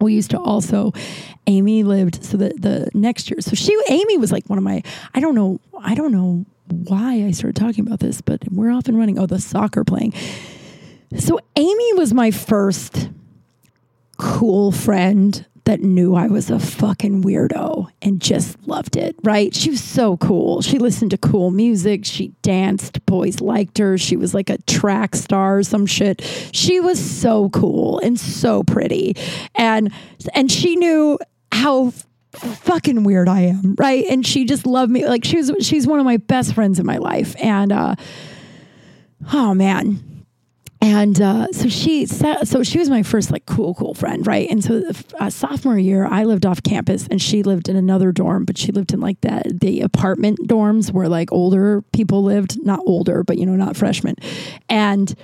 We 0.01 0.15
used 0.15 0.31
to 0.31 0.39
also 0.39 0.93
Amy 1.47 1.83
lived 1.83 2.25
so 2.25 2.37
the 2.37 2.51
the 2.57 2.91
next 2.95 3.31
year. 3.31 3.41
So 3.41 3.55
she 3.55 3.79
Amy 3.89 4.17
was 4.17 4.33
like 4.33 4.49
one 4.49 4.59
of 4.59 4.65
my 4.65 4.83
I 5.15 5.21
don't 5.21 5.35
know 5.35 5.61
I 5.79 5.95
don't 5.95 6.13
know 6.13 6.47
why 6.69 7.25
I 7.25 7.33
started 7.33 7.57
talking 7.57 7.87
about 7.87 8.01
this, 8.01 8.21
but 8.21 8.43
we're 8.51 8.71
off 8.71 8.87
and 8.89 8.97
running. 8.99 9.19
Oh, 9.19 9.27
the 9.27 9.41
soccer 9.41 9.85
playing. 9.85 10.15
So 11.17 11.41
Amy 11.57 11.93
was 11.95 12.15
my 12.15 12.31
first 12.31 13.11
cool 14.19 14.71
friend 14.71 15.45
that 15.65 15.81
knew 15.81 16.15
I 16.15 16.27
was 16.27 16.51
a 16.51 16.59
fucking 16.59 17.23
weirdo 17.23 17.89
and 18.03 18.21
just 18.21 18.57
loved 18.67 18.97
it, 18.97 19.17
right? 19.23 19.55
She 19.55 19.71
was 19.71 19.83
so 19.83 20.17
cool. 20.17 20.63
She 20.63 20.79
listened 20.79 21.11
to 21.13 21.19
cool 21.19 21.51
music. 21.51 22.05
She 22.05 22.29
danced. 22.43 23.05
Boys 23.07 23.41
liked 23.41 23.79
her. 23.79 23.99
She 23.99 24.17
was 24.17 24.35
like 24.35 24.51
a 24.51 24.59
track 24.63 25.15
star 25.15 25.59
or 25.59 25.63
some 25.63 25.87
shit. 25.87 26.23
She 26.53 26.81
was 26.81 26.99
so 26.99 27.51
cool 27.51 27.99
and 28.01 28.19
so 28.19 28.63
pretty. 28.63 29.17
And 29.55 29.93
and 30.35 30.51
she 30.51 30.77
knew 30.77 31.19
how 31.53 31.93
fucking 32.33 33.03
weird 33.05 33.29
I 33.29 33.41
am, 33.43 33.75
right? 33.79 34.05
And 34.09 34.27
she 34.27 34.45
just 34.45 34.67
loved 34.67 34.91
me. 34.91 35.07
Like 35.07 35.25
she 35.25 35.37
was 35.37 35.53
she's 35.61 35.87
one 35.87 35.99
of 35.99 36.05
my 36.05 36.17
best 36.17 36.55
friends 36.55 36.79
in 36.79 36.87
my 36.87 36.99
life. 36.99 37.35
And 37.43 37.73
uh 37.73 37.95
oh 39.33 39.55
man, 39.55 40.10
and 40.81 41.21
uh, 41.21 41.47
so 41.53 41.69
she 41.69 42.07
so 42.07 42.63
she 42.63 42.79
was 42.79 42.89
my 42.89 43.03
first 43.03 43.31
like 43.31 43.45
cool 43.47 43.75
cool 43.75 43.95
friend 43.95 44.27
right? 44.27 44.49
And 44.51 44.65
so 44.65 44.83
uh, 45.19 45.31
sophomore 45.31 45.79
year 45.79 46.07
i 46.07 46.25
lived 46.25 46.47
off 46.47 46.63
campus 46.63 47.07
and 47.09 47.21
she 47.21 47.43
lived 47.43 47.69
in 47.69 47.77
another 47.77 48.13
dorm 48.13 48.45
but 48.45 48.57
she 48.57 48.73
lived 48.73 48.93
in 48.93 49.01
like 49.01 49.21
that 49.21 49.61
the 49.61 49.81
apartment 49.83 50.39
dorms 50.49 50.93
where 50.93 51.09
like 51.09 51.31
older 51.33 51.83
people 51.93 52.23
lived. 52.23 52.65
Not 52.65 52.81
older 52.87 53.23
but 53.23 53.39
you 53.39 53.47
know 53.47 53.57
not 53.57 53.77
freshmen. 53.77 54.17
And 54.69 55.15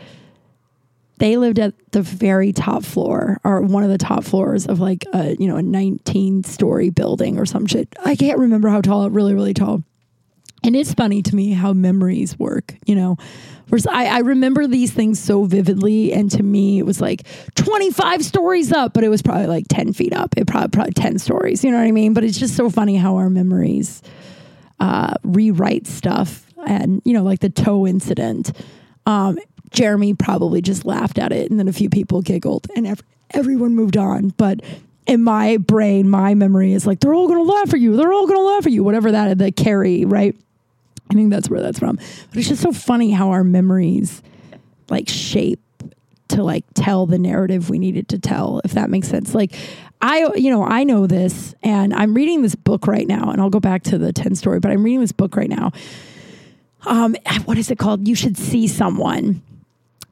they 1.18 1.38
lived 1.38 1.58
at 1.58 1.72
the 1.92 2.02
very 2.02 2.52
top 2.52 2.84
floor 2.84 3.40
or 3.42 3.62
one 3.62 3.82
of 3.82 3.88
the 3.88 3.98
top 3.98 4.22
floors 4.24 4.66
of 4.66 4.80
like 4.80 5.04
a 5.14 5.36
you 5.38 5.48
know 5.48 5.56
a 5.56 5.62
19 5.62 6.44
story 6.44 6.90
building 6.90 7.38
or 7.38 7.46
some 7.46 7.66
shit. 7.66 7.88
I 8.04 8.16
can't 8.16 8.38
remember 8.38 8.68
how 8.68 8.80
tall 8.82 9.08
really 9.10 9.34
really 9.34 9.54
tall 9.54 9.82
and 10.66 10.76
it's 10.76 10.92
funny 10.94 11.22
to 11.22 11.34
me 11.34 11.52
how 11.52 11.72
memories 11.72 12.38
work, 12.38 12.74
you 12.86 12.94
know. 12.94 13.16
I, 13.90 14.06
I 14.06 14.18
remember 14.20 14.66
these 14.66 14.92
things 14.92 15.18
so 15.18 15.44
vividly, 15.44 16.12
and 16.12 16.30
to 16.32 16.42
me, 16.42 16.78
it 16.78 16.86
was 16.86 17.00
like 17.00 17.26
25 17.56 18.24
stories 18.24 18.72
up, 18.72 18.92
but 18.92 19.02
it 19.02 19.08
was 19.08 19.22
probably 19.22 19.46
like 19.46 19.66
10 19.68 19.92
feet 19.92 20.12
up. 20.12 20.34
It 20.36 20.46
probably 20.46 20.68
probably 20.68 20.92
10 20.92 21.18
stories, 21.18 21.64
you 21.64 21.70
know 21.70 21.78
what 21.78 21.86
I 21.86 21.92
mean? 21.92 22.14
But 22.14 22.24
it's 22.24 22.38
just 22.38 22.54
so 22.54 22.70
funny 22.70 22.96
how 22.96 23.16
our 23.16 23.28
memories 23.28 24.02
uh, 24.78 25.14
rewrite 25.24 25.86
stuff, 25.86 26.46
and 26.66 27.02
you 27.04 27.12
know, 27.12 27.22
like 27.22 27.40
the 27.40 27.50
toe 27.50 27.86
incident. 27.86 28.52
Um, 29.04 29.38
Jeremy 29.70 30.14
probably 30.14 30.62
just 30.62 30.84
laughed 30.84 31.18
at 31.18 31.32
it, 31.32 31.50
and 31.50 31.58
then 31.58 31.68
a 31.68 31.72
few 31.72 31.90
people 31.90 32.22
giggled, 32.22 32.68
and 32.76 32.86
ev- 32.86 33.02
everyone 33.30 33.74
moved 33.74 33.96
on. 33.96 34.30
But 34.30 34.60
in 35.06 35.22
my 35.22 35.56
brain, 35.56 36.08
my 36.08 36.34
memory 36.34 36.72
is 36.72 36.86
like 36.86 37.00
they're 37.00 37.14
all 37.14 37.28
going 37.28 37.44
to 37.44 37.52
laugh 37.52 37.74
at 37.74 37.80
you. 37.80 37.96
They're 37.96 38.12
all 38.12 38.26
going 38.26 38.38
to 38.38 38.44
laugh 38.44 38.66
at 38.66 38.72
you. 38.72 38.84
Whatever 38.84 39.12
that 39.12 39.38
the 39.38 39.52
carry 39.52 40.04
right 40.04 40.36
I 41.10 41.14
think 41.14 41.30
that's 41.30 41.48
where 41.48 41.60
that's 41.60 41.78
from. 41.78 41.96
But 41.96 42.38
it's 42.38 42.48
just 42.48 42.62
so 42.62 42.72
funny 42.72 43.10
how 43.12 43.30
our 43.30 43.44
memories 43.44 44.22
like 44.88 45.08
shape 45.08 45.60
to 46.28 46.42
like 46.42 46.64
tell 46.74 47.06
the 47.06 47.18
narrative 47.18 47.70
we 47.70 47.78
needed 47.78 48.08
to 48.08 48.18
tell, 48.18 48.60
if 48.64 48.72
that 48.72 48.90
makes 48.90 49.08
sense. 49.08 49.34
Like 49.34 49.54
I, 50.00 50.28
you 50.34 50.50
know, 50.50 50.64
I 50.64 50.84
know 50.84 51.06
this 51.06 51.54
and 51.62 51.94
I'm 51.94 52.14
reading 52.14 52.42
this 52.42 52.54
book 52.54 52.86
right 52.86 53.06
now 53.06 53.30
and 53.30 53.40
I'll 53.40 53.50
go 53.50 53.60
back 53.60 53.82
to 53.84 53.98
the 53.98 54.12
10 54.12 54.34
story, 54.34 54.60
but 54.60 54.70
I'm 54.70 54.82
reading 54.82 55.00
this 55.00 55.12
book 55.12 55.36
right 55.36 55.48
now. 55.48 55.72
Um, 56.84 57.16
what 57.44 57.58
is 57.58 57.70
it 57.70 57.78
called? 57.78 58.06
You 58.06 58.14
should 58.14 58.36
see 58.36 58.68
someone. 58.68 59.42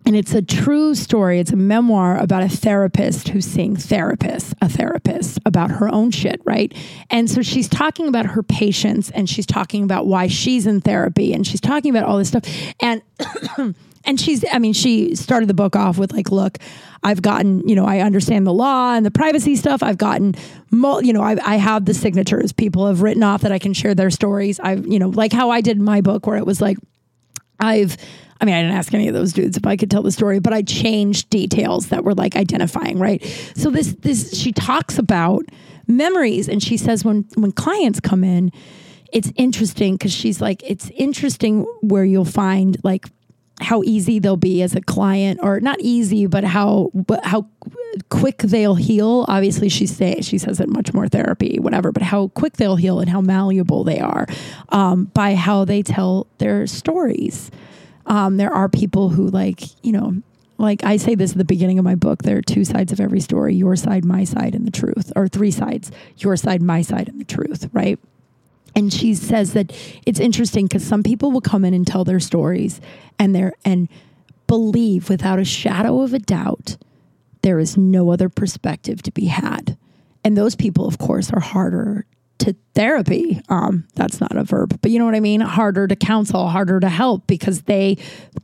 And 0.07 0.15
it's 0.15 0.35
a 0.35 0.43
true 0.43 0.95
story. 0.95 1.39
It's 1.39 1.53
a 1.53 1.57
memoir 1.57 2.19
about 2.19 2.43
a 2.43 2.49
therapist 2.49 3.29
who's 3.29 3.47
seeing 3.47 3.77
therapists, 3.77 4.53
a 4.61 4.69
therapist 4.69 5.39
about 5.47 5.71
her 5.71 5.89
own 5.89 6.11
shit, 6.11 6.41
right? 6.45 6.75
And 7.11 7.31
so 7.31 7.41
she's 7.41 7.69
talking 7.69 8.07
about 8.09 8.27
her 8.27 8.43
patients 8.43 9.11
and 9.11 9.29
she's 9.29 9.47
talking 9.47 9.83
about 9.83 10.07
why 10.07 10.27
she's 10.27 10.67
in 10.67 10.83
therapy 10.83 11.33
and 11.33 11.47
she's 11.47 11.61
talking 11.61 11.91
about 11.91 12.05
all 12.05 12.19
this 12.19 12.29
stuff. 12.29 12.45
And 12.81 13.03
and 14.05 14.21
she's 14.21 14.45
I 14.53 14.59
mean, 14.59 14.75
she 14.75 15.15
started 15.15 15.49
the 15.49 15.55
book 15.55 15.75
off 15.75 15.97
with 15.97 16.13
like, 16.13 16.31
look, 16.31 16.59
I've 17.03 17.23
gotten, 17.23 17.67
you 17.67 17.75
know, 17.75 17.87
I 17.87 18.01
understand 18.01 18.47
the 18.47 18.53
law 18.53 18.95
and 18.95 19.05
the 19.07 19.11
privacy 19.11 19.57
stuff. 19.57 19.83
I've 19.83 19.99
gotten, 19.99 20.35
you 20.73 21.13
know, 21.13 21.23
I, 21.23 21.37
I 21.45 21.57
have 21.57 21.85
the 21.85 21.95
signatures. 21.95 22.53
People 22.53 22.87
have 22.87 23.03
written 23.03 23.23
off 23.23 23.43
that 23.43 23.53
I 23.53 23.59
can 23.59 23.75
share 23.75 23.95
their 23.95 24.11
stories. 24.11 24.59
I've, 24.61 24.87
you 24.87 24.99
know, 24.99 25.09
like 25.09 25.33
how 25.33 25.51
I 25.51 25.61
did 25.61 25.79
my 25.79 26.01
book 26.01 26.27
where 26.27 26.39
it 26.39 26.47
was 26.47 26.61
like, 26.61 26.79
I've 27.61 27.97
I 28.41 28.45
mean, 28.45 28.55
I 28.55 28.63
didn't 28.63 28.77
ask 28.77 28.93
any 28.93 29.09
of 29.09 29.15
those 29.15 29.33
dudes 29.33 29.57
if 29.57 29.67
I 29.67 29.77
could 29.77 29.91
tell 29.91 30.03
the 30.03 30.13
story, 30.13 30.39
but 30.39 30.53
I 30.53 30.63
changed 30.63 31.31
details 31.31 31.89
that 31.89 32.05
were 32.05 32.15
like 32.15 32.37
identifying, 32.37 32.99
right? 32.99 33.23
So 33.57 33.71
this 33.71 33.95
this 34.01 34.37
she 34.37 34.53
talks 34.53 34.99
about 34.99 35.45
memories 35.87 36.49
and 36.49 36.63
she 36.63 36.77
says 36.77 37.05
when 37.05 37.27
when 37.35 37.53
clients 37.53 38.01
come 38.01 38.25
in, 38.25 38.51
it's 39.13 39.33
interesting 39.37 39.99
cuz 39.99 40.13
she's 40.13 40.41
like 40.41 40.63
it's 40.69 40.91
interesting 40.91 41.65
where 41.81 42.05
you'll 42.05 42.25
find 42.25 42.77
like 42.83 43.07
how 43.61 43.83
easy 43.85 44.19
they'll 44.19 44.37
be 44.37 44.63
as 44.63 44.75
a 44.75 44.81
client 44.81 45.39
or 45.41 45.61
not 45.61 45.79
easy 45.81 46.27
but 46.27 46.43
how 46.43 46.91
but 46.93 47.25
how 47.25 47.47
quick 48.09 48.39
they'll 48.39 48.75
heal. 48.75 49.25
Obviously, 49.29 49.69
she 49.69 49.87
say 49.87 50.21
she 50.21 50.39
says 50.39 50.61
it 50.61 50.69
much 50.69 50.93
more 50.93 51.09
therapy, 51.09 51.59
whatever. 51.61 51.93
But 51.93 52.03
how 52.03 52.29
quick 52.29 52.55
they'll 52.55 52.77
heal 52.77 53.01
and 53.01 53.09
how 53.09 53.21
malleable 53.21 53.85
they 53.85 54.01
are 54.01 54.27
um, 54.71 55.05
by 55.15 55.35
how 55.35 55.65
they 55.65 55.83
tell 55.83 56.27
their 56.39 56.67
stories. 56.67 57.51
Um, 58.07 58.37
there 58.37 58.53
are 58.53 58.69
people 58.69 59.09
who 59.09 59.29
like 59.29 59.63
you 59.85 59.93
know 59.93 60.23
like 60.59 60.85
I 60.85 60.97
say 60.97 61.15
this 61.15 61.33
at 61.33 61.39
the 61.39 61.45
beginning 61.45 61.79
of 61.79 61.85
my 61.85 61.95
book, 61.95 62.23
there 62.23 62.39
are 62.39 62.43
two 62.43 62.65
sides 62.65 62.93
of 62.93 63.01
every 63.01 63.21
story 63.21 63.55
your 63.55 63.77
side, 63.77 64.05
my 64.05 64.25
side, 64.25 64.55
and 64.55 64.67
the 64.67 64.71
truth, 64.71 65.13
or 65.17 65.29
three 65.29 65.51
sides 65.51 65.91
your 66.19 66.37
side, 66.37 66.63
my 66.63 66.83
side, 66.83 67.09
and 67.09 67.21
the 67.21 67.25
truth, 67.25 67.69
right? 67.73 67.99
And 68.77 68.93
she 68.93 69.15
says 69.15 69.53
that 69.53 69.73
it's 70.05 70.21
interesting 70.21 70.67
because 70.67 70.85
some 70.85 71.03
people 71.03 71.31
will 71.31 71.41
come 71.41 71.65
in 71.65 71.75
and 71.75 71.87
tell 71.87 72.05
their 72.05 72.21
stories 72.21 72.81
and 73.19 73.35
they're 73.35 73.53
and 73.65 73.89
believe 74.47 75.09
without 75.09 75.39
a 75.39 75.45
shadow 75.45 76.03
of 76.03 76.13
a 76.13 76.19
doubt 76.19 76.77
there 77.43 77.59
is 77.59 77.77
no 77.77 78.11
other 78.11 78.29
perspective 78.29 79.03
to 79.03 79.11
be 79.11 79.27
had. 79.27 79.77
And 80.25 80.37
those 80.37 80.57
people, 80.57 80.87
of 80.87 80.99
course, 80.99 81.31
are 81.31 81.41
harder 81.41 82.07
to 82.45 82.55
therapy. 82.75 83.41
Um, 83.49 83.87
that's 83.95 84.21
not 84.21 84.37
a 84.37 84.45
verb, 84.45 84.79
but 84.83 84.91
you 84.91 84.99
know 84.99 85.05
what 85.05 85.15
I 85.15 85.21
mean? 85.21 85.41
Harder 85.41 85.87
to 85.87 85.97
counsel, 85.97 86.49
harder 86.49 86.81
to 86.81 86.89
help 86.89 87.27
because 87.27 87.63
they 87.63 87.97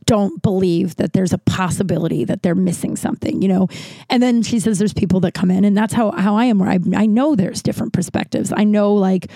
don't 0.05 0.41
believe 0.41 0.95
that 0.95 1.13
there's 1.13 1.33
a 1.33 1.37
possibility 1.37 2.25
that 2.25 2.43
they're 2.43 2.55
missing 2.55 2.95
something, 2.95 3.41
you 3.41 3.47
know? 3.47 3.67
And 4.09 4.21
then 4.21 4.41
she 4.41 4.59
says 4.59 4.79
there's 4.79 4.93
people 4.93 5.19
that 5.21 5.33
come 5.33 5.51
in, 5.51 5.65
and 5.65 5.77
that's 5.77 5.93
how, 5.93 6.11
how 6.11 6.35
I 6.35 6.45
am, 6.45 6.59
where 6.59 6.69
I, 6.69 6.79
I 6.95 7.05
know 7.05 7.35
there's 7.35 7.61
different 7.61 7.93
perspectives. 7.93 8.51
I 8.55 8.63
know 8.63 8.93
like 8.93 9.31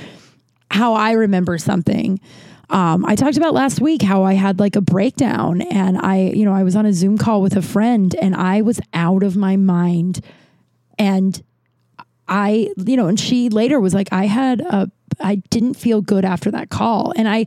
how 0.72 0.94
I 0.94 1.12
remember 1.12 1.58
something. 1.58 2.20
Um, 2.70 3.06
I 3.06 3.16
talked 3.16 3.38
about 3.38 3.54
last 3.54 3.80
week 3.80 4.02
how 4.02 4.24
I 4.24 4.34
had 4.34 4.60
like 4.60 4.76
a 4.76 4.82
breakdown 4.82 5.62
and 5.62 6.00
I, 6.00 6.32
you 6.34 6.46
know, 6.46 6.54
I 6.54 6.64
was 6.64 6.76
on 6.76 6.88
a 6.88 6.94
Zoom 6.94 7.16
call 7.16 7.42
with 7.42 7.56
a 7.56 7.62
friend 7.62 8.16
and 8.16 8.36
I 8.36 8.64
was 8.64 8.82
out 8.92 9.22
of 9.22 9.36
my 9.36 9.56
mind. 9.56 10.22
And 10.98 11.44
I, 12.28 12.70
you 12.78 12.98
know, 12.98 13.08
and 13.08 13.20
she 13.20 13.50
later 13.50 13.80
was 13.80 13.94
like, 13.94 14.10
I 14.12 14.26
had 14.26 14.62
a, 14.62 14.92
I 15.20 15.36
didn't 15.50 15.76
feel 15.76 16.02
good 16.02 16.26
after 16.26 16.52
that 16.52 16.70
call. 16.70 17.14
And 17.16 17.28
I, 17.28 17.46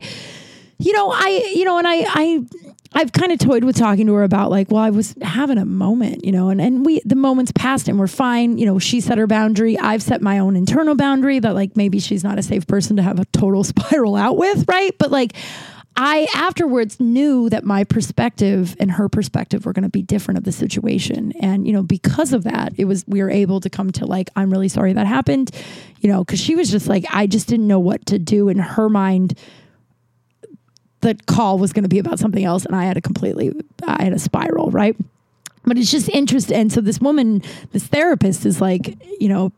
you 0.77 0.93
know, 0.93 1.11
I, 1.11 1.51
you 1.53 1.65
know, 1.65 1.77
and 1.77 1.87
I, 1.87 2.05
I, 2.07 2.45
I've 2.93 3.11
kind 3.11 3.31
of 3.31 3.39
toyed 3.39 3.63
with 3.63 3.75
talking 3.75 4.07
to 4.07 4.13
her 4.15 4.23
about 4.23 4.49
like, 4.49 4.71
well, 4.71 4.81
I 4.81 4.89
was 4.89 5.13
having 5.21 5.57
a 5.57 5.65
moment, 5.65 6.25
you 6.25 6.31
know, 6.31 6.49
and, 6.49 6.59
and 6.59 6.85
we, 6.85 7.01
the 7.05 7.15
moments 7.15 7.51
passed 7.51 7.87
and 7.87 7.99
we're 7.99 8.07
fine. 8.07 8.57
You 8.57 8.65
know, 8.65 8.79
she 8.79 8.99
set 8.99 9.17
her 9.17 9.27
boundary. 9.27 9.77
I've 9.77 10.01
set 10.01 10.21
my 10.21 10.39
own 10.39 10.55
internal 10.55 10.95
boundary 10.95 11.39
that 11.39 11.53
like 11.53 11.77
maybe 11.77 11.99
she's 11.99 12.23
not 12.23 12.39
a 12.39 12.43
safe 12.43 12.65
person 12.65 12.95
to 12.95 13.03
have 13.03 13.19
a 13.19 13.25
total 13.25 13.63
spiral 13.65 14.15
out 14.15 14.37
with. 14.37 14.67
Right. 14.67 14.97
But 14.97 15.11
like, 15.11 15.35
I 16.01 16.27
afterwards 16.33 16.97
knew 17.01 17.49
that 17.49 17.65
my 17.65 17.83
perspective 17.83 18.73
and 18.79 18.89
her 18.89 19.09
perspective 19.09 19.65
were 19.65 19.73
going 19.73 19.83
to 19.83 19.89
be 19.89 20.01
different 20.01 20.37
of 20.37 20.45
the 20.45 20.51
situation. 20.53 21.33
And, 21.41 21.67
you 21.67 21.73
know, 21.73 21.83
because 21.83 22.31
of 22.31 22.45
that, 22.45 22.71
it 22.77 22.85
was, 22.85 23.03
we 23.05 23.21
were 23.21 23.29
able 23.29 23.59
to 23.59 23.69
come 23.69 23.91
to 23.91 24.05
like, 24.05 24.29
I'm 24.33 24.49
really 24.49 24.69
sorry 24.69 24.93
that 24.93 25.07
happened, 25.07 25.51
you 25.99 26.09
know, 26.09 26.23
because 26.23 26.39
she 26.39 26.55
was 26.55 26.71
just 26.71 26.87
like, 26.87 27.03
I 27.09 27.27
just 27.27 27.49
didn't 27.49 27.67
know 27.67 27.79
what 27.79 28.05
to 28.05 28.17
do 28.17 28.47
in 28.47 28.59
her 28.59 28.87
mind. 28.87 29.37
The 31.01 31.17
call 31.27 31.57
was 31.57 31.73
going 31.73 31.83
to 31.83 31.89
be 31.89 31.99
about 31.99 32.17
something 32.17 32.45
else. 32.45 32.65
And 32.65 32.77
I 32.77 32.85
had 32.85 32.95
a 32.95 33.01
completely, 33.01 33.51
I 33.85 34.05
had 34.05 34.13
a 34.13 34.19
spiral, 34.19 34.71
right? 34.71 34.95
But 35.65 35.77
it's 35.77 35.91
just 35.91 36.07
interesting. 36.07 36.55
And 36.55 36.71
so 36.71 36.79
this 36.79 37.01
woman, 37.01 37.43
this 37.73 37.85
therapist 37.87 38.45
is 38.45 38.61
like, 38.61 38.97
you 39.19 39.27
know, 39.27 39.51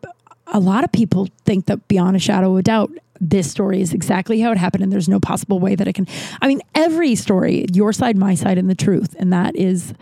a 0.47 0.59
lot 0.59 0.83
of 0.83 0.91
people 0.91 1.27
think 1.45 1.67
that 1.67 1.87
beyond 1.87 2.15
a 2.15 2.19
shadow 2.19 2.53
of 2.53 2.57
a 2.57 2.63
doubt, 2.63 2.91
this 3.21 3.49
story 3.49 3.81
is 3.81 3.93
exactly 3.93 4.41
how 4.41 4.51
it 4.51 4.57
happened 4.57 4.83
and 4.83 4.91
there's 4.91 5.07
no 5.07 5.19
possible 5.19 5.59
way 5.59 5.75
that 5.75 5.87
it 5.87 5.93
can 5.93 6.07
i 6.41 6.47
mean 6.47 6.59
every 6.75 7.15
story 7.15 7.65
your 7.71 7.93
side 7.93 8.17
my 8.17 8.35
side 8.35 8.57
and 8.57 8.69
the 8.69 8.75
truth 8.75 9.15
and 9.19 9.31
that 9.31 9.55
is 9.55 9.93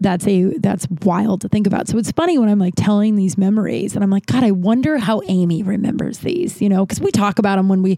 that's 0.00 0.26
a 0.26 0.56
that's 0.58 0.86
wild 1.02 1.40
to 1.40 1.48
think 1.48 1.66
about. 1.66 1.88
So 1.88 1.98
it's 1.98 2.12
funny 2.12 2.38
when 2.38 2.48
i'm 2.48 2.58
like 2.58 2.74
telling 2.76 3.16
these 3.16 3.38
memories 3.38 3.94
and 3.94 4.04
i'm 4.04 4.10
like 4.10 4.26
god 4.26 4.44
i 4.44 4.50
wonder 4.50 4.98
how 4.98 5.22
amy 5.26 5.62
remembers 5.62 6.18
these 6.18 6.60
you 6.60 6.68
know 6.68 6.84
because 6.84 7.00
we 7.00 7.10
talk 7.10 7.38
about 7.38 7.56
them 7.56 7.68
when 7.68 7.82
we 7.82 7.96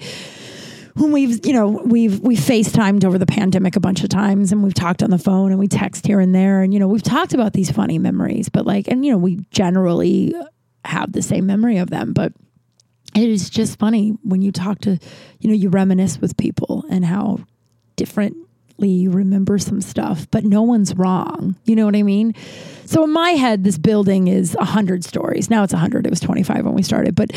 when 0.94 1.12
we've 1.12 1.44
you 1.46 1.52
know 1.52 1.68
we've 1.68 2.20
we 2.20 2.36
facetimed 2.36 3.04
over 3.04 3.18
the 3.18 3.26
pandemic 3.26 3.76
a 3.76 3.80
bunch 3.80 4.02
of 4.02 4.08
times 4.08 4.52
and 4.52 4.62
we've 4.62 4.74
talked 4.74 5.02
on 5.02 5.10
the 5.10 5.18
phone 5.18 5.50
and 5.50 5.58
we 5.58 5.68
text 5.68 6.06
here 6.06 6.20
and 6.20 6.34
there 6.34 6.62
and 6.62 6.72
you 6.72 6.80
know 6.80 6.88
we've 6.88 7.02
talked 7.02 7.34
about 7.34 7.52
these 7.52 7.70
funny 7.70 7.98
memories 7.98 8.48
but 8.48 8.66
like 8.66 8.88
and 8.88 9.04
you 9.04 9.12
know 9.12 9.18
we 9.18 9.36
generally 9.50 10.34
have 10.84 11.12
the 11.12 11.22
same 11.22 11.46
memory 11.46 11.78
of 11.78 11.90
them 11.90 12.12
but 12.12 12.32
it 13.14 13.28
is 13.28 13.50
just 13.50 13.78
funny 13.78 14.10
when 14.22 14.42
you 14.42 14.52
talk 14.52 14.80
to, 14.80 14.98
you 15.40 15.48
know, 15.48 15.54
you 15.54 15.68
reminisce 15.68 16.18
with 16.18 16.36
people 16.36 16.84
and 16.90 17.04
how 17.04 17.40
differently 17.96 18.88
you 18.88 19.10
remember 19.10 19.58
some 19.58 19.80
stuff, 19.80 20.26
but 20.30 20.44
no 20.44 20.62
one's 20.62 20.94
wrong. 20.94 21.56
You 21.64 21.76
know 21.76 21.84
what 21.84 21.96
I 21.96 22.02
mean? 22.02 22.34
So 22.84 23.04
in 23.04 23.12
my 23.12 23.30
head, 23.30 23.64
this 23.64 23.78
building 23.78 24.28
is 24.28 24.54
100 24.54 25.04
stories. 25.04 25.50
Now 25.50 25.64
it's 25.64 25.72
100. 25.72 26.06
It 26.06 26.10
was 26.10 26.20
25 26.20 26.64
when 26.64 26.74
we 26.74 26.82
started, 26.82 27.14
but. 27.14 27.32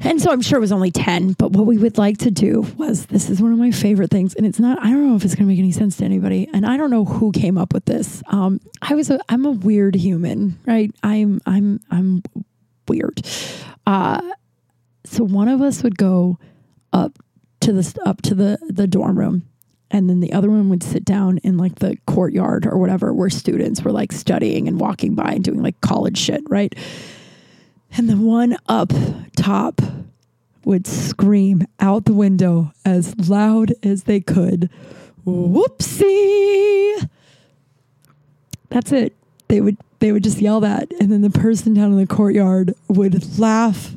And 0.00 0.22
so 0.22 0.30
I'm 0.30 0.42
sure 0.42 0.58
it 0.58 0.60
was 0.60 0.70
only 0.70 0.92
10, 0.92 1.32
but 1.32 1.50
what 1.50 1.66
we 1.66 1.76
would 1.76 1.98
like 1.98 2.18
to 2.18 2.30
do 2.30 2.64
was 2.76 3.06
this 3.06 3.28
is 3.28 3.42
one 3.42 3.52
of 3.52 3.58
my 3.58 3.72
favorite 3.72 4.12
things. 4.12 4.32
And 4.36 4.46
it's 4.46 4.60
not, 4.60 4.78
I 4.80 4.90
don't 4.90 5.08
know 5.08 5.16
if 5.16 5.24
it's 5.24 5.34
going 5.34 5.48
to 5.48 5.52
make 5.52 5.58
any 5.58 5.72
sense 5.72 5.96
to 5.96 6.04
anybody. 6.04 6.48
And 6.54 6.64
I 6.64 6.76
don't 6.76 6.92
know 6.92 7.04
who 7.04 7.32
came 7.32 7.58
up 7.58 7.74
with 7.74 7.84
this. 7.86 8.22
Um, 8.28 8.60
I 8.80 8.94
was 8.94 9.10
a, 9.10 9.18
I'm 9.28 9.44
a 9.44 9.50
weird 9.50 9.96
human, 9.96 10.56
right? 10.66 10.94
I'm, 11.02 11.40
I'm, 11.46 11.80
I'm 11.90 12.22
weird. 12.86 13.20
Uh, 13.88 14.20
so 15.08 15.24
one 15.24 15.48
of 15.48 15.60
us 15.60 15.82
would 15.82 15.98
go 15.98 16.38
up 16.92 17.18
to 17.60 17.72
the 17.72 18.00
up 18.04 18.22
to 18.22 18.34
the 18.34 18.58
the 18.68 18.86
dorm 18.86 19.18
room 19.18 19.42
and 19.90 20.08
then 20.08 20.20
the 20.20 20.32
other 20.32 20.50
one 20.50 20.68
would 20.68 20.82
sit 20.82 21.04
down 21.04 21.38
in 21.38 21.56
like 21.56 21.76
the 21.76 21.96
courtyard 22.06 22.66
or 22.66 22.76
whatever 22.78 23.12
where 23.12 23.30
students 23.30 23.82
were 23.82 23.92
like 23.92 24.12
studying 24.12 24.68
and 24.68 24.80
walking 24.80 25.14
by 25.14 25.32
and 25.32 25.44
doing 25.44 25.62
like 25.62 25.80
college 25.80 26.18
shit, 26.18 26.42
right? 26.48 26.74
And 27.96 28.08
the 28.08 28.16
one 28.16 28.56
up 28.68 28.92
top 29.36 29.80
would 30.64 30.86
scream 30.86 31.66
out 31.80 32.04
the 32.04 32.12
window 32.12 32.72
as 32.84 33.30
loud 33.30 33.72
as 33.82 34.02
they 34.02 34.20
could, 34.20 34.68
"Whoopsie!" 35.26 37.08
That's 38.68 38.92
it. 38.92 39.16
They 39.48 39.62
would 39.62 39.78
they 40.00 40.12
would 40.12 40.22
just 40.22 40.40
yell 40.40 40.60
that, 40.60 40.92
and 41.00 41.10
then 41.10 41.22
the 41.22 41.30
person 41.30 41.72
down 41.72 41.92
in 41.92 41.98
the 41.98 42.06
courtyard 42.06 42.74
would 42.88 43.38
laugh 43.38 43.96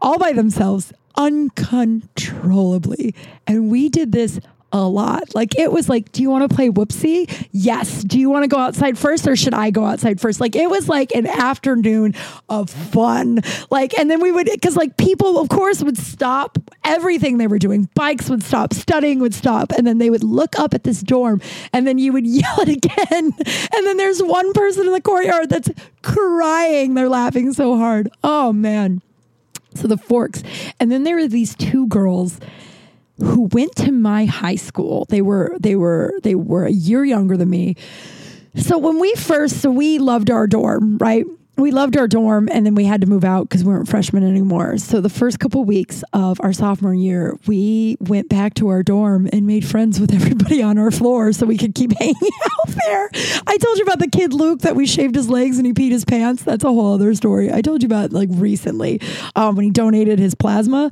all 0.00 0.18
by 0.18 0.32
themselves 0.32 0.92
uncontrollably. 1.16 3.14
And 3.46 3.70
we 3.70 3.88
did 3.88 4.12
this 4.12 4.40
a 4.72 4.82
lot. 4.82 5.34
Like 5.34 5.58
it 5.58 5.70
was 5.70 5.88
like, 5.88 6.12
do 6.12 6.22
you 6.22 6.30
want 6.30 6.48
to 6.48 6.54
play 6.54 6.70
whoopsie? 6.70 7.48
Yes. 7.52 8.02
Do 8.02 8.18
you 8.18 8.30
want 8.30 8.44
to 8.44 8.48
go 8.48 8.56
outside 8.58 8.96
first 8.98 9.28
or 9.28 9.36
should 9.36 9.54
I 9.54 9.70
go 9.70 9.84
outside 9.84 10.20
first? 10.20 10.40
Like 10.40 10.56
it 10.56 10.70
was 10.70 10.88
like 10.88 11.14
an 11.14 11.26
afternoon 11.26 12.14
of 12.48 12.70
fun. 12.70 13.40
Like, 13.70 13.96
and 13.98 14.10
then 14.10 14.20
we 14.20 14.32
would, 14.32 14.48
cause 14.62 14.76
like 14.76 14.96
people, 14.96 15.38
of 15.38 15.48
course, 15.50 15.82
would 15.82 15.98
stop 15.98 16.58
everything 16.84 17.38
they 17.38 17.46
were 17.46 17.58
doing. 17.58 17.88
Bikes 17.94 18.30
would 18.30 18.42
stop, 18.42 18.72
studying 18.72 19.20
would 19.20 19.34
stop. 19.34 19.72
And 19.72 19.86
then 19.86 19.98
they 19.98 20.10
would 20.10 20.24
look 20.24 20.58
up 20.58 20.74
at 20.74 20.84
this 20.84 21.02
dorm 21.02 21.40
and 21.72 21.86
then 21.86 21.98
you 21.98 22.12
would 22.12 22.26
yell 22.26 22.60
it 22.60 22.68
again. 22.68 23.32
And 23.74 23.86
then 23.86 23.96
there's 23.98 24.22
one 24.22 24.52
person 24.54 24.86
in 24.86 24.92
the 24.92 25.02
courtyard 25.02 25.50
that's 25.50 25.70
crying. 26.00 26.94
They're 26.94 27.08
laughing 27.08 27.52
so 27.52 27.76
hard. 27.76 28.10
Oh 28.24 28.52
man. 28.52 29.02
So 29.74 29.88
the 29.88 29.96
forks. 29.96 30.42
And 30.80 30.90
then 30.90 31.04
there 31.04 31.16
were 31.16 31.28
these 31.28 31.54
two 31.54 31.86
girls 31.86 32.38
who 33.18 33.48
went 33.52 33.76
to 33.76 33.92
my 33.92 34.24
high 34.24 34.56
school. 34.56 35.06
They 35.08 35.22
were 35.22 35.56
they 35.60 35.76
were 35.76 36.18
they 36.22 36.34
were 36.34 36.66
a 36.66 36.72
year 36.72 37.04
younger 37.04 37.36
than 37.36 37.50
me. 37.50 37.76
So 38.56 38.78
when 38.78 38.98
we 38.98 39.14
first 39.14 39.60
so 39.60 39.70
we 39.70 39.98
loved 39.98 40.30
our 40.30 40.46
dorm, 40.46 40.98
right? 40.98 41.24
We 41.62 41.70
loved 41.70 41.96
our 41.96 42.08
dorm 42.08 42.48
and 42.50 42.66
then 42.66 42.74
we 42.74 42.84
had 42.84 43.00
to 43.00 43.06
move 43.06 43.24
out 43.24 43.48
because 43.48 43.64
we 43.64 43.72
weren't 43.72 43.88
freshmen 43.88 44.24
anymore. 44.24 44.76
So 44.78 45.00
the 45.00 45.08
first 45.08 45.38
couple 45.38 45.64
weeks 45.64 46.02
of 46.12 46.40
our 46.40 46.52
sophomore 46.52 46.94
year, 46.94 47.38
we 47.46 47.96
went 48.00 48.28
back 48.28 48.54
to 48.54 48.68
our 48.68 48.82
dorm 48.82 49.28
and 49.32 49.46
made 49.46 49.64
friends 49.64 50.00
with 50.00 50.12
everybody 50.12 50.62
on 50.62 50.76
our 50.78 50.90
floor 50.90 51.32
so 51.32 51.46
we 51.46 51.56
could 51.56 51.74
keep 51.74 51.92
hanging 51.98 52.16
out 52.16 52.74
there. 52.86 53.10
I 53.46 53.56
told 53.56 53.78
you 53.78 53.84
about 53.84 54.00
the 54.00 54.08
kid 54.08 54.32
Luke 54.32 54.60
that 54.60 54.76
we 54.76 54.86
shaved 54.86 55.14
his 55.14 55.28
legs 55.28 55.58
and 55.58 55.66
he 55.66 55.72
peed 55.72 55.92
his 55.92 56.04
pants. 56.04 56.42
That's 56.42 56.64
a 56.64 56.68
whole 56.68 56.94
other 56.94 57.14
story. 57.14 57.52
I 57.52 57.62
told 57.62 57.82
you 57.82 57.86
about 57.86 58.12
like 58.12 58.28
recently 58.32 59.00
um, 59.36 59.54
when 59.54 59.64
he 59.64 59.70
donated 59.70 60.18
his 60.18 60.34
plasma. 60.34 60.90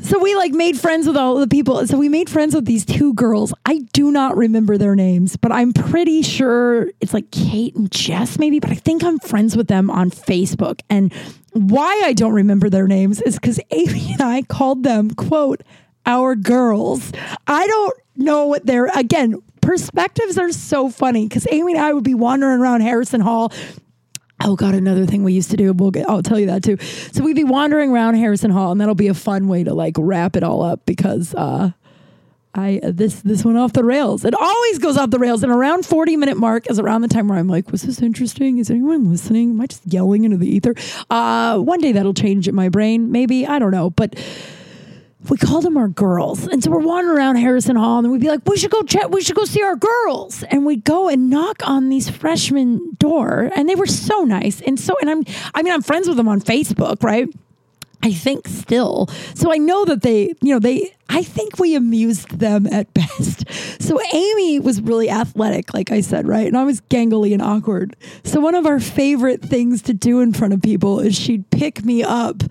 So 0.00 0.18
we 0.18 0.34
like 0.34 0.52
made 0.52 0.78
friends 0.78 1.06
with 1.06 1.16
all 1.16 1.36
the 1.36 1.46
people. 1.46 1.86
So 1.86 1.98
we 1.98 2.08
made 2.08 2.30
friends 2.30 2.54
with 2.54 2.64
these 2.64 2.84
two 2.84 3.12
girls. 3.14 3.52
I 3.66 3.80
do 3.92 4.10
not 4.10 4.36
remember 4.36 4.78
their 4.78 4.96
names, 4.96 5.36
but 5.36 5.52
I'm 5.52 5.72
pretty 5.72 6.22
sure 6.22 6.88
it's 7.00 7.12
like 7.12 7.30
Kate 7.30 7.74
and 7.74 7.90
Jess, 7.90 8.38
maybe. 8.38 8.58
But 8.58 8.70
I 8.70 8.76
think 8.76 9.04
I'm 9.04 9.18
friends 9.18 9.56
with 9.56 9.68
them 9.68 9.90
on 9.90 10.10
Facebook. 10.10 10.80
And 10.88 11.12
why 11.52 12.02
I 12.04 12.14
don't 12.14 12.32
remember 12.32 12.70
their 12.70 12.88
names 12.88 13.20
is 13.20 13.34
because 13.34 13.60
Amy 13.70 14.12
and 14.12 14.22
I 14.22 14.42
called 14.42 14.82
them, 14.82 15.10
quote, 15.10 15.62
our 16.06 16.34
girls. 16.34 17.12
I 17.46 17.66
don't 17.66 17.96
know 18.16 18.46
what 18.46 18.66
they're, 18.66 18.86
again, 18.86 19.36
perspectives 19.60 20.38
are 20.38 20.52
so 20.52 20.90
funny 20.90 21.28
because 21.28 21.46
Amy 21.50 21.72
and 21.74 21.80
I 21.80 21.92
would 21.92 22.04
be 22.04 22.14
wandering 22.14 22.60
around 22.60 22.80
Harrison 22.80 23.20
Hall 23.20 23.52
Oh 24.44 24.56
God, 24.56 24.74
another 24.74 25.06
thing 25.06 25.24
we 25.24 25.32
used 25.32 25.50
to 25.50 25.56
do. 25.56 25.72
We'll 25.72 25.90
get, 25.90 26.08
I'll 26.08 26.22
tell 26.22 26.38
you 26.38 26.46
that 26.46 26.62
too. 26.62 26.78
So 27.12 27.22
we'd 27.22 27.36
be 27.36 27.44
wandering 27.44 27.90
around 27.90 28.14
Harrison 28.14 28.50
Hall, 28.50 28.72
and 28.72 28.80
that'll 28.80 28.94
be 28.94 29.08
a 29.08 29.14
fun 29.14 29.48
way 29.48 29.64
to 29.64 29.74
like 29.74 29.94
wrap 29.98 30.36
it 30.36 30.42
all 30.42 30.62
up 30.62 30.84
because 30.86 31.34
uh, 31.34 31.70
I 32.54 32.80
this 32.82 33.22
this 33.22 33.44
went 33.44 33.56
off 33.58 33.72
the 33.72 33.84
rails. 33.84 34.24
It 34.24 34.34
always 34.34 34.78
goes 34.78 34.96
off 34.96 35.10
the 35.10 35.18
rails. 35.18 35.42
And 35.42 35.50
around 35.50 35.86
40 35.86 36.16
minute 36.16 36.36
mark 36.36 36.70
is 36.70 36.78
around 36.78 37.02
the 37.02 37.08
time 37.08 37.28
where 37.28 37.38
I'm 37.38 37.48
like, 37.48 37.70
was 37.70 37.82
this 37.82 38.02
interesting? 38.02 38.58
Is 38.58 38.70
anyone 38.70 39.10
listening? 39.10 39.50
Am 39.50 39.60
I 39.60 39.66
just 39.66 39.86
yelling 39.86 40.24
into 40.24 40.36
the 40.36 40.48
ether? 40.48 40.74
Uh, 41.08 41.58
one 41.58 41.80
day 41.80 41.92
that'll 41.92 42.14
change 42.14 42.48
in 42.48 42.54
my 42.54 42.68
brain, 42.68 43.10
maybe. 43.10 43.46
I 43.46 43.58
don't 43.58 43.70
know. 43.70 43.90
But 43.90 44.16
we 45.28 45.36
called 45.36 45.64
them 45.64 45.76
our 45.76 45.88
girls. 45.88 46.46
And 46.46 46.62
so 46.62 46.70
we're 46.70 46.80
wandering 46.80 47.16
around 47.16 47.36
Harrison 47.36 47.76
Hall 47.76 47.98
and 47.98 48.10
we'd 48.10 48.20
be 48.20 48.28
like, 48.28 48.40
we 48.46 48.56
should 48.56 48.70
go 48.70 48.82
check, 48.82 49.10
we 49.10 49.22
should 49.22 49.36
go 49.36 49.44
see 49.44 49.62
our 49.62 49.76
girls. 49.76 50.42
And 50.44 50.66
we'd 50.66 50.84
go 50.84 51.08
and 51.08 51.30
knock 51.30 51.66
on 51.66 51.88
these 51.88 52.08
freshmen 52.08 52.96
door. 52.98 53.50
And 53.54 53.68
they 53.68 53.74
were 53.74 53.86
so 53.86 54.24
nice. 54.24 54.60
And 54.60 54.78
so, 54.78 54.96
and 55.00 55.10
I'm, 55.10 55.24
I 55.54 55.62
mean, 55.62 55.72
I'm 55.72 55.82
friends 55.82 56.08
with 56.08 56.16
them 56.16 56.28
on 56.28 56.40
Facebook, 56.40 57.02
right? 57.02 57.28
I 58.02 58.12
think 58.12 58.48
still. 58.48 59.06
So 59.34 59.52
I 59.52 59.58
know 59.58 59.84
that 59.84 60.02
they, 60.02 60.34
you 60.42 60.52
know, 60.52 60.58
they, 60.58 60.94
I 61.12 61.22
think 61.22 61.58
we 61.58 61.76
amused 61.76 62.38
them 62.38 62.66
at 62.66 62.92
best. 62.94 63.44
So 63.82 64.00
Amy 64.14 64.58
was 64.58 64.80
really 64.80 65.10
athletic, 65.10 65.74
like 65.74 65.92
I 65.92 66.00
said, 66.00 66.26
right? 66.26 66.46
And 66.46 66.56
I 66.56 66.64
was 66.64 66.80
gangly 66.82 67.32
and 67.32 67.42
awkward. 67.42 67.96
So 68.24 68.40
one 68.40 68.54
of 68.54 68.64
our 68.64 68.80
favorite 68.80 69.42
things 69.42 69.82
to 69.82 69.94
do 69.94 70.20
in 70.20 70.32
front 70.32 70.54
of 70.54 70.62
people 70.62 71.00
is 71.00 71.14
she'd 71.14 71.50
pick 71.50 71.84
me 71.84 72.02
up 72.02 72.42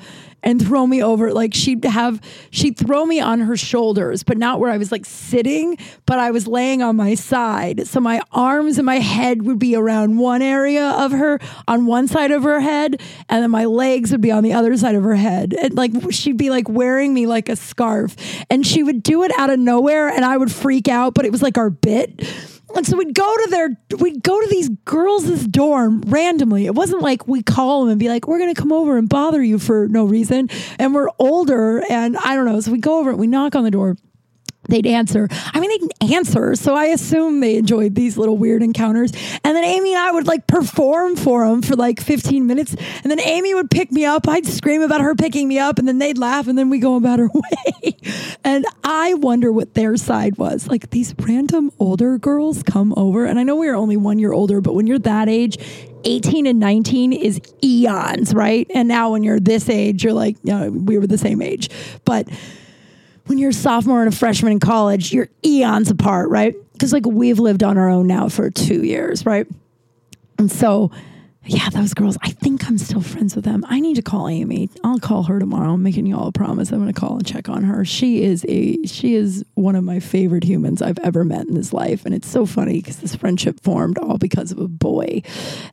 and 0.43 0.62
throw 0.62 0.88
me 0.88 1.03
over. 1.03 1.32
Like 1.34 1.53
she'd 1.53 1.84
have, 1.86 2.22
she'd 2.49 2.78
throw 2.78 3.05
me 3.05 3.20
on 3.20 3.41
her 3.41 3.55
shoulders, 3.55 4.24
but 4.24 4.38
not 4.38 4.59
where 4.59 4.72
I 4.72 4.78
was 4.78 4.91
like 4.91 5.05
sitting, 5.05 5.78
but 6.05 6.20
I 6.20 6.32
was 6.32 6.47
laying 6.47 6.82
on 6.82 6.95
my 6.95 7.16
side. 7.16 7.88
So 7.88 7.99
my 7.99 8.22
arms 8.32 8.78
and 8.78 8.86
my 8.86 8.99
head 8.99 9.43
would 9.43 9.59
be 9.59 9.76
around 9.76 10.18
one 10.18 10.41
area 10.41 10.89
of 10.89 11.12
her, 11.12 11.39
on 11.68 11.86
one 11.86 12.07
side 12.07 12.32
of 12.32 12.43
her 12.43 12.59
head, 12.59 13.01
and 13.30 13.43
then 13.43 13.51
my 13.51 13.66
legs 13.66 14.12
would 14.12 14.22
be 14.22 14.32
on 14.32 14.43
the 14.43 14.53
other 14.53 14.76
side 14.78 14.95
of 14.95 15.03
her 15.03 15.16
head. 15.16 15.53
And 15.53 15.76
like 15.76 15.91
she'd 16.12 16.38
be 16.38 16.49
like 16.49 16.68
wearing 16.68 17.14
me 17.14 17.28
like 17.28 17.49
a 17.49 17.55
scarf. 17.55 18.16
And 18.52 18.68
she 18.68 18.84
would 18.84 19.02
do 19.02 19.24
it 19.24 19.32
out 19.39 19.49
of 19.49 19.58
nowhere, 19.58 20.10
and 20.10 20.24
I 20.24 20.38
would 20.38 20.52
freak 20.52 20.88
out, 20.88 21.16
but 21.16 21.26
it 21.26 21.32
was 21.32 21.41
like 21.41 21.58
our 21.58 21.70
bit. 21.70 22.22
And 22.76 22.86
so 22.86 22.97
we'd 22.97 23.14
go 23.14 23.36
to 23.43 23.49
their, 23.49 23.70
we'd 23.99 24.24
go 24.24 24.39
to 24.39 24.47
these 24.47 24.70
girls' 24.86 25.45
dorm 25.47 26.02
randomly. 26.08 26.66
It 26.66 26.76
wasn't 26.76 27.02
like 27.02 27.28
we 27.28 27.43
call 27.43 27.82
them 27.82 27.91
and 27.91 27.99
be 27.99 28.10
like, 28.10 28.28
we're 28.28 28.39
going 28.39 28.54
to 28.54 28.60
come 28.60 28.72
over 28.72 28.97
and 28.97 29.10
bother 29.10 29.41
you 29.41 29.60
for 29.60 29.88
no 29.88 30.06
reason. 30.06 30.49
And 30.80 30.93
we're 30.93 31.10
older 31.20 31.84
and 31.89 32.18
I 32.18 32.36
don't 32.36 32.45
know. 32.45 32.60
So 32.60 32.72
we 32.72 32.80
go 32.80 32.99
over 32.99 33.10
and 33.10 33.20
we 33.20 33.28
knock 33.28 33.56
on 33.56 33.64
the 33.64 33.72
door 33.72 33.97
they'd 34.68 34.86
answer. 34.86 35.28
I 35.32 35.59
mean, 35.59 35.70
they 35.70 35.78
didn't 35.78 36.14
answer. 36.14 36.55
So 36.55 36.76
I 36.76 36.86
assume 36.86 37.39
they 37.39 37.57
enjoyed 37.57 37.95
these 37.95 38.18
little 38.18 38.38
weird 38.38 38.64
encounters. 38.64 39.12
And 39.43 39.55
then 39.55 39.64
Amy 39.64 39.93
and 39.93 39.99
I 39.99 40.12
would 40.12 40.28
like 40.28 40.47
perform 40.47 41.16
for 41.16 41.47
them 41.47 41.62
for 41.62 41.76
like 41.76 41.99
15 41.99 42.45
minutes. 42.45 42.76
And 43.03 43.12
then 43.12 43.20
Amy 43.20 43.53
would 43.53 43.70
pick 43.70 43.91
me 43.91 44.05
up. 44.05 44.28
I'd 44.28 44.45
scream 44.45 44.82
about 44.82 45.01
her 45.01 45.16
picking 45.16 45.47
me 45.47 45.59
up. 45.59 45.80
And 45.80 45.88
then 45.88 45.99
they'd 45.99 46.18
laugh. 46.18 46.47
And 46.47 46.57
then 46.57 46.70
we 46.70 46.80
go 46.80 46.95
about 46.95 47.20
our 47.20 47.30
way. 47.34 47.97
and 48.43 48.66
I 48.84 49.14
wonder 49.16 49.51
what 49.51 49.74
their 49.74 49.97
side 49.97 50.38
was. 50.38 50.68
Like 50.68 50.89
these 50.91 51.14
random 51.20 51.72
older 51.80 52.18
girls 52.18 52.64
come 52.64 52.93
over. 52.95 53.26
And 53.26 53.39
I 53.39 53.43
know 53.43 53.55
we 53.55 53.68
are 53.68 53.76
only 53.76 53.97
one 53.97 54.20
year 54.20 54.32
older, 54.32 54.62
but 54.62 54.74
when 54.74 54.88
you're 54.88 54.99
that 54.99 55.28
age, 55.28 55.57
18 56.03 56.45
and 56.47 56.59
19 56.59 57.14
is 57.14 57.39
eons, 57.64 58.34
right? 58.34 58.66
And 58.74 58.88
now 58.88 59.12
when 59.12 59.24
you're 59.24 59.39
this 59.39 59.70
age, 59.70 60.03
you're 60.03 60.14
like, 60.14 60.38
you 60.43 60.51
know, 60.51 60.72
we 60.72 60.97
were 60.97 61.07
the 61.07 61.18
same 61.18 61.41
age. 61.41 61.70
But 62.05 62.28
when 63.26 63.38
you're 63.38 63.51
a 63.51 63.53
sophomore 63.53 64.03
and 64.03 64.13
a 64.13 64.15
freshman 64.15 64.53
in 64.53 64.59
college, 64.59 65.13
you're 65.13 65.30
eons 65.45 65.89
apart, 65.89 66.30
right? 66.30 66.55
Because 66.74 66.93
like 66.93 67.05
we've 67.05 67.39
lived 67.39 67.63
on 67.63 67.78
our 67.78 67.89
own 67.89 68.07
now 68.07 68.30
for 68.30 68.49
two 68.49 68.84
years, 68.84 69.26
right? 69.26 69.47
And 70.38 70.51
so, 70.51 70.91
yeah, 71.45 71.69
those 71.69 71.93
girls, 71.93 72.17
I 72.22 72.30
think 72.30 72.67
I'm 72.67 72.78
still 72.78 73.01
friends 73.01 73.36
with 73.36 73.45
them. 73.45 73.63
I 73.67 73.80
need 73.80 73.95
to 73.95 74.01
call 74.01 74.28
Amy. 74.28 74.69
I'll 74.84 74.99
call 74.99 75.24
her 75.24 75.39
tomorrow. 75.39 75.74
I'm 75.74 75.84
making 75.84 76.05
you 76.05 76.15
all 76.15 76.28
a 76.28 76.32
promise. 76.32 76.72
I'm 76.72 76.86
to 76.86 76.93
call 76.93 77.17
and 77.17 77.26
check 77.26 77.49
on 77.49 77.63
her. 77.63 77.84
She 77.86 78.24
is 78.24 78.45
a 78.47 78.84
she 78.86 79.15
is 79.15 79.43
one 79.55 79.76
of 79.76 79.84
my 79.84 79.99
favorite 79.99 80.43
humans 80.43 80.82
I've 80.82 80.99
ever 80.99 81.24
met 81.24 81.47
in 81.47 81.55
this 81.55 81.74
life, 81.74 82.05
and 82.05 82.13
it's 82.13 82.28
so 82.28 82.45
funny 82.45 82.74
because 82.74 82.97
this 82.97 83.15
friendship 83.15 83.59
formed 83.59 83.97
all 83.97 84.17
because 84.17 84.51
of 84.51 84.59
a 84.59 84.67
boy, 84.67 85.22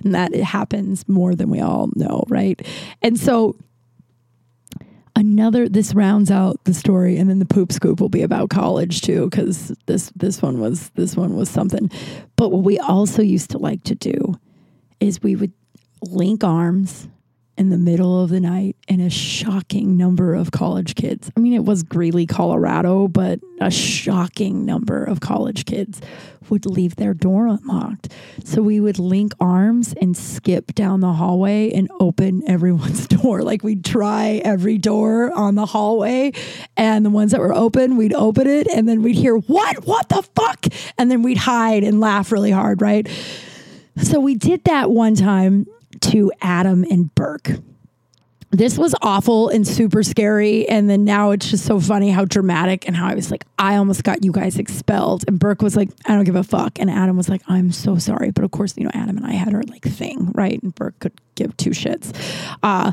and 0.05 0.15
that 0.15 0.35
it 0.35 0.45
happens 0.45 1.07
more 1.09 1.35
than 1.35 1.51
we 1.51 1.61
all 1.61 1.91
know, 1.95 2.25
right? 2.29 2.61
And 3.03 3.19
so 3.19 3.57
another 5.19 5.69
this 5.69 5.95
rounds 5.95 6.31
out 6.31 6.63
the 6.65 6.73
story 6.73 7.17
and 7.17 7.29
then 7.29 7.41
the 7.41 7.45
poop 7.45 7.73
scoop 7.73 8.01
will 8.01 8.09
be 8.09 8.23
about 8.23 8.51
college 8.51 9.01
too 9.01 9.29
because 9.29 9.75
this 9.87 10.13
this 10.15 10.41
one 10.41 10.61
was 10.61 10.91
this 10.91 11.17
one 11.17 11.37
was 11.37 11.51
something. 11.51 11.91
But 12.37 12.51
what 12.51 12.63
we 12.63 12.79
also 12.79 13.21
used 13.21 13.51
to 13.51 13.59
like 13.59 13.83
to 13.85 13.97
do 13.97 14.39
is 15.01 15.23
we 15.23 15.35
would 15.35 15.53
link 16.03 16.45
arms 16.45 17.09
in 17.59 17.71
the 17.71 17.77
middle 17.77 18.23
of 18.23 18.31
the 18.31 18.39
night 18.39 18.77
and 18.89 19.03
a 19.03 19.11
shocking 19.11 19.97
number 19.97 20.33
of 20.33 20.53
college 20.53 20.95
kids. 20.95 21.31
I 21.37 21.41
mean, 21.41 21.53
it 21.53 21.65
was 21.65 21.83
Greeley, 21.83 22.25
Colorado, 22.25 23.09
but 23.09 23.41
a 23.61 23.71
shocking 23.71 24.65
number 24.65 25.03
of 25.03 25.19
college 25.19 25.65
kids 25.67 26.01
would 26.49 26.65
leave 26.65 26.95
their 26.95 27.15
door 27.15 27.49
unlocked. 27.49 28.13
So 28.45 28.63
we 28.63 28.79
would 28.79 29.01
link 29.01 29.33
arms 29.41 29.93
and 30.01 30.17
skip 30.17 30.73
down 30.75 31.01
the 31.01 31.13
hallway 31.13 31.73
and 31.73 31.91
open 31.99 32.49
everyone's 32.49 33.07
door. 33.09 33.43
Like 33.43 33.65
we'd 33.65 33.85
try 33.85 34.41
every 34.45 34.79
door 34.79 35.33
on 35.33 35.57
the 35.57 35.67
hallway, 35.67 36.33
and 36.77 37.05
the 37.05 37.11
ones 37.11 37.33
that 37.33 37.41
were 37.41 37.55
open, 37.55 37.97
we'd 37.97 38.15
open 38.15 38.47
it, 38.47 38.69
and 38.69 38.89
then 38.89 39.03
we'd 39.03 39.17
hear, 39.17 39.37
What? 39.37 39.85
What 39.85 40.09
the 40.09 40.23
fuck? 40.37 40.67
And 40.97 41.11
then 41.11 41.23
we'd 41.23 41.39
hide 41.39 41.83
and 41.83 42.01
laugh 42.01 42.31
really 42.31 42.53
hard, 42.53 42.81
right? 42.81 43.09
So 44.01 44.21
we 44.21 44.37
did 44.37 44.63
that 44.65 44.93
one 44.93 45.17
time 45.17 45.67
to 46.03 46.33
Adam 46.41 46.85
and 46.91 47.15
Burke. 47.15 47.51
This 48.51 48.79
was 48.79 48.95
awful 49.03 49.51
and 49.51 49.67
super 49.67 50.03
scary. 50.03 50.67
And 50.69 50.89
then 50.89 51.05
now 51.05 51.33
it's 51.33 51.51
just 51.51 51.67
so 51.67 51.79
funny 51.79 52.11
how 52.11 52.25
dramatic 52.25 52.87
and 52.87 52.97
how 52.97 53.07
I 53.07 53.15
was 53.15 53.31
like, 53.31 53.45
I 53.59 53.77
almost 53.77 54.05
got 54.05 54.25
you 54.25 54.33
guys 54.33 54.59
expelled. 54.59 55.25
And 55.29 55.39
Burke 55.39 55.61
was 55.61 55.77
like, 55.77 55.91
I 56.07 56.15
don't 56.15 56.25
give 56.25 56.35
a 56.35 56.43
fuck. 56.43 56.79
And 56.79 56.89
Adam 56.89 57.17
was 57.17 57.29
like, 57.29 57.43
I'm 57.47 57.73
so 57.73 57.99
sorry. 57.99 58.31
But 58.31 58.45
of 58.45 58.51
course, 58.51 58.75
you 58.79 58.85
know, 58.85 58.91
Adam 58.95 59.19
and 59.19 59.27
I 59.27 59.33
had 59.33 59.53
our 59.53 59.63
like 59.65 59.83
thing, 59.83 60.33
right? 60.35 60.63
And 60.63 60.75
Burke 60.75 60.99
could 60.99 61.21
give 61.35 61.55
two 61.59 61.71
shits. 61.71 62.17
Uh, 62.63 62.93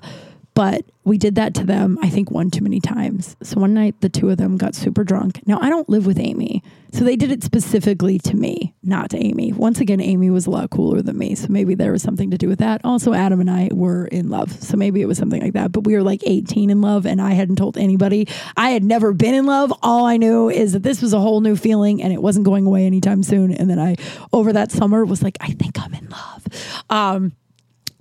but 0.55 0.85
we 1.03 1.17
did 1.17 1.35
that 1.35 1.53
to 1.55 1.65
them, 1.65 1.99
I 2.01 2.09
think, 2.09 2.31
one 2.31 2.49
too 2.49 2.63
many 2.63 2.79
times. 2.79 3.35
So 3.43 3.59
one 3.59 3.73
night, 3.73 3.99
the 3.99 4.09
two 4.09 4.29
of 4.29 4.37
them 4.37 4.57
got 4.57 4.73
super 4.73 5.03
drunk. 5.03 5.45
Now, 5.45 5.59
I 5.61 5.69
don't 5.69 5.87
live 5.89 6.05
with 6.05 6.17
Amy. 6.17 6.63
So 6.93 7.03
they 7.03 7.17
did 7.17 7.29
it 7.29 7.43
specifically 7.43 8.17
to 8.19 8.37
me, 8.37 8.73
not 8.81 9.09
to 9.09 9.17
Amy. 9.17 9.51
Once 9.51 9.81
again, 9.81 9.99
Amy 9.99 10.29
was 10.29 10.47
a 10.47 10.49
lot 10.49 10.69
cooler 10.69 11.01
than 11.01 11.17
me. 11.17 11.35
So 11.35 11.47
maybe 11.49 11.75
there 11.75 11.91
was 11.91 12.01
something 12.01 12.31
to 12.31 12.37
do 12.37 12.47
with 12.47 12.59
that. 12.59 12.79
Also, 12.85 13.13
Adam 13.13 13.41
and 13.41 13.51
I 13.51 13.69
were 13.73 14.05
in 14.05 14.29
love. 14.29 14.51
So 14.63 14.77
maybe 14.77 15.01
it 15.01 15.05
was 15.05 15.17
something 15.17 15.41
like 15.41 15.53
that. 15.53 15.73
But 15.73 15.83
we 15.83 15.93
were 15.93 16.01
like 16.01 16.21
18 16.25 16.69
in 16.69 16.79
love, 16.79 17.05
and 17.05 17.21
I 17.21 17.33
hadn't 17.33 17.57
told 17.57 17.77
anybody. 17.77 18.29
I 18.55 18.69
had 18.69 18.83
never 18.83 19.11
been 19.11 19.33
in 19.35 19.45
love. 19.45 19.73
All 19.83 20.05
I 20.05 20.15
knew 20.15 20.49
is 20.49 20.71
that 20.71 20.83
this 20.83 21.01
was 21.01 21.11
a 21.11 21.19
whole 21.19 21.41
new 21.41 21.57
feeling 21.57 22.01
and 22.01 22.13
it 22.13 22.21
wasn't 22.21 22.45
going 22.45 22.65
away 22.65 22.85
anytime 22.85 23.23
soon. 23.23 23.51
And 23.51 23.69
then 23.69 23.77
I, 23.77 23.97
over 24.31 24.53
that 24.53 24.71
summer, 24.71 25.03
was 25.03 25.21
like, 25.21 25.37
I 25.41 25.51
think 25.51 25.77
I'm 25.79 25.93
in 25.93 26.07
love. 26.09 26.47
Um, 26.89 27.33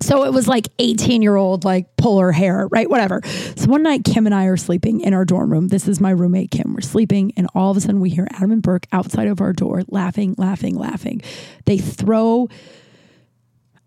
so 0.04 0.24
it 0.24 0.32
was 0.32 0.46
like 0.46 0.68
18 0.78 1.22
year 1.22 1.36
old, 1.36 1.64
like 1.64 1.96
pull 1.96 2.20
her 2.20 2.32
hair, 2.32 2.68
right? 2.70 2.88
Whatever. 2.88 3.22
So 3.56 3.66
one 3.66 3.82
night, 3.82 4.04
Kim 4.04 4.26
and 4.26 4.34
I 4.34 4.44
are 4.46 4.56
sleeping 4.56 5.00
in 5.00 5.14
our 5.14 5.24
dorm 5.24 5.50
room. 5.50 5.68
This 5.68 5.88
is 5.88 6.00
my 6.00 6.10
roommate, 6.10 6.50
Kim. 6.50 6.74
We're 6.74 6.82
sleeping, 6.82 7.32
and 7.36 7.48
all 7.54 7.70
of 7.70 7.76
a 7.76 7.80
sudden, 7.80 8.00
we 8.00 8.10
hear 8.10 8.28
Adam 8.32 8.52
and 8.52 8.62
Burke 8.62 8.86
outside 8.92 9.28
of 9.28 9.40
our 9.40 9.52
door 9.52 9.82
laughing, 9.88 10.34
laughing, 10.36 10.76
laughing. 10.76 11.22
They 11.64 11.78
throw, 11.78 12.48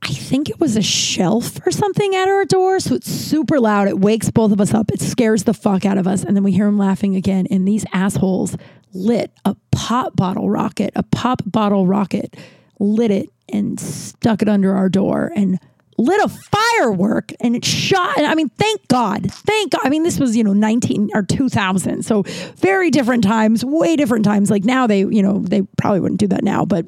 I 0.02 0.08
think 0.08 0.50
it 0.50 0.60
was 0.60 0.76
a 0.76 0.82
shelf 0.82 1.60
or 1.66 1.72
something 1.72 2.16
at 2.16 2.28
our 2.28 2.46
door. 2.46 2.80
So 2.80 2.96
it's 2.96 3.10
super 3.12 3.60
loud. 3.60 3.88
It 3.88 4.00
wakes 4.00 4.32
both 4.32 4.52
of 4.52 4.60
us 4.60 4.74
up. 4.74 4.92
It 4.92 5.02
scares 5.02 5.44
the 5.44 5.54
fuck 5.54 5.86
out 5.86 5.98
of 5.98 6.08
us. 6.08 6.24
And 6.24 6.36
then 6.36 6.44
we 6.44 6.52
hear 6.52 6.66
them 6.66 6.78
laughing 6.78 7.16
again. 7.16 7.48
And 7.52 7.68
these 7.68 7.86
assholes 7.94 8.58
lit 8.94 9.32
a 9.46 9.56
pop 9.72 10.16
bottle 10.16 10.50
rocket, 10.50 10.92
a 10.96 11.04
pop 11.04 11.42
bottle 11.46 11.86
rocket, 11.86 12.36
lit 12.80 13.12
it 13.12 13.30
and 13.50 13.80
stuck 13.80 14.42
it 14.42 14.50
under 14.50 14.76
our 14.76 14.90
door. 14.90 15.32
And 15.36 15.60
lit 15.98 16.22
a 16.22 16.30
firework 16.30 17.34
and 17.40 17.56
it 17.56 17.66
shot. 17.66 18.20
I 18.20 18.36
mean, 18.36 18.50
thank 18.50 18.88
God. 18.88 19.32
Thank 19.32 19.72
God. 19.72 19.82
I 19.84 19.90
mean, 19.90 20.04
this 20.04 20.20
was, 20.20 20.36
you 20.36 20.44
know, 20.44 20.54
19 20.54 21.10
or 21.14 21.24
2000. 21.24 22.04
So 22.04 22.24
very 22.58 22.92
different 22.92 23.24
times, 23.24 23.66
way 23.66 23.96
different 23.96 24.24
times. 24.24 24.52
Like 24.52 24.64
now 24.64 24.88
they, 24.88 25.00
you 25.00 25.24
know, 25.24 25.40
they 25.40 25.64
probably 25.78 26.00
wouldn't 26.00 26.20
do 26.20 26.28
that 26.28 26.44
now, 26.44 26.66
but, 26.66 26.86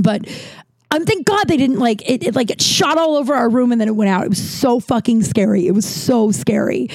but 0.00 0.26
um, 0.90 1.04
thank 1.04 1.26
God 1.26 1.48
they 1.48 1.56
didn't 1.56 1.78
like 1.78 2.08
it, 2.08 2.22
it, 2.22 2.34
like 2.34 2.50
it 2.50 2.62
shot 2.62 2.98
all 2.98 3.16
over 3.16 3.34
our 3.34 3.50
room 3.50 3.72
and 3.72 3.80
then 3.80 3.88
it 3.88 3.96
went 3.96 4.10
out. 4.10 4.24
It 4.24 4.30
was 4.30 4.42
so 4.42 4.80
fucking 4.80 5.22
scary. 5.22 5.66
It 5.66 5.72
was 5.72 5.86
so 5.86 6.30
scary. 6.30 6.88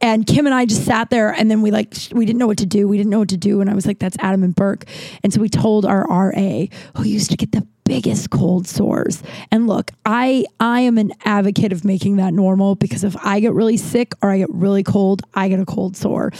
And 0.00 0.26
Kim 0.26 0.46
and 0.46 0.54
I 0.54 0.66
just 0.66 0.84
sat 0.84 1.10
there 1.10 1.30
and 1.30 1.48
then 1.48 1.62
we 1.62 1.70
like, 1.70 1.94
we 2.10 2.26
didn't 2.26 2.40
know 2.40 2.48
what 2.48 2.58
to 2.58 2.66
do. 2.66 2.88
We 2.88 2.96
didn't 2.96 3.10
know 3.10 3.20
what 3.20 3.28
to 3.28 3.36
do. 3.36 3.60
And 3.60 3.70
I 3.70 3.74
was 3.74 3.86
like, 3.86 4.00
that's 4.00 4.16
Adam 4.18 4.42
and 4.42 4.54
Burke. 4.54 4.84
And 5.22 5.32
so 5.32 5.40
we 5.40 5.48
told 5.48 5.86
our 5.86 6.04
RA 6.08 6.66
who 6.96 7.04
used 7.04 7.30
to 7.30 7.36
get 7.36 7.52
the 7.52 7.66
biggest 7.84 8.30
cold 8.30 8.66
sores. 8.66 9.22
And 9.50 9.66
look, 9.66 9.90
I 10.04 10.44
I 10.60 10.80
am 10.80 10.98
an 10.98 11.12
advocate 11.24 11.72
of 11.72 11.84
making 11.84 12.16
that 12.16 12.32
normal 12.32 12.74
because 12.74 13.04
if 13.04 13.16
I 13.24 13.40
get 13.40 13.52
really 13.52 13.76
sick 13.76 14.14
or 14.22 14.30
I 14.30 14.38
get 14.38 14.50
really 14.50 14.82
cold, 14.82 15.22
I 15.34 15.48
get 15.48 15.60
a 15.60 15.66
cold 15.66 15.96
sore. 15.96 16.30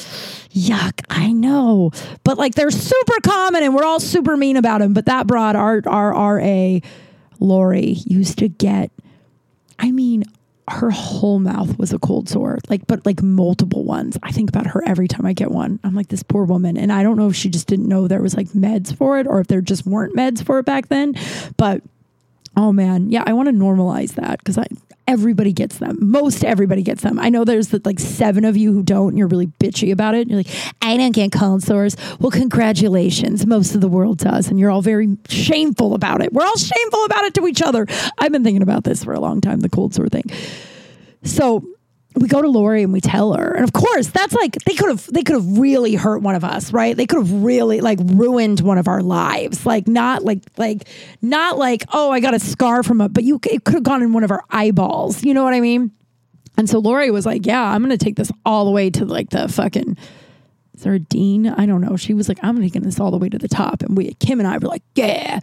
Yuck, 0.51 1.01
I 1.11 1.33
know. 1.33 1.91
But 2.25 2.39
like 2.39 2.55
they're 2.55 2.71
super 2.71 3.21
common 3.23 3.63
and 3.63 3.75
we're 3.75 3.85
all 3.85 4.01
super 4.01 4.37
mean 4.37 4.57
about 4.57 4.81
them. 4.81 4.93
But 4.93 5.07
that 5.07 5.27
broad 5.27 5.57
our 5.57 5.83
our 5.87 6.81
Lori 7.41 7.93
used 8.07 8.39
to 8.39 8.49
get 8.49 8.91
I 9.79 9.91
mean 9.91 10.25
her 10.73 10.91
whole 10.91 11.39
mouth 11.39 11.79
was 11.79 11.93
a 11.93 11.99
cold 11.99 12.29
sore, 12.29 12.59
like, 12.69 12.87
but 12.87 13.05
like 13.05 13.23
multiple 13.23 13.85
ones. 13.85 14.17
I 14.23 14.33
think 14.33 14.49
about 14.49 14.67
her 14.69 14.83
every 14.87 15.07
time 15.07 15.27
I 15.27 15.33
get 15.33 15.51
one. 15.51 15.79
I'm 15.85 15.95
like, 15.95 16.09
this 16.09 16.23
poor 16.23 16.45
woman. 16.45 16.77
And 16.77 16.93
I 16.93 17.03
don't 17.03 17.17
know 17.17 17.29
if 17.29 17.37
she 17.37 17.49
just 17.49 17.67
didn't 17.67 17.89
know 17.89 18.09
there 18.09 18.23
was 18.23 18.35
like 18.35 18.49
meds 18.49 18.97
for 18.97 19.19
it 19.19 19.27
or 19.27 19.41
if 19.41 19.49
there 19.49 19.61
just 19.61 19.87
weren't 19.87 20.17
meds 20.17 20.45
for 20.45 20.59
it 20.59 20.67
back 20.67 20.89
then. 20.89 21.15
But 21.57 21.83
oh 22.57 22.73
man, 22.73 23.11
yeah, 23.11 23.23
I 23.27 23.33
want 23.35 23.49
to 23.49 23.55
normalize 23.55 24.15
that 24.15 24.39
because 24.39 24.59
I, 24.59 24.67
everybody 25.07 25.53
gets 25.53 25.79
them. 25.79 25.99
Most 26.01 26.45
everybody 26.45 26.83
gets 26.83 27.03
them. 27.03 27.19
I 27.19 27.29
know 27.29 27.45
there's 27.45 27.73
like 27.85 27.99
seven 27.99 28.45
of 28.45 28.57
you 28.57 28.73
who 28.73 28.83
don't, 28.83 29.09
and 29.09 29.19
you're 29.19 29.29
really 29.29 29.47
bitchy 29.47 29.93
about 29.93 30.15
it. 30.15 30.29
You're 30.29 30.39
like, 30.39 30.51
I 30.81 30.97
don't 30.97 31.13
get 31.13 31.33
cold 31.33 31.63
sores. 31.63 31.97
Well, 32.21 32.31
congratulations. 32.31 33.47
Most 33.47 33.75
of 33.75 33.81
the 33.81 33.89
world 33.89 34.19
does. 34.19 34.49
And 34.49 34.59
you're 34.59 34.71
all 34.71 34.83
very 34.83 35.17
shameful 35.29 35.95
about 35.95 36.23
it. 36.23 36.33
We're 36.33 36.45
all 36.45 36.57
shameful 36.57 37.05
about 37.05 37.25
it 37.25 37.35
to 37.35 37.47
each 37.47 37.63
other. 37.63 37.87
I've 38.19 38.33
been 38.33 38.45
thinking 38.45 38.63
about 38.63 38.85
this 38.85 39.05
for 39.05 39.13
a 39.13 39.21
long 39.21 39.41
time, 39.41 39.61
the 39.61 39.69
cold 39.69 39.95
sore 39.95 40.09
thing. 40.09 40.25
So 41.25 41.65
we 42.15 42.29
go 42.29 42.43
to 42.43 42.49
Lori 42.49 42.83
and 42.83 42.93
we 42.93 43.01
tell 43.01 43.33
her. 43.35 43.53
And 43.53 43.65
of 43.65 43.73
course, 43.73 44.09
that's 44.09 44.35
like 44.35 44.53
they 44.65 44.75
could 44.75 44.89
have 44.89 45.07
they 45.13 45.23
could 45.23 45.35
have 45.35 45.59
really 45.59 45.95
hurt 45.95 46.23
one 46.23 46.35
of 46.35 46.45
us, 46.45 46.73
right? 46.73 46.97
They 46.97 47.07
could 47.07 47.19
have 47.19 47.33
really 47.33 47.81
like 47.81 47.99
ruined 48.03 48.61
one 48.61 48.79
of 48.79 48.89
our 48.89 49.03
lives. 49.03 49.65
Like 49.65 49.89
not 49.89 50.25
like 50.25 50.41
like 50.57 50.89
not 51.21 51.59
like, 51.59 51.85
oh, 51.93 52.11
I 52.11 52.21
got 52.21 52.35
a 52.35 52.39
scar 52.39 52.83
from 52.83 53.01
a 53.01 53.09
but 53.09 53.25
you 53.25 53.41
it 53.51 53.65
could 53.65 53.75
have 53.75 53.83
gone 53.83 54.03
in 54.03 54.13
one 54.13 54.25
of 54.25 54.31
our 54.31 54.45
eyeballs. 54.51 55.25
You 55.25 55.35
know 55.35 55.45
what 55.45 55.55
I 55.55 55.61
mean? 55.61 55.93
And 56.59 56.69
so 56.69 56.79
Lori 56.79 57.11
was 57.11 57.25
like, 57.25 57.47
Yeah, 57.47 57.63
I'm 57.63 57.83
gonna 57.83 57.97
take 57.97 58.17
this 58.17 58.31
all 58.45 58.65
the 58.65 58.71
way 58.71 58.91
to 58.91 59.05
like 59.05 59.31
the 59.31 59.49
fucking 59.49 59.97
is 60.75 60.83
there 60.83 60.95
a 60.95 60.99
dean? 60.99 61.47
I 61.47 61.67
don't 61.67 61.81
know. 61.81 61.97
She 61.97 62.15
was 62.15 62.29
like, 62.29 62.39
I'm 62.43 62.61
taking 62.61 62.83
this 62.83 62.99
all 62.99 63.11
the 63.11 63.19
way 63.19 63.29
to 63.29 63.39
the 63.39 63.49
top. 63.49 63.83
And 63.83 63.97
we 63.97 64.15
Kim 64.15 64.41
and 64.41 64.49
I 64.49 64.59
were 64.59 64.69
like, 64.69 64.83
Yeah. 64.95 65.41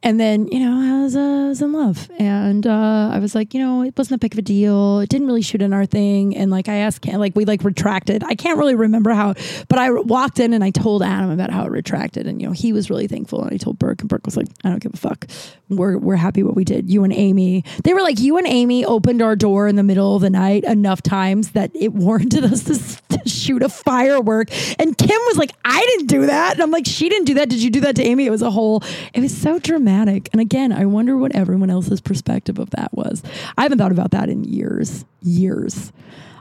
And 0.00 0.20
then, 0.20 0.46
you 0.46 0.60
know, 0.60 0.80
I 0.80 1.02
was, 1.02 1.16
uh, 1.16 1.46
was 1.48 1.60
in 1.60 1.72
love. 1.72 2.08
And 2.20 2.64
uh, 2.66 3.10
I 3.12 3.18
was 3.18 3.34
like, 3.34 3.52
you 3.52 3.60
know, 3.60 3.82
it 3.82 3.94
wasn't 3.98 4.16
a 4.16 4.18
big 4.18 4.34
of 4.34 4.38
a 4.38 4.42
deal. 4.42 5.00
It 5.00 5.08
didn't 5.08 5.26
really 5.26 5.42
shoot 5.42 5.60
in 5.60 5.72
our 5.72 5.86
thing. 5.86 6.36
And 6.36 6.52
like, 6.52 6.68
I 6.68 6.76
asked, 6.76 7.04
like, 7.04 7.34
we 7.34 7.44
like 7.44 7.64
retracted. 7.64 8.22
I 8.22 8.36
can't 8.36 8.58
really 8.58 8.76
remember 8.76 9.10
how, 9.10 9.34
but 9.68 9.78
I 9.78 9.90
walked 9.90 10.38
in 10.38 10.52
and 10.52 10.62
I 10.62 10.70
told 10.70 11.02
Adam 11.02 11.30
about 11.30 11.50
how 11.50 11.64
it 11.64 11.72
retracted. 11.72 12.28
And, 12.28 12.40
you 12.40 12.46
know, 12.46 12.52
he 12.52 12.72
was 12.72 12.90
really 12.90 13.08
thankful. 13.08 13.42
And 13.42 13.52
I 13.52 13.56
told 13.56 13.78
Burke, 13.80 14.00
and 14.02 14.08
Burke 14.08 14.24
was 14.24 14.36
like, 14.36 14.46
I 14.62 14.68
don't 14.68 14.80
give 14.80 14.94
a 14.94 14.96
fuck. 14.96 15.26
We're, 15.68 15.98
we're 15.98 16.16
happy 16.16 16.44
what 16.44 16.54
we 16.54 16.64
did. 16.64 16.88
You 16.88 17.02
and 17.02 17.12
Amy, 17.12 17.64
they 17.82 17.92
were 17.92 18.00
like, 18.00 18.20
you 18.20 18.38
and 18.38 18.46
Amy 18.46 18.84
opened 18.84 19.20
our 19.20 19.34
door 19.34 19.66
in 19.66 19.74
the 19.74 19.82
middle 19.82 20.14
of 20.14 20.22
the 20.22 20.30
night 20.30 20.62
enough 20.62 21.02
times 21.02 21.50
that 21.50 21.72
it 21.74 21.92
warranted 21.92 22.44
us 22.44 22.62
to, 22.64 23.18
to 23.18 23.28
shoot 23.28 23.64
a 23.64 23.68
firework. 23.68 24.48
And 24.78 24.96
Kim 24.96 25.20
was 25.26 25.36
like, 25.36 25.52
I 25.64 25.80
didn't 25.80 26.06
do 26.06 26.26
that. 26.26 26.52
And 26.52 26.62
I'm 26.62 26.70
like, 26.70 26.86
she 26.86 27.08
didn't 27.08 27.26
do 27.26 27.34
that. 27.34 27.48
Did 27.48 27.60
you 27.60 27.70
do 27.70 27.80
that 27.80 27.96
to 27.96 28.02
Amy? 28.04 28.26
It 28.26 28.30
was 28.30 28.42
a 28.42 28.50
whole, 28.50 28.82
it 29.12 29.20
was 29.20 29.36
so 29.36 29.58
dramatic 29.58 29.87
dramatic. 29.88 30.28
And 30.32 30.40
again, 30.40 30.72
I 30.72 30.84
wonder 30.84 31.16
what 31.16 31.34
everyone 31.34 31.70
else's 31.70 32.00
perspective 32.00 32.58
of 32.58 32.70
that 32.70 32.92
was. 32.92 33.22
I 33.56 33.62
haven't 33.62 33.78
thought 33.78 33.92
about 33.92 34.10
that 34.10 34.28
in 34.28 34.44
years, 34.44 35.04
years. 35.22 35.92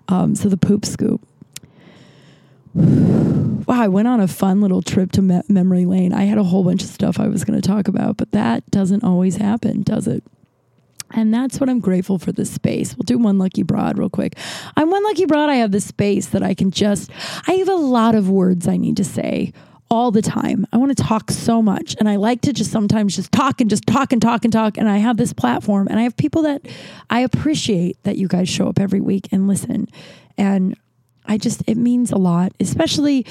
Um, 0.09 0.35
so 0.35 0.49
the 0.49 0.57
poop 0.57 0.85
scoop. 0.85 1.25
Wow, 3.67 3.81
I 3.81 3.89
went 3.89 4.07
on 4.07 4.21
a 4.21 4.29
fun 4.29 4.61
little 4.61 4.81
trip 4.81 5.11
to 5.13 5.21
me- 5.21 5.41
memory 5.49 5.85
lane. 5.85 6.13
I 6.13 6.23
had 6.23 6.37
a 6.37 6.43
whole 6.43 6.63
bunch 6.63 6.83
of 6.83 6.89
stuff 6.89 7.19
I 7.19 7.27
was 7.27 7.43
going 7.43 7.59
to 7.59 7.67
talk 7.67 7.89
about, 7.89 8.15
but 8.15 8.31
that 8.31 8.65
doesn't 8.71 9.03
always 9.03 9.35
happen, 9.35 9.83
does 9.83 10.07
it? 10.07 10.23
And 11.11 11.33
that's 11.33 11.59
what 11.59 11.69
I'm 11.69 11.81
grateful 11.81 12.17
for 12.17 12.31
this 12.31 12.49
space. 12.49 12.95
We'll 12.95 13.03
do 13.03 13.17
one 13.17 13.37
lucky 13.37 13.63
broad 13.63 13.97
real 13.97 14.09
quick. 14.09 14.37
I'm 14.77 14.89
one 14.89 15.03
lucky 15.03 15.25
broad. 15.25 15.49
I 15.49 15.55
have 15.55 15.73
this 15.73 15.83
space 15.83 16.27
that 16.27 16.43
I 16.43 16.53
can 16.53 16.71
just, 16.71 17.11
I 17.45 17.55
have 17.55 17.67
a 17.67 17.75
lot 17.75 18.15
of 18.15 18.29
words 18.29 18.69
I 18.69 18.77
need 18.77 18.95
to 18.95 19.03
say 19.03 19.51
all 19.89 20.11
the 20.11 20.21
time. 20.21 20.65
I 20.71 20.77
want 20.77 20.95
to 20.95 21.03
talk 21.03 21.31
so 21.31 21.61
much. 21.61 21.95
And 21.99 22.09
I 22.09 22.17
like 22.17 22.41
to 22.41 22.53
just 22.53 22.71
sometimes 22.71 23.15
just 23.15 23.31
talk 23.31 23.61
and 23.61 23.69
just 23.69 23.85
talk 23.87 24.11
and 24.11 24.21
talk 24.21 24.43
and 24.43 24.51
talk. 24.51 24.77
And 24.77 24.89
I 24.89 24.97
have 24.97 25.17
this 25.17 25.33
platform 25.33 25.87
and 25.87 25.99
I 25.99 26.03
have 26.03 26.17
people 26.17 26.41
that 26.43 26.67
I 27.09 27.21
appreciate 27.21 28.01
that 28.03 28.17
you 28.17 28.27
guys 28.27 28.49
show 28.49 28.67
up 28.67 28.79
every 28.79 29.01
week 29.01 29.29
and 29.31 29.47
listen. 29.47 29.87
And 30.37 30.77
I 31.25 31.37
just, 31.37 31.63
it 31.67 31.77
means 31.77 32.11
a 32.11 32.17
lot, 32.17 32.53
especially 32.59 33.25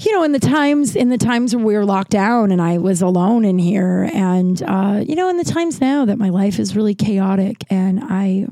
you 0.00 0.12
know, 0.12 0.22
in 0.22 0.30
the 0.30 0.38
times 0.38 0.94
in 0.94 1.08
the 1.08 1.18
times 1.18 1.54
where 1.56 1.64
we 1.64 1.74
were 1.74 1.84
locked 1.84 2.10
down 2.10 2.52
and 2.52 2.62
I 2.62 2.78
was 2.78 3.02
alone 3.02 3.44
in 3.44 3.58
here, 3.58 4.08
and 4.14 4.62
uh, 4.62 5.02
you 5.04 5.16
know, 5.16 5.28
in 5.28 5.38
the 5.38 5.44
times 5.44 5.80
now 5.80 6.04
that 6.04 6.18
my 6.18 6.28
life 6.28 6.60
is 6.60 6.76
really 6.76 6.94
chaotic 6.94 7.64
and 7.68 8.00
I 8.04 8.46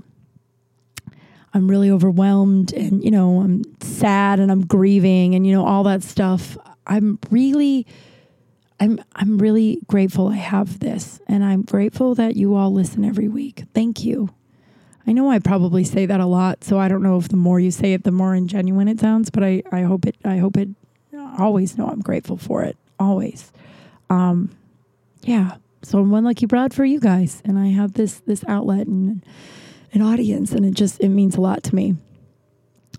I'm 1.54 1.70
really 1.70 1.90
overwhelmed 1.90 2.72
and 2.72 3.02
you 3.02 3.12
know 3.12 3.40
I'm 3.40 3.62
sad 3.80 4.40
and 4.40 4.50
I'm 4.50 4.66
grieving 4.66 5.36
and 5.36 5.46
you 5.46 5.52
know 5.52 5.64
all 5.64 5.84
that 5.84 6.02
stuff. 6.02 6.58
I'm 6.86 7.18
really 7.30 7.86
I'm 8.78 9.00
I'm 9.14 9.38
really 9.38 9.80
grateful 9.86 10.28
I 10.28 10.36
have 10.36 10.80
this 10.80 11.20
and 11.26 11.44
I'm 11.44 11.62
grateful 11.62 12.14
that 12.16 12.36
you 12.36 12.54
all 12.54 12.72
listen 12.72 13.04
every 13.04 13.28
week. 13.28 13.64
Thank 13.74 14.04
you. 14.04 14.30
I 15.06 15.12
know 15.12 15.30
I 15.30 15.38
probably 15.38 15.84
say 15.84 16.04
that 16.06 16.20
a 16.20 16.26
lot, 16.26 16.64
so 16.64 16.78
I 16.78 16.88
don't 16.88 17.02
know 17.02 17.16
if 17.16 17.28
the 17.28 17.36
more 17.36 17.60
you 17.60 17.70
say 17.70 17.92
it 17.92 18.04
the 18.04 18.10
more 18.10 18.32
ingenuine 18.32 18.90
it 18.90 19.00
sounds, 19.00 19.30
but 19.30 19.42
I 19.42 19.62
I 19.72 19.82
hope 19.82 20.06
it 20.06 20.16
I 20.24 20.38
hope 20.38 20.56
it 20.56 20.68
always 21.38 21.76
know 21.76 21.88
I'm 21.88 22.00
grateful 22.00 22.36
for 22.36 22.62
it. 22.62 22.76
Always. 22.98 23.52
Um 24.10 24.50
yeah. 25.22 25.56
So 25.82 25.98
I'm 25.98 26.10
one 26.10 26.24
lucky 26.24 26.46
broad 26.46 26.74
for 26.74 26.84
you 26.84 27.00
guys 27.00 27.42
and 27.44 27.58
I 27.58 27.68
have 27.68 27.94
this 27.94 28.20
this 28.26 28.44
outlet 28.46 28.86
and 28.86 29.24
an 29.92 30.02
audience 30.02 30.52
and 30.52 30.64
it 30.66 30.74
just 30.74 31.00
it 31.00 31.08
means 31.08 31.36
a 31.36 31.40
lot 31.40 31.62
to 31.64 31.74
me. 31.74 31.96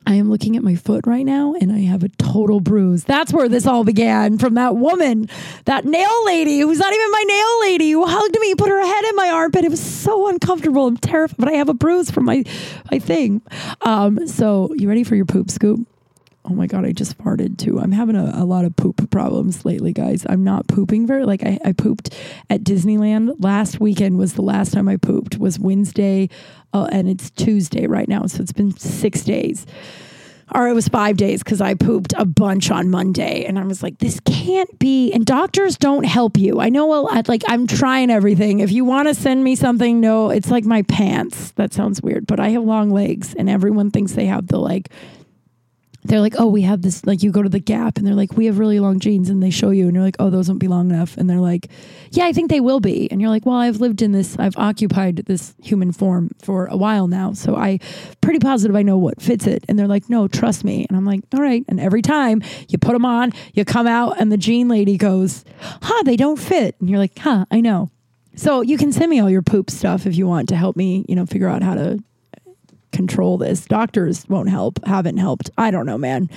I 0.07 0.13
am 0.13 0.29
looking 0.29 0.55
at 0.55 0.63
my 0.63 0.75
foot 0.75 1.05
right 1.05 1.25
now 1.25 1.53
and 1.59 1.69
I 1.69 1.79
have 1.79 2.01
a 2.01 2.07
total 2.07 2.61
bruise. 2.61 3.03
That's 3.03 3.33
where 3.33 3.49
this 3.49 3.67
all 3.67 3.83
began 3.83 4.37
from 4.37 4.53
that 4.53 4.77
woman, 4.77 5.29
that 5.65 5.83
nail 5.83 6.25
lady 6.25 6.59
who's 6.59 6.79
not 6.79 6.93
even 6.93 7.11
my 7.11 7.23
nail 7.27 7.59
lady 7.61 7.91
who 7.91 8.05
hugged 8.05 8.39
me, 8.39 8.55
put 8.55 8.69
her 8.69 8.81
head 8.81 9.03
in 9.03 9.15
my 9.17 9.29
armpit. 9.31 9.65
It 9.65 9.69
was 9.69 9.83
so 9.83 10.29
uncomfortable. 10.29 10.87
I'm 10.87 10.95
terrified, 10.95 11.35
but 11.37 11.49
I 11.49 11.57
have 11.57 11.67
a 11.67 11.73
bruise 11.73 12.09
from 12.09 12.23
my, 12.23 12.45
my 12.89 12.99
thing. 12.99 13.41
Um, 13.81 14.27
so, 14.27 14.73
you 14.75 14.87
ready 14.87 15.03
for 15.03 15.15
your 15.15 15.25
poop 15.25 15.51
scoop? 15.51 15.85
Oh 16.49 16.53
my 16.53 16.65
God, 16.65 16.85
I 16.85 16.93
just 16.93 17.17
farted 17.17 17.57
too. 17.57 17.79
I'm 17.79 17.91
having 17.91 18.15
a, 18.15 18.31
a 18.35 18.45
lot 18.45 18.63
of 18.63 18.75
poop 18.75 19.09
problems 19.09 19.65
lately, 19.65 19.91
guys. 19.91 20.25
I'm 20.29 20.43
not 20.43 20.67
pooping 20.67 21.05
very, 21.05 21.25
like 21.25 21.43
I, 21.43 21.59
I 21.65 21.71
pooped 21.73 22.17
at 22.49 22.63
Disneyland. 22.63 23.35
Last 23.39 23.81
weekend 23.81 24.17
was 24.17 24.33
the 24.33 24.41
last 24.41 24.73
time 24.73 24.87
I 24.87 24.95
pooped 24.95 25.37
was 25.37 25.59
Wednesday 25.59 26.29
uh, 26.73 26.87
and 26.91 27.09
it's 27.09 27.29
Tuesday 27.31 27.85
right 27.85 28.07
now. 28.07 28.25
So 28.27 28.41
it's 28.41 28.53
been 28.53 28.75
six 28.77 29.23
days 29.23 29.65
or 30.55 30.69
it 30.69 30.73
was 30.73 30.87
five 30.87 31.17
days 31.17 31.43
because 31.43 31.59
I 31.59 31.73
pooped 31.73 32.13
a 32.17 32.25
bunch 32.25 32.71
on 32.71 32.89
Monday. 32.89 33.43
And 33.45 33.59
I 33.59 33.65
was 33.65 33.83
like, 33.83 33.97
this 33.97 34.19
can't 34.21 34.79
be. 34.79 35.11
And 35.11 35.25
doctors 35.25 35.77
don't 35.77 36.05
help 36.05 36.37
you. 36.37 36.61
I 36.61 36.69
know, 36.69 36.87
well, 36.87 37.09
like, 37.27 37.43
I'm 37.47 37.67
trying 37.67 38.09
everything. 38.09 38.61
If 38.61 38.71
you 38.71 38.85
want 38.85 39.09
to 39.09 39.13
send 39.13 39.43
me 39.43 39.55
something, 39.55 39.99
no, 39.99 40.29
it's 40.29 40.49
like 40.49 40.63
my 40.63 40.83
pants. 40.83 41.51
That 41.51 41.73
sounds 41.73 42.01
weird, 42.01 42.25
but 42.27 42.39
I 42.39 42.49
have 42.49 42.63
long 42.63 42.91
legs 42.91 43.33
and 43.33 43.49
everyone 43.49 43.91
thinks 43.91 44.13
they 44.13 44.27
have 44.27 44.47
the 44.47 44.57
like 44.57 44.89
they're 46.07 46.21
like, 46.21 46.35
oh, 46.39 46.47
we 46.47 46.61
have 46.61 46.81
this. 46.81 47.05
Like, 47.05 47.21
you 47.21 47.31
go 47.31 47.43
to 47.43 47.49
the 47.49 47.59
Gap 47.59 47.97
and 47.97 48.07
they're 48.07 48.15
like, 48.15 48.33
we 48.33 48.45
have 48.45 48.59
really 48.59 48.79
long 48.79 48.99
jeans, 48.99 49.29
and 49.29 49.43
they 49.43 49.49
show 49.49 49.69
you, 49.71 49.85
and 49.85 49.93
you're 49.93 50.03
like, 50.03 50.15
oh, 50.19 50.29
those 50.29 50.47
won't 50.47 50.59
be 50.59 50.67
long 50.67 50.89
enough. 50.89 51.17
And 51.17 51.29
they're 51.29 51.39
like, 51.39 51.69
yeah, 52.11 52.25
I 52.25 52.33
think 52.33 52.49
they 52.49 52.59
will 52.59 52.79
be. 52.79 53.11
And 53.11 53.21
you're 53.21 53.29
like, 53.29 53.45
well, 53.45 53.57
I've 53.57 53.81
lived 53.81 54.01
in 54.01 54.11
this, 54.11 54.37
I've 54.39 54.57
occupied 54.57 55.17
this 55.27 55.53
human 55.61 55.91
form 55.91 56.31
for 56.41 56.65
a 56.67 56.77
while 56.77 57.07
now, 57.07 57.33
so 57.33 57.55
I 57.55 57.79
pretty 58.21 58.39
positive 58.39 58.75
I 58.75 58.83
know 58.83 58.97
what 58.97 59.21
fits 59.21 59.47
it. 59.47 59.65
And 59.67 59.77
they're 59.77 59.87
like, 59.87 60.09
no, 60.09 60.27
trust 60.27 60.63
me. 60.63 60.85
And 60.87 60.97
I'm 60.97 61.05
like, 61.05 61.21
all 61.33 61.41
right. 61.41 61.63
And 61.67 61.79
every 61.79 62.01
time 62.01 62.41
you 62.69 62.77
put 62.77 62.93
them 62.93 63.05
on, 63.05 63.33
you 63.53 63.65
come 63.65 63.87
out, 63.87 64.19
and 64.19 64.31
the 64.31 64.37
jean 64.37 64.67
lady 64.67 64.97
goes, 64.97 65.43
huh, 65.81 66.03
they 66.03 66.15
don't 66.15 66.39
fit. 66.39 66.75
And 66.79 66.89
you're 66.89 66.99
like, 66.99 67.17
huh, 67.19 67.45
I 67.51 67.61
know. 67.61 67.89
So 68.35 68.61
you 68.61 68.77
can 68.77 68.91
send 68.91 69.09
me 69.09 69.19
all 69.19 69.29
your 69.29 69.41
poop 69.41 69.71
stuff 69.71 70.05
if 70.05 70.15
you 70.15 70.27
want 70.27 70.49
to 70.49 70.55
help 70.55 70.75
me, 70.75 71.05
you 71.09 71.15
know, 71.15 71.25
figure 71.25 71.47
out 71.47 71.63
how 71.63 71.73
to 71.73 72.03
control 72.91 73.37
this. 73.37 73.65
Doctors 73.65 74.27
won't 74.27 74.49
help, 74.49 74.83
haven't 74.85 75.17
helped. 75.17 75.49
I 75.57 75.71
don't 75.71 75.85
know, 75.85 75.97
man. 75.97 76.29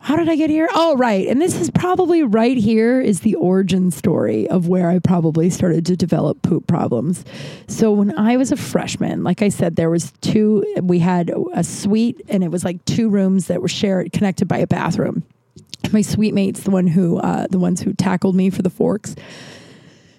How 0.00 0.16
did 0.16 0.28
I 0.28 0.36
get 0.36 0.48
here? 0.48 0.68
Oh, 0.74 0.96
right. 0.96 1.26
And 1.26 1.42
this 1.42 1.60
is 1.60 1.70
probably 1.70 2.22
right 2.22 2.56
here 2.56 3.00
is 3.00 3.20
the 3.20 3.34
origin 3.34 3.90
story 3.90 4.48
of 4.48 4.68
where 4.68 4.88
I 4.88 5.00
probably 5.00 5.50
started 5.50 5.84
to 5.86 5.96
develop 5.96 6.40
poop 6.42 6.66
problems. 6.66 7.24
So 7.66 7.92
when 7.92 8.16
I 8.16 8.36
was 8.36 8.52
a 8.52 8.56
freshman, 8.56 9.24
like 9.24 9.42
I 9.42 9.48
said, 9.48 9.76
there 9.76 9.90
was 9.90 10.12
two, 10.20 10.64
we 10.80 11.00
had 11.00 11.32
a 11.52 11.64
suite 11.64 12.22
and 12.28 12.44
it 12.44 12.50
was 12.50 12.64
like 12.64 12.84
two 12.84 13.10
rooms 13.10 13.48
that 13.48 13.60
were 13.60 13.68
shared, 13.68 14.12
connected 14.12 14.46
by 14.46 14.58
a 14.58 14.66
bathroom. 14.66 15.24
My 15.92 16.02
suite 16.02 16.34
mates, 16.34 16.60
the 16.60 16.70
one 16.70 16.86
who, 16.86 17.18
uh, 17.18 17.48
the 17.50 17.58
ones 17.58 17.80
who 17.80 17.92
tackled 17.92 18.36
me 18.36 18.50
for 18.50 18.62
the 18.62 18.70
forks, 18.70 19.16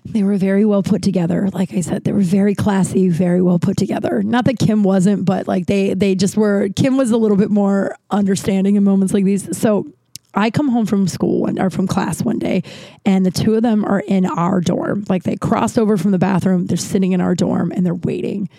they 0.05 0.23
were 0.23 0.37
very 0.37 0.65
well 0.65 0.83
put 0.83 1.01
together. 1.01 1.49
Like 1.53 1.73
I 1.73 1.81
said, 1.81 2.03
they 2.03 2.11
were 2.11 2.21
very 2.21 2.55
classy, 2.55 3.09
very 3.09 3.41
well 3.41 3.59
put 3.59 3.77
together. 3.77 4.23
Not 4.23 4.45
that 4.45 4.59
Kim 4.59 4.83
wasn't, 4.83 5.25
but 5.25 5.47
like 5.47 5.67
they 5.67 5.93
they 5.93 6.15
just 6.15 6.37
were. 6.37 6.69
Kim 6.75 6.97
was 6.97 7.11
a 7.11 7.17
little 7.17 7.37
bit 7.37 7.51
more 7.51 7.95
understanding 8.09 8.75
in 8.75 8.83
moments 8.83 9.13
like 9.13 9.25
these. 9.25 9.57
So 9.57 9.87
I 10.33 10.51
come 10.51 10.69
home 10.69 10.85
from 10.85 11.07
school 11.07 11.41
one, 11.41 11.59
or 11.59 11.69
from 11.69 11.87
class 11.87 12.23
one 12.23 12.39
day, 12.39 12.63
and 13.05 13.25
the 13.25 13.31
two 13.31 13.55
of 13.55 13.63
them 13.63 13.83
are 13.85 13.99
in 13.99 14.25
our 14.25 14.61
dorm. 14.61 15.05
Like 15.09 15.23
they 15.23 15.35
crossed 15.35 15.77
over 15.77 15.97
from 15.97 16.11
the 16.11 16.19
bathroom. 16.19 16.67
They're 16.67 16.77
sitting 16.77 17.11
in 17.11 17.21
our 17.21 17.35
dorm 17.35 17.71
and 17.71 17.85
they're 17.85 17.95
waiting, 17.95 18.49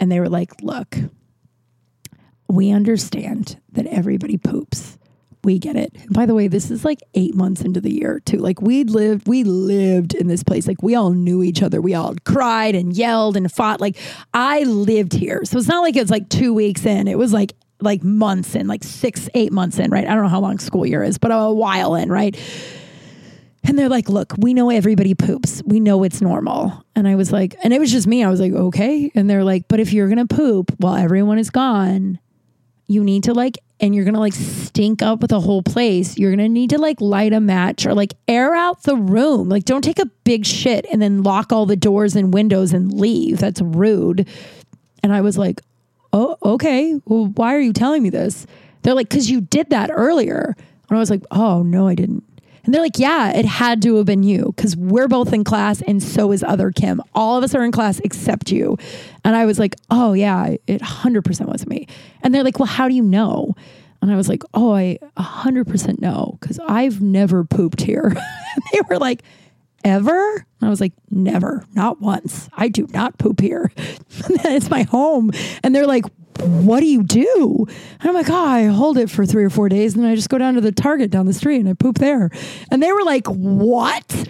and 0.00 0.10
they 0.10 0.20
were 0.20 0.28
like, 0.28 0.62
"Look, 0.62 0.96
we 2.48 2.70
understand 2.70 3.58
that 3.72 3.86
everybody 3.86 4.38
poops." 4.38 4.98
We 5.46 5.58
get 5.58 5.76
it. 5.76 5.96
By 6.10 6.26
the 6.26 6.34
way, 6.34 6.48
this 6.48 6.70
is 6.70 6.84
like 6.84 7.00
eight 7.14 7.34
months 7.34 7.62
into 7.62 7.80
the 7.80 7.90
year 7.90 8.20
too. 8.20 8.38
Like 8.38 8.60
we 8.60 8.84
lived, 8.84 9.26
we 9.26 9.44
lived 9.44 10.14
in 10.14 10.26
this 10.26 10.42
place. 10.42 10.66
Like 10.66 10.82
we 10.82 10.94
all 10.94 11.10
knew 11.10 11.42
each 11.42 11.62
other. 11.62 11.80
We 11.80 11.94
all 11.94 12.14
cried 12.24 12.74
and 12.74 12.94
yelled 12.94 13.36
and 13.36 13.50
fought. 13.50 13.80
Like 13.80 13.96
I 14.34 14.64
lived 14.64 15.14
here, 15.14 15.44
so 15.44 15.56
it's 15.56 15.68
not 15.68 15.80
like 15.80 15.96
it 15.96 16.02
was 16.02 16.10
like 16.10 16.28
two 16.28 16.52
weeks 16.52 16.84
in. 16.84 17.08
It 17.08 17.16
was 17.16 17.32
like 17.32 17.54
like 17.80 18.02
months 18.02 18.54
in, 18.54 18.66
like 18.66 18.82
six, 18.82 19.28
eight 19.34 19.52
months 19.52 19.78
in, 19.78 19.90
right? 19.90 20.06
I 20.06 20.14
don't 20.14 20.24
know 20.24 20.28
how 20.28 20.40
long 20.40 20.58
school 20.58 20.84
year 20.84 21.02
is, 21.02 21.18
but 21.18 21.30
a 21.30 21.52
while 21.52 21.94
in, 21.94 22.10
right? 22.10 22.36
And 23.64 23.78
they're 23.78 23.88
like, 23.88 24.08
look, 24.08 24.32
we 24.38 24.54
know 24.54 24.70
everybody 24.70 25.14
poops. 25.14 25.62
We 25.66 25.80
know 25.80 26.02
it's 26.04 26.20
normal. 26.20 26.84
And 26.94 27.06
I 27.06 27.16
was 27.16 27.32
like, 27.32 27.56
and 27.62 27.74
it 27.74 27.80
was 27.80 27.90
just 27.90 28.06
me. 28.06 28.24
I 28.24 28.30
was 28.30 28.40
like, 28.40 28.52
okay. 28.52 29.10
And 29.14 29.28
they're 29.28 29.44
like, 29.44 29.68
but 29.68 29.80
if 29.80 29.92
you're 29.92 30.08
going 30.08 30.26
to 30.26 30.34
poop 30.34 30.72
while 30.78 30.94
everyone 30.94 31.38
is 31.38 31.50
gone, 31.50 32.18
you 32.86 33.02
need 33.02 33.24
to 33.24 33.34
like, 33.34 33.58
and 33.78 33.94
you're 33.94 34.04
to 34.14 34.20
like 34.20 34.32
stink 34.32 35.02
up 35.02 35.20
with 35.20 35.30
the 35.30 35.40
whole 35.40 35.62
place. 35.62 36.16
You're 36.16 36.34
to 36.34 36.48
need 36.48 36.70
to 36.70 36.78
like 36.78 37.00
light 37.00 37.32
a 37.32 37.40
match 37.40 37.86
or 37.86 37.94
like 37.94 38.14
air 38.26 38.54
out 38.54 38.84
the 38.84 38.96
room. 38.96 39.48
Like, 39.48 39.64
don't 39.64 39.82
take 39.82 39.98
a 39.98 40.10
big 40.24 40.46
shit 40.46 40.86
and 40.90 41.00
then 41.02 41.22
lock 41.22 41.52
all 41.52 41.66
the 41.66 41.76
doors 41.76 42.16
and 42.16 42.32
windows 42.32 42.72
and 42.72 42.92
leave. 42.92 43.38
That's 43.38 43.60
rude. 43.60 44.26
And 45.02 45.12
I 45.12 45.20
was 45.20 45.36
like, 45.36 45.60
oh, 46.12 46.36
okay. 46.42 46.98
Well, 47.04 47.26
why 47.34 47.54
are 47.54 47.60
you 47.60 47.72
telling 47.72 48.02
me 48.02 48.10
this? 48.10 48.46
They're 48.82 48.94
like, 48.94 49.08
because 49.08 49.30
you 49.30 49.42
did 49.42 49.70
that 49.70 49.90
earlier. 49.92 50.54
And 50.88 50.96
I 50.96 51.00
was 51.00 51.10
like, 51.10 51.22
oh, 51.30 51.62
no, 51.62 51.86
I 51.86 51.94
didn't. 51.94 52.24
And 52.66 52.74
they're 52.74 52.82
like, 52.82 52.98
yeah, 52.98 53.32
it 53.32 53.44
had 53.44 53.80
to 53.82 53.94
have 53.96 54.06
been 54.06 54.24
you 54.24 54.52
because 54.56 54.76
we're 54.76 55.06
both 55.06 55.32
in 55.32 55.44
class 55.44 55.80
and 55.82 56.02
so 56.02 56.32
is 56.32 56.42
other 56.42 56.72
Kim. 56.72 57.00
All 57.14 57.38
of 57.38 57.44
us 57.44 57.54
are 57.54 57.64
in 57.64 57.70
class 57.70 58.00
except 58.00 58.50
you. 58.50 58.76
And 59.24 59.36
I 59.36 59.46
was 59.46 59.58
like, 59.58 59.76
oh, 59.88 60.12
yeah, 60.12 60.56
it 60.66 60.82
100% 60.82 61.46
was 61.46 61.66
me. 61.66 61.86
And 62.22 62.34
they're 62.34 62.42
like, 62.42 62.58
well, 62.58 62.66
how 62.66 62.88
do 62.88 62.94
you 62.94 63.04
know? 63.04 63.54
And 64.02 64.10
I 64.10 64.16
was 64.16 64.28
like, 64.28 64.42
oh, 64.52 64.74
I 64.74 64.98
100% 65.16 66.00
know 66.00 66.38
because 66.40 66.58
I've 66.66 67.00
never 67.00 67.44
pooped 67.44 67.80
here. 67.80 68.14
they 68.72 68.80
were 68.90 68.98
like, 68.98 69.22
ever? 69.84 70.34
And 70.34 70.66
I 70.66 70.68
was 70.68 70.80
like, 70.80 70.92
never, 71.08 71.64
not 71.72 72.00
once. 72.00 72.48
I 72.52 72.68
do 72.68 72.88
not 72.92 73.16
poop 73.18 73.40
here. 73.40 73.70
it's 73.76 74.70
my 74.70 74.82
home. 74.82 75.30
And 75.62 75.72
they're 75.72 75.86
like, 75.86 76.04
what 76.40 76.80
do 76.80 76.86
you 76.86 77.02
do? 77.02 77.66
And 78.00 78.08
I'm 78.08 78.14
like, 78.14 78.30
oh, 78.30 78.34
I 78.34 78.64
hold 78.64 78.98
it 78.98 79.10
for 79.10 79.26
three 79.26 79.44
or 79.44 79.50
four 79.50 79.68
days 79.68 79.94
and 79.94 80.04
then 80.04 80.10
I 80.10 80.14
just 80.14 80.28
go 80.28 80.38
down 80.38 80.54
to 80.54 80.60
the 80.60 80.72
Target 80.72 81.10
down 81.10 81.26
the 81.26 81.32
street 81.32 81.60
and 81.60 81.68
I 81.68 81.74
poop 81.74 81.98
there. 81.98 82.30
And 82.70 82.82
they 82.82 82.92
were 82.92 83.04
like, 83.04 83.26
what? 83.26 84.28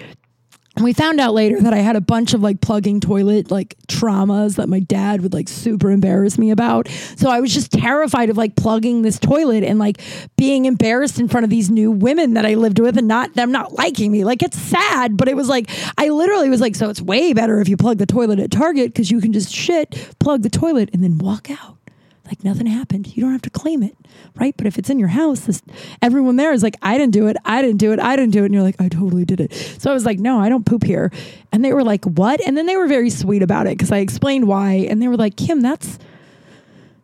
And 0.76 0.84
we 0.84 0.92
found 0.92 1.20
out 1.20 1.32
later 1.32 1.58
that 1.62 1.72
I 1.72 1.78
had 1.78 1.96
a 1.96 2.02
bunch 2.02 2.34
of 2.34 2.42
like 2.42 2.60
plugging 2.60 3.00
toilet 3.00 3.50
like 3.50 3.76
traumas 3.88 4.56
that 4.56 4.68
my 4.68 4.78
dad 4.78 5.22
would 5.22 5.32
like 5.32 5.48
super 5.48 5.90
embarrass 5.90 6.36
me 6.36 6.50
about. 6.50 6.86
So 7.16 7.30
I 7.30 7.40
was 7.40 7.54
just 7.54 7.72
terrified 7.72 8.28
of 8.28 8.36
like 8.36 8.56
plugging 8.56 9.00
this 9.00 9.18
toilet 9.18 9.64
and 9.64 9.78
like 9.78 10.02
being 10.36 10.66
embarrassed 10.66 11.18
in 11.18 11.28
front 11.28 11.44
of 11.44 11.50
these 11.50 11.70
new 11.70 11.90
women 11.90 12.34
that 12.34 12.44
I 12.44 12.54
lived 12.54 12.78
with 12.78 12.98
and 12.98 13.08
not 13.08 13.32
them 13.32 13.50
not 13.50 13.72
liking 13.72 14.12
me. 14.12 14.24
Like 14.24 14.42
it's 14.42 14.58
sad, 14.58 15.16
but 15.16 15.28
it 15.28 15.36
was 15.36 15.48
like 15.48 15.70
I 15.96 16.10
literally 16.10 16.50
was 16.50 16.60
like, 16.60 16.74
so 16.74 16.90
it's 16.90 17.00
way 17.00 17.32
better 17.32 17.58
if 17.58 17.70
you 17.70 17.78
plug 17.78 17.96
the 17.96 18.06
toilet 18.06 18.38
at 18.38 18.50
Target 18.50 18.92
because 18.92 19.10
you 19.10 19.22
can 19.22 19.32
just 19.32 19.50
shit, 19.50 20.14
plug 20.18 20.42
the 20.42 20.50
toilet, 20.50 20.90
and 20.92 21.02
then 21.02 21.16
walk 21.16 21.50
out 21.50 21.78
like 22.26 22.44
nothing 22.44 22.66
happened. 22.66 23.16
You 23.16 23.22
don't 23.22 23.32
have 23.32 23.42
to 23.42 23.50
claim 23.50 23.82
it, 23.82 23.96
right? 24.34 24.54
But 24.56 24.66
if 24.66 24.78
it's 24.78 24.90
in 24.90 24.98
your 24.98 25.08
house, 25.08 25.40
this, 25.40 25.62
everyone 26.02 26.36
there 26.36 26.52
is 26.52 26.62
like, 26.62 26.76
I 26.82 26.98
didn't 26.98 27.12
do 27.12 27.28
it. 27.28 27.36
I 27.44 27.62
didn't 27.62 27.78
do 27.78 27.92
it. 27.92 28.00
I 28.00 28.16
didn't 28.16 28.32
do 28.32 28.42
it. 28.42 28.46
And 28.46 28.54
you're 28.54 28.62
like, 28.62 28.80
I 28.80 28.88
totally 28.88 29.24
did 29.24 29.40
it. 29.40 29.52
So 29.52 29.90
I 29.90 29.94
was 29.94 30.04
like, 30.04 30.18
no, 30.18 30.38
I 30.38 30.48
don't 30.48 30.66
poop 30.66 30.82
here. 30.82 31.12
And 31.52 31.64
they 31.64 31.72
were 31.72 31.84
like, 31.84 32.04
what? 32.04 32.40
And 32.46 32.56
then 32.56 32.66
they 32.66 32.76
were 32.76 32.88
very 32.88 33.10
sweet 33.10 33.42
about 33.42 33.66
it 33.66 33.76
because 33.76 33.92
I 33.92 33.98
explained 33.98 34.46
why. 34.46 34.86
And 34.88 35.00
they 35.00 35.08
were 35.08 35.16
like, 35.16 35.36
Kim, 35.36 35.60
that's 35.60 35.98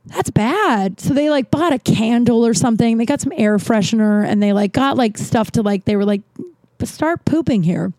that's 0.06 0.30
bad. 0.30 1.00
So 1.00 1.14
they 1.14 1.30
like 1.30 1.50
bought 1.50 1.72
a 1.72 1.78
candle 1.78 2.44
or 2.44 2.54
something. 2.54 2.98
They 2.98 3.06
got 3.06 3.20
some 3.20 3.32
air 3.36 3.56
freshener 3.58 4.26
and 4.26 4.42
they 4.42 4.52
like 4.52 4.72
got 4.72 4.96
like 4.96 5.16
stuff 5.16 5.52
to 5.52 5.62
like, 5.62 5.84
they 5.84 5.96
were 5.96 6.04
like, 6.04 6.22
start 6.84 7.24
pooping 7.24 7.62
here. 7.62 7.92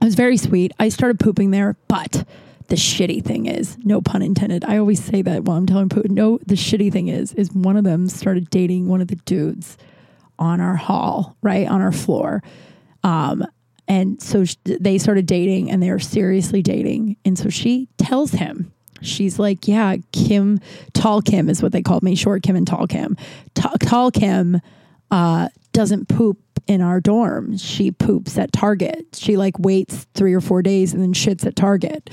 It 0.00 0.04
was 0.04 0.14
very 0.14 0.36
sweet. 0.36 0.72
I 0.78 0.88
started 0.88 1.20
pooping 1.20 1.50
there, 1.50 1.76
but 1.88 2.26
the 2.68 2.76
shitty 2.76 3.22
thing 3.22 3.46
is, 3.46 3.76
no 3.84 4.00
pun 4.00 4.22
intended. 4.22 4.64
I 4.64 4.78
always 4.78 5.02
say 5.02 5.22
that 5.22 5.44
while 5.44 5.58
I'm 5.58 5.66
telling 5.66 5.88
Putin. 5.88 6.10
No, 6.10 6.38
the 6.46 6.54
shitty 6.54 6.90
thing 6.90 7.08
is, 7.08 7.32
is 7.34 7.52
one 7.52 7.76
of 7.76 7.84
them 7.84 8.08
started 8.08 8.48
dating 8.50 8.88
one 8.88 9.00
of 9.00 9.08
the 9.08 9.16
dudes 9.16 9.76
on 10.38 10.60
our 10.60 10.76
hall, 10.76 11.36
right 11.42 11.68
on 11.68 11.80
our 11.80 11.92
floor. 11.92 12.42
Um, 13.02 13.44
and 13.86 14.20
so 14.20 14.44
sh- 14.44 14.56
they 14.64 14.96
started 14.96 15.26
dating, 15.26 15.70
and 15.70 15.82
they 15.82 15.90
were 15.90 15.98
seriously 15.98 16.62
dating. 16.62 17.16
And 17.24 17.38
so 17.38 17.50
she 17.50 17.88
tells 17.98 18.32
him, 18.32 18.72
she's 19.02 19.38
like, 19.38 19.68
"Yeah, 19.68 19.96
Kim, 20.12 20.58
tall 20.94 21.20
Kim 21.20 21.50
is 21.50 21.62
what 21.62 21.72
they 21.72 21.82
called 21.82 22.02
me, 22.02 22.14
short 22.14 22.42
Kim 22.42 22.56
and 22.56 22.66
tall 22.66 22.86
Kim. 22.86 23.16
T- 23.54 23.68
tall 23.80 24.10
Kim 24.10 24.60
uh, 25.10 25.50
doesn't 25.72 26.08
poop 26.08 26.38
in 26.66 26.80
our 26.80 26.98
dorm. 26.98 27.58
She 27.58 27.90
poops 27.90 28.38
at 28.38 28.54
Target. 28.54 29.08
She 29.12 29.36
like 29.36 29.58
waits 29.58 30.06
three 30.14 30.32
or 30.32 30.40
four 30.40 30.62
days 30.62 30.94
and 30.94 31.02
then 31.02 31.12
shits 31.12 31.44
at 31.44 31.56
Target." 31.56 32.08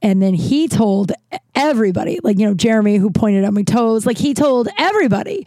And 0.00 0.22
then 0.22 0.34
he 0.34 0.68
told 0.68 1.12
everybody, 1.54 2.20
like, 2.22 2.38
you 2.38 2.46
know, 2.46 2.54
Jeremy, 2.54 2.96
who 2.96 3.10
pointed 3.10 3.44
out 3.44 3.52
my 3.52 3.62
toes, 3.62 4.06
like, 4.06 4.18
he 4.18 4.32
told 4.34 4.68
everybody. 4.78 5.46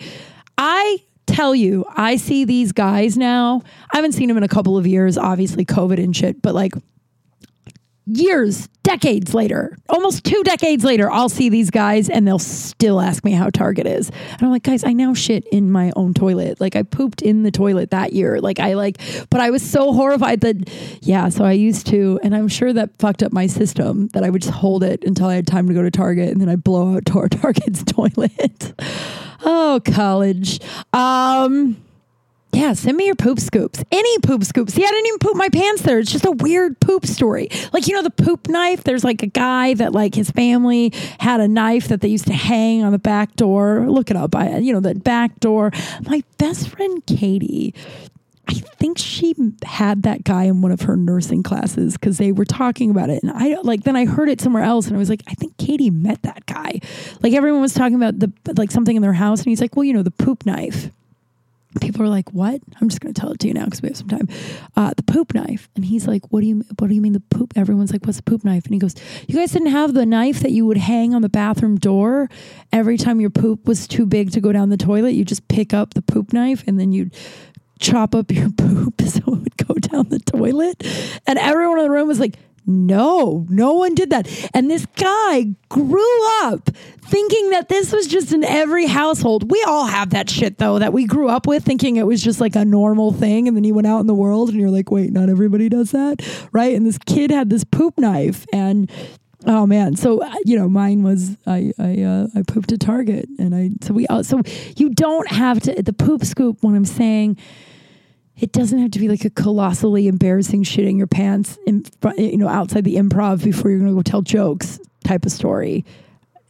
I 0.58 1.04
tell 1.26 1.56
you, 1.56 1.86
I 1.90 2.18
see 2.18 2.44
these 2.44 2.72
guys 2.72 3.18
now. 3.18 3.62
I 3.94 3.98
haven't 3.98 4.12
seen 4.12 4.28
them 4.28 4.38
in 4.38 4.44
a 4.44 4.50
couple 4.50 4.78
of 4.78 4.86
years, 4.86 5.18
obviously, 5.18 5.66
COVID 5.66 6.04
and 6.04 6.16
shit, 6.16 6.42
but 6.42 6.54
like, 6.54 6.74
years, 8.06 8.68
decades 8.84 9.34
later, 9.34 9.78
almost 9.90 10.24
two 10.24 10.44
decades 10.44 10.84
later, 10.84 11.12
I'll 11.12 11.30
see 11.30 11.50
these 11.50 11.70
guys 11.70 12.10
and 12.10 12.28
they'll 12.28 12.40
still 12.40 13.00
ask 13.00 13.24
me 13.24 13.32
how 13.32 13.50
Target 13.50 13.86
is. 13.86 14.10
And 14.10 14.42
I'm 14.42 14.50
like, 14.50 14.64
guys, 14.64 14.84
I 14.84 14.94
now 14.94 15.14
shit 15.14 15.48
in 15.48 15.72
my 15.72 15.92
own 15.96 16.14
toilet. 16.14 16.60
Like 16.60 16.76
I 16.76 16.84
pooped 16.84 17.22
in 17.22 17.44
the 17.44 17.52
toilet 17.52 17.92
that 17.92 18.14
year. 18.14 18.40
Like 18.42 18.60
I 18.60 18.74
like, 18.74 19.00
but 19.30 19.40
I 19.40 19.50
was 19.50 19.62
so 19.62 19.94
horrified 19.94 20.42
that, 20.42 20.70
yeah, 21.02 21.30
so 21.30 21.44
I 21.44 21.54
used 21.54 21.88
to, 21.88 22.20
and 22.24 22.36
I'm 22.36 22.48
sure 22.48 22.74
that 22.74 22.98
fucked 23.00 23.24
up 23.24 23.32
my 23.32 23.48
system 23.48 24.08
that 24.10 24.24
I 24.24 24.30
would 24.30 24.42
just 24.42 24.54
hold 24.54 24.84
it 24.84 25.04
until 25.04 25.28
I 25.28 25.36
had 25.36 25.48
time 25.48 25.68
to 25.68 25.74
go 25.74 25.82
to 25.84 25.92
Target 25.92 26.30
and 26.30 26.42
then 26.42 26.50
I 26.50 26.56
blow 26.56 26.96
out 26.96 27.06
Target's 27.32 27.84
toilet. 27.84 28.74
oh, 29.44 29.80
college. 29.86 30.60
Um, 30.94 31.78
yeah, 32.54 32.74
send 32.74 32.98
me 32.98 33.06
your 33.06 33.16
poop 33.16 33.40
scoops. 33.40 33.84
Any 33.92 34.20
poop 34.20 34.44
scoops. 34.44 34.74
See, 34.74 34.84
I 34.84 34.90
didn't 34.90 35.08
even 35.08 35.20
poop 35.20 35.36
my 35.36 35.50
pants 35.50 35.84
there. 35.84 36.00
It's 36.00 36.12
just 36.12 36.26
a 36.26 36.32
weird 36.32 36.80
poop 36.80 37.06
story. 37.06 37.50
Like, 37.72 37.88
you 37.88 37.96
know, 37.96 38.02
the 38.02 38.10
poop 38.10 38.48
knife? 38.50 38.84
There's 38.84 39.04
like 39.04 39.24
a 39.24 39.28
guy 39.28 39.74
that, 39.76 39.94
like, 39.94 40.16
his 40.16 40.32
family 40.32 40.94
had 41.20 41.40
a 41.40 41.48
knife 41.48 41.88
that 41.88 42.02
they 42.02 42.10
used 42.10 42.28
to 42.28 42.34
hang 42.34 42.84
on 42.84 42.92
the 42.92 43.00
back 43.00 43.36
door. 43.36 43.86
Look 43.88 44.12
it 44.12 44.18
up. 44.18 44.36
I, 44.36 44.58
you 44.58 44.74
know, 44.74 44.80
the 44.80 44.96
back 44.96 45.40
door. 45.40 45.72
My 46.02 46.24
best 46.38 46.70
friend, 46.70 47.06
Katie, 47.06 47.74
I 48.48 48.54
think 48.54 48.98
she 48.98 49.34
had 49.64 50.04
that 50.04 50.26
guy 50.26 50.44
in 50.44 50.62
one 50.62 50.72
of 50.72 50.82
her 50.82 50.98
nursing 50.98 51.44
classes 51.44 51.94
because 51.94 52.18
they 52.18 52.34
were 52.34 52.44
talking 52.44 52.90
about 52.90 53.10
it. 53.10 53.24
And 53.24 53.32
I 53.32 53.56
like, 53.62 53.84
then 53.84 53.96
I 53.96 54.06
heard 54.06 54.28
it 54.28 54.42
somewhere 54.42 54.64
else 54.64 54.88
and 54.88 54.96
I 54.96 55.00
was 55.00 55.10
like, 55.10 55.24
I 55.28 55.36
think 55.36 55.58
Katie 55.58 55.90
met 55.90 56.24
that 56.24 56.46
guy. 56.48 56.82
Like, 57.22 57.34
everyone 57.34 57.62
was 57.62 57.74
talking 57.74 57.96
about 57.96 58.20
the, 58.20 58.32
like, 58.58 58.72
something 58.72 58.96
in 58.96 59.02
their 59.02 59.14
house. 59.14 59.40
And 59.40 59.48
he's 59.48 59.62
like, 59.62 59.78
well, 59.78 59.86
you 59.86 59.94
know, 59.94 60.04
the 60.04 60.12
poop 60.12 60.46
knife 60.46 60.90
people 61.80 62.02
are 62.04 62.10
like, 62.10 62.32
"What?" 62.32 62.62
I'm 62.80 62.90
just 62.90 63.02
going 63.02 63.14
to 63.14 63.20
tell 63.20 63.32
it 63.32 63.40
to 63.40 63.48
you 63.48 63.54
now 63.54 63.66
because 63.66 63.82
we 63.82 63.90
have 63.90 63.98
some 63.98 64.10
time. 64.10 64.28
Uh, 64.76 64.94
the 64.96 65.04
poop 65.04 65.34
knife, 65.34 65.70
and 65.76 65.86
he's 65.86 66.08
like, 66.08 66.32
"What 66.32 66.42
do 66.42 66.48
you? 66.48 66.64
What 66.80 66.88
do 66.88 66.96
you 66.96 67.02
mean 67.02 67.14
the 67.14 67.20
poop?" 67.20 67.54
Everyone's 67.56 67.92
like, 67.92 68.06
"What's 68.06 68.18
the 68.18 68.24
poop 68.24 68.44
knife?" 68.44 68.66
And 68.66 68.74
he 68.74 68.80
goes, 68.80 68.96
"You 69.28 69.36
guys 69.36 69.52
didn't 69.52 69.72
have 69.72 69.94
the 69.94 70.06
knife 70.06 70.42
that 70.42 70.52
you 70.52 70.66
would 70.66 70.78
hang 70.78 71.16
on 71.16 71.22
the 71.22 71.30
bathroom 71.30 71.78
door 71.78 72.30
every 72.72 72.98
time 72.98 73.22
your 73.22 73.30
poop 73.30 73.68
was 73.68 73.88
too 73.88 74.06
big 74.06 74.32
to 74.32 74.42
go 74.42 74.52
down 74.52 74.70
the 74.70 74.78
toilet. 74.78 75.12
You 75.12 75.24
just 75.24 75.48
pick 75.48 75.74
up 75.74 75.94
the 75.94 76.02
poop 76.02 76.34
knife 76.34 76.64
and 76.68 76.80
then 76.80 76.92
you'd." 76.92 77.14
Chop 77.80 78.14
up 78.14 78.30
your 78.30 78.52
poop 78.58 79.02
so 79.02 79.18
it 79.18 79.28
would 79.28 79.58
go 79.58 79.74
down 79.74 80.08
the 80.10 80.20
toilet. 80.20 80.86
And 81.26 81.40
everyone 81.40 81.80
in 81.80 81.86
the 81.86 81.90
room 81.90 82.08
was 82.08 82.20
like, 82.20 82.38
no, 82.66 83.46
no 83.50 83.74
one 83.74 83.96
did 83.96 84.12
that. 84.12 84.28
And 84.54 84.70
this 84.70 84.86
guy 84.98 85.48
grew 85.70 86.44
up 86.44 86.70
thinking 87.02 87.50
that 87.50 87.70
this 87.70 87.92
was 87.92 88.08
just 88.08 88.32
in 88.32 88.44
every 88.44 88.86
household. 88.86 89.52
We 89.52 89.64
all 89.68 89.86
have 89.86 90.12
that 90.12 90.30
shit 90.30 90.58
though 90.58 90.80
that 90.80 90.94
we 90.94 91.06
grew 91.06 91.28
up 91.28 91.48
with 91.48 91.64
thinking 91.64 91.98
it 91.98 92.06
was 92.06 92.24
just 92.24 92.40
like 92.40 92.56
a 92.56 92.64
normal 92.64 93.12
thing 93.12 93.48
and 93.48 93.58
then 93.58 93.64
you 93.64 93.74
went 93.74 93.88
out 93.88 94.00
in 94.00 94.08
the 94.08 94.14
world 94.14 94.50
and 94.50 94.60
you're 94.60 94.70
like, 94.70 94.92
"Wait, 94.92 95.12
not 95.12 95.30
everybody 95.30 95.70
does 95.70 95.92
that." 95.92 96.22
Right? 96.52 96.76
And 96.76 96.86
this 96.86 96.98
kid 96.98 97.32
had 97.32 97.50
this 97.50 97.64
poop 97.64 97.98
knife 97.98 98.46
and 98.54 98.90
Oh 99.46 99.66
man, 99.66 99.96
so 99.96 100.22
uh, 100.22 100.36
you 100.46 100.56
know, 100.56 100.70
mine 100.70 101.02
was 101.02 101.36
I 101.48 101.74
I 101.80 102.02
uh, 102.04 102.28
I 102.36 102.44
pooped 102.44 102.72
at 102.74 102.80
Target, 102.80 103.28
and 103.40 103.56
I 103.56 103.72
so 103.82 103.92
we 103.94 104.06
uh, 104.06 104.22
so 104.22 104.42
you 104.78 104.90
don't 104.90 105.28
have 105.32 105.60
to 105.62 105.82
the 105.82 105.94
poop 105.94 106.24
scoop. 106.26 106.58
When 106.62 106.76
I'm 106.76 106.86
saying 106.86 107.38
it 108.42 108.52
doesn't 108.52 108.80
have 108.80 108.92
to 108.92 109.00
be 109.00 109.08
like 109.08 109.24
a 109.24 109.30
colossally 109.30 110.08
embarrassing 110.08 110.64
shitting 110.64 110.98
your 110.98 111.08
pants 111.08 111.60
in 111.68 111.84
front, 112.02 112.18
you 112.18 112.38
know, 112.38 112.48
outside 112.48 112.84
the 112.84 112.96
improv 112.96 113.44
before 113.44 113.70
you're 113.70 113.80
going 113.80 113.92
to 113.92 113.96
go 113.96 114.02
tell 114.02 114.24
jokes 114.24 114.80
type 115.04 115.26
of 115.26 115.32
story. 115.32 115.86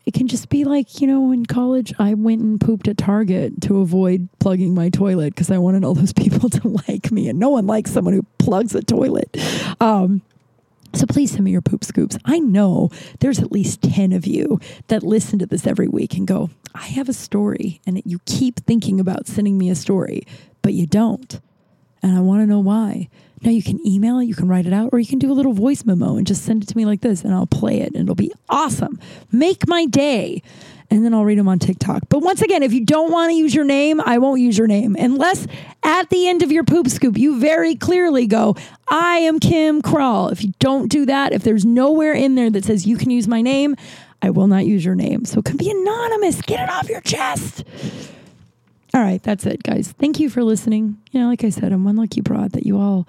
It 0.06 0.14
can 0.14 0.28
just 0.28 0.50
be 0.50 0.64
like, 0.64 1.02
you 1.02 1.06
know, 1.06 1.32
in 1.32 1.46
college, 1.46 1.94
I 2.00 2.14
went 2.14 2.42
and 2.42 2.60
pooped 2.60 2.88
at 2.88 2.98
Target 2.98 3.62
to 3.64 3.82
avoid 3.82 4.30
plugging 4.40 4.74
my 4.74 4.90
toilet 4.90 5.36
because 5.36 5.52
I 5.52 5.58
wanted 5.58 5.84
all 5.84 5.94
those 5.94 6.14
people 6.14 6.50
to 6.50 6.68
like 6.88 7.12
me. 7.12 7.28
And 7.28 7.40
no 7.40 7.50
one 7.50 7.68
likes 7.68 7.92
someone 7.92 8.14
who 8.14 8.26
plugs 8.40 8.74
a 8.74 8.82
toilet. 8.82 9.38
Um, 9.82 10.22
so 10.94 11.06
please 11.06 11.32
send 11.32 11.44
me 11.44 11.52
your 11.52 11.62
poop 11.62 11.84
scoops. 11.84 12.18
I 12.26 12.40
know 12.40 12.90
there's 13.20 13.40
at 13.40 13.52
least 13.52 13.82
10 13.82 14.12
of 14.14 14.26
you 14.26 14.60
that 14.88 15.04
listen 15.04 15.40
to 15.40 15.46
this 15.46 15.68
every 15.68 15.88
week 15.88 16.16
and 16.16 16.26
go, 16.26 16.50
I 16.74 16.88
have 16.88 17.08
a 17.10 17.14
story. 17.14 17.82
And 17.86 18.02
you 18.06 18.20
keep 18.26 18.62
thinking 18.62 19.00
about 19.00 19.28
sending 19.28 19.58
me 19.58 19.70
a 19.70 19.76
story 19.76 20.24
but 20.62 20.74
you 20.74 20.86
don't. 20.86 21.40
And 22.04 22.18
I 22.18 22.20
want 22.22 22.42
to 22.42 22.48
know 22.48 22.60
why. 22.60 23.10
Now 23.44 23.50
you 23.50 23.64
can 23.64 23.86
email 23.86 24.20
it, 24.20 24.26
you 24.26 24.36
can 24.36 24.48
write 24.48 24.68
it 24.68 24.74
out, 24.74 24.90
or 24.94 25.00
you 25.00 25.08
can 25.08 25.20
do 25.20 25.32
a 25.32 25.34
little 25.34 25.54
voice 25.54 25.84
memo 25.84 26.16
and 26.16 26.28
just 26.28 26.44
send 26.44 26.64
it 26.64 26.68
to 26.68 26.78
me 26.78 26.86
like 26.86 27.02
this, 27.02 27.24
and 27.24 27.34
I'll 27.34 27.48
play 27.48 27.82
it, 27.82 27.88
and 27.88 28.04
it'll 28.04 28.16
be 28.16 28.32
awesome. 28.50 29.00
Make 29.32 29.68
my 29.68 29.86
day. 29.86 30.44
And 30.92 31.06
then 31.06 31.14
I'll 31.14 31.24
read 31.24 31.40
them 31.40 31.48
on 31.48 31.58
TikTok. 31.58 32.04
But 32.10 32.20
once 32.20 32.42
again, 32.42 32.64
if 32.64 32.74
you 32.74 32.86
don't 32.86 33.14
want 33.14 33.32
to 33.32 33.34
use 33.34 33.56
your 33.56 33.64
name, 33.64 34.02
I 34.02 34.18
won't 34.18 34.42
use 34.42 34.58
your 34.58 34.68
name 34.68 34.98
unless 35.00 35.48
at 35.84 36.10
the 36.10 36.28
end 36.28 36.44
of 36.44 36.52
your 36.52 36.66
poop 36.66 36.90
scoop, 36.90 37.18
you 37.18 37.40
very 37.40 37.76
clearly 37.76 38.28
go, 38.28 38.58
I 38.90 39.20
am 39.20 39.40
Kim 39.40 39.82
Crawl. 39.82 40.28
If 40.28 40.44
you 40.44 40.52
don't 40.60 40.90
do 40.90 41.06
that, 41.06 41.32
if 41.32 41.44
there's 41.44 41.64
nowhere 41.64 42.12
in 42.12 42.36
there 42.36 42.50
that 42.50 42.66
says 42.66 42.86
you 42.86 42.98
can 42.98 43.10
use 43.10 43.26
my 43.26 43.42
name, 43.42 43.78
I 44.22 44.32
will 44.32 44.48
not 44.48 44.66
use 44.66 44.84
your 44.84 44.96
name. 44.96 45.24
So 45.24 45.40
it 45.40 45.46
can 45.46 45.56
be 45.56 45.72
anonymous. 45.72 46.42
Get 46.42 46.60
it 46.60 46.70
off 46.70 46.90
your 46.90 47.02
chest. 47.02 47.64
All 48.94 49.02
right, 49.02 49.24
that's 49.24 49.46
it, 49.46 49.64
guys. 49.64 49.94
Thank 49.94 50.20
you 50.20 50.30
for 50.30 50.44
listening. 50.44 50.98
You 51.12 51.22
know, 51.22 51.28
like 51.28 51.44
I 51.46 51.50
said, 51.50 51.72
I'm 51.72 51.86
one 51.86 51.96
lucky 51.96 52.20
broad 52.22 52.52
that 52.52 52.66
you 52.66 52.80
all 52.80 53.08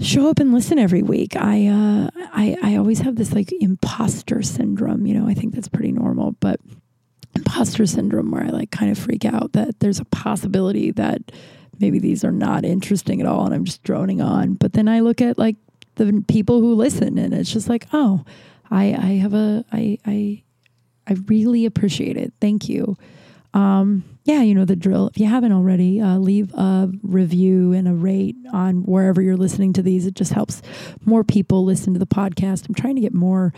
show 0.00 0.28
up 0.28 0.40
and 0.40 0.52
listen 0.52 0.78
every 0.78 1.02
week. 1.02 1.36
I 1.36 1.68
uh, 1.68 2.10
I 2.32 2.56
I 2.62 2.76
always 2.76 2.98
have 3.00 3.14
this 3.14 3.32
like 3.32 3.52
imposter 3.60 4.42
syndrome. 4.42 5.06
You 5.06 5.14
know, 5.14 5.28
I 5.28 5.34
think 5.34 5.54
that's 5.54 5.68
pretty 5.68 5.92
normal, 5.92 6.32
but 6.40 6.60
imposter 7.36 7.86
syndrome 7.86 8.30
where 8.32 8.44
I 8.44 8.48
like 8.48 8.70
kind 8.72 8.90
of 8.90 8.98
freak 8.98 9.24
out 9.24 9.52
that 9.52 9.78
there's 9.80 10.00
a 10.00 10.04
possibility 10.06 10.90
that 10.92 11.30
maybe 11.78 11.98
these 11.98 12.24
are 12.24 12.32
not 12.32 12.64
interesting 12.64 13.20
at 13.20 13.26
all, 13.26 13.46
and 13.46 13.54
I'm 13.54 13.64
just 13.64 13.84
droning 13.84 14.20
on. 14.20 14.54
But 14.54 14.72
then 14.72 14.88
I 14.88 14.98
look 15.00 15.20
at 15.20 15.38
like 15.38 15.56
the 15.94 16.24
people 16.26 16.60
who 16.60 16.74
listen, 16.74 17.18
and 17.18 17.32
it's 17.32 17.52
just 17.52 17.68
like, 17.68 17.86
oh, 17.92 18.24
I 18.70 18.86
I 18.94 19.10
have 19.20 19.34
a 19.34 19.64
I 19.72 19.98
I 20.04 20.42
I 21.06 21.16
really 21.26 21.66
appreciate 21.66 22.16
it. 22.16 22.32
Thank 22.40 22.68
you. 22.68 22.96
Um, 23.54 24.04
yeah, 24.24 24.42
you 24.42 24.54
know 24.54 24.64
the 24.64 24.76
drill. 24.76 25.08
If 25.08 25.18
you 25.18 25.26
haven't 25.26 25.52
already, 25.52 26.00
uh, 26.00 26.18
leave 26.18 26.54
a 26.54 26.90
review 27.02 27.72
and 27.72 27.88
a 27.88 27.92
rate 27.92 28.36
on 28.52 28.84
wherever 28.84 29.20
you're 29.20 29.36
listening 29.36 29.72
to 29.74 29.82
these. 29.82 30.06
It 30.06 30.14
just 30.14 30.32
helps 30.32 30.62
more 31.04 31.24
people 31.24 31.64
listen 31.64 31.92
to 31.92 31.98
the 31.98 32.06
podcast. 32.06 32.68
I'm 32.68 32.74
trying 32.74 32.94
to 32.94 33.00
get 33.02 33.14
more. 33.14 33.52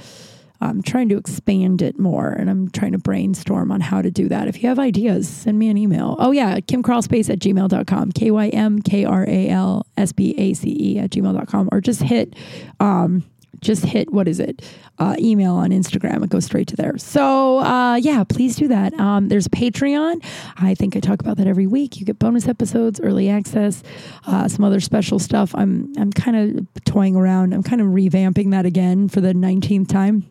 I'm 0.60 0.82
trying 0.82 1.10
to 1.10 1.18
expand 1.18 1.82
it 1.82 1.98
more 1.98 2.28
and 2.28 2.48
I'm 2.48 2.70
trying 2.70 2.92
to 2.92 2.98
brainstorm 2.98 3.70
on 3.70 3.82
how 3.82 4.00
to 4.00 4.10
do 4.10 4.28
that. 4.28 4.48
If 4.48 4.62
you 4.62 4.68
have 4.70 4.78
ideas, 4.78 5.28
send 5.28 5.58
me 5.58 5.68
an 5.68 5.76
email. 5.76 6.16
Oh, 6.18 6.30
yeah, 6.30 6.58
kimcrawlspace 6.60 7.28
at 7.28 7.38
gmail.com, 7.40 8.12
K 8.12 8.30
Y 8.30 8.48
M 8.48 8.80
K 8.80 9.04
R 9.04 9.24
A 9.28 9.48
L 9.48 9.84
S 9.98 10.12
B 10.12 10.34
A 10.38 10.54
C 10.54 10.74
E 10.78 10.98
at 10.98 11.10
gmail.com, 11.10 11.68
or 11.70 11.80
just 11.82 12.02
hit 12.02 12.34
um, 12.80 13.24
just 13.60 13.84
hit 13.84 14.12
what 14.12 14.28
is 14.28 14.40
it 14.40 14.62
uh, 14.98 15.16
email 15.18 15.54
on 15.54 15.70
instagram 15.70 16.22
it 16.22 16.30
goes 16.30 16.44
straight 16.44 16.68
to 16.68 16.76
there 16.76 16.96
so 16.98 17.58
uh, 17.58 17.94
yeah 17.96 18.24
please 18.24 18.56
do 18.56 18.68
that 18.68 18.92
um, 18.94 19.28
there's 19.28 19.48
patreon 19.48 20.24
i 20.56 20.74
think 20.74 20.96
i 20.96 21.00
talk 21.00 21.20
about 21.20 21.36
that 21.36 21.46
every 21.46 21.66
week 21.66 21.98
you 21.98 22.06
get 22.06 22.18
bonus 22.18 22.48
episodes 22.48 23.00
early 23.00 23.28
access 23.28 23.82
uh, 24.26 24.46
some 24.48 24.64
other 24.64 24.80
special 24.80 25.18
stuff 25.18 25.54
i'm 25.54 25.92
i'm 25.98 26.12
kind 26.12 26.36
of 26.36 26.84
toying 26.84 27.16
around 27.16 27.52
i'm 27.52 27.62
kind 27.62 27.80
of 27.80 27.88
revamping 27.88 28.50
that 28.50 28.66
again 28.66 29.08
for 29.08 29.20
the 29.20 29.32
19th 29.32 29.88
time 29.88 30.28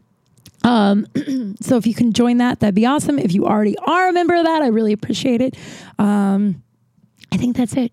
um, 0.64 1.06
so 1.62 1.78
if 1.78 1.86
you 1.86 1.94
can 1.94 2.14
join 2.14 2.38
that, 2.38 2.60
that'd 2.62 2.76
be 2.76 2.86
awesome. 2.86 3.20
If 3.20 3.34
you 3.34 3.46
already 3.46 3.78
are 3.80 4.08
a 4.08 4.14
member 4.14 4.36
of 4.36 4.46
that, 4.46 4.62
I 4.62 4.68
really 4.68 4.94
appreciate 4.94 5.42
it. 5.42 5.56
Um, 6.00 6.64
I 7.32 7.38
think 7.38 7.58
that's 7.58 7.76
it. 7.76 7.92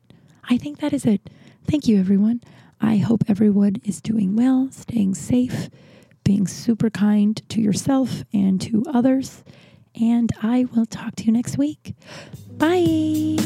I 0.48 0.56
think 0.56 0.78
that 0.80 0.92
is 0.92 1.04
it. 1.04 1.20
Thank 1.66 1.86
you, 1.88 1.98
everyone. 1.98 2.42
I 2.80 2.96
hope 2.96 3.24
everyone 3.28 3.76
is 3.84 4.00
doing 4.00 4.36
well, 4.36 4.68
staying 4.70 5.14
safe, 5.14 5.68
being 6.24 6.46
super 6.46 6.90
kind 6.90 7.40
to 7.50 7.60
yourself 7.60 8.24
and 8.32 8.60
to 8.62 8.84
others. 8.92 9.44
And 10.00 10.30
I 10.42 10.66
will 10.74 10.86
talk 10.86 11.16
to 11.16 11.24
you 11.24 11.32
next 11.32 11.58
week. 11.58 11.94
Bye. 12.56 13.36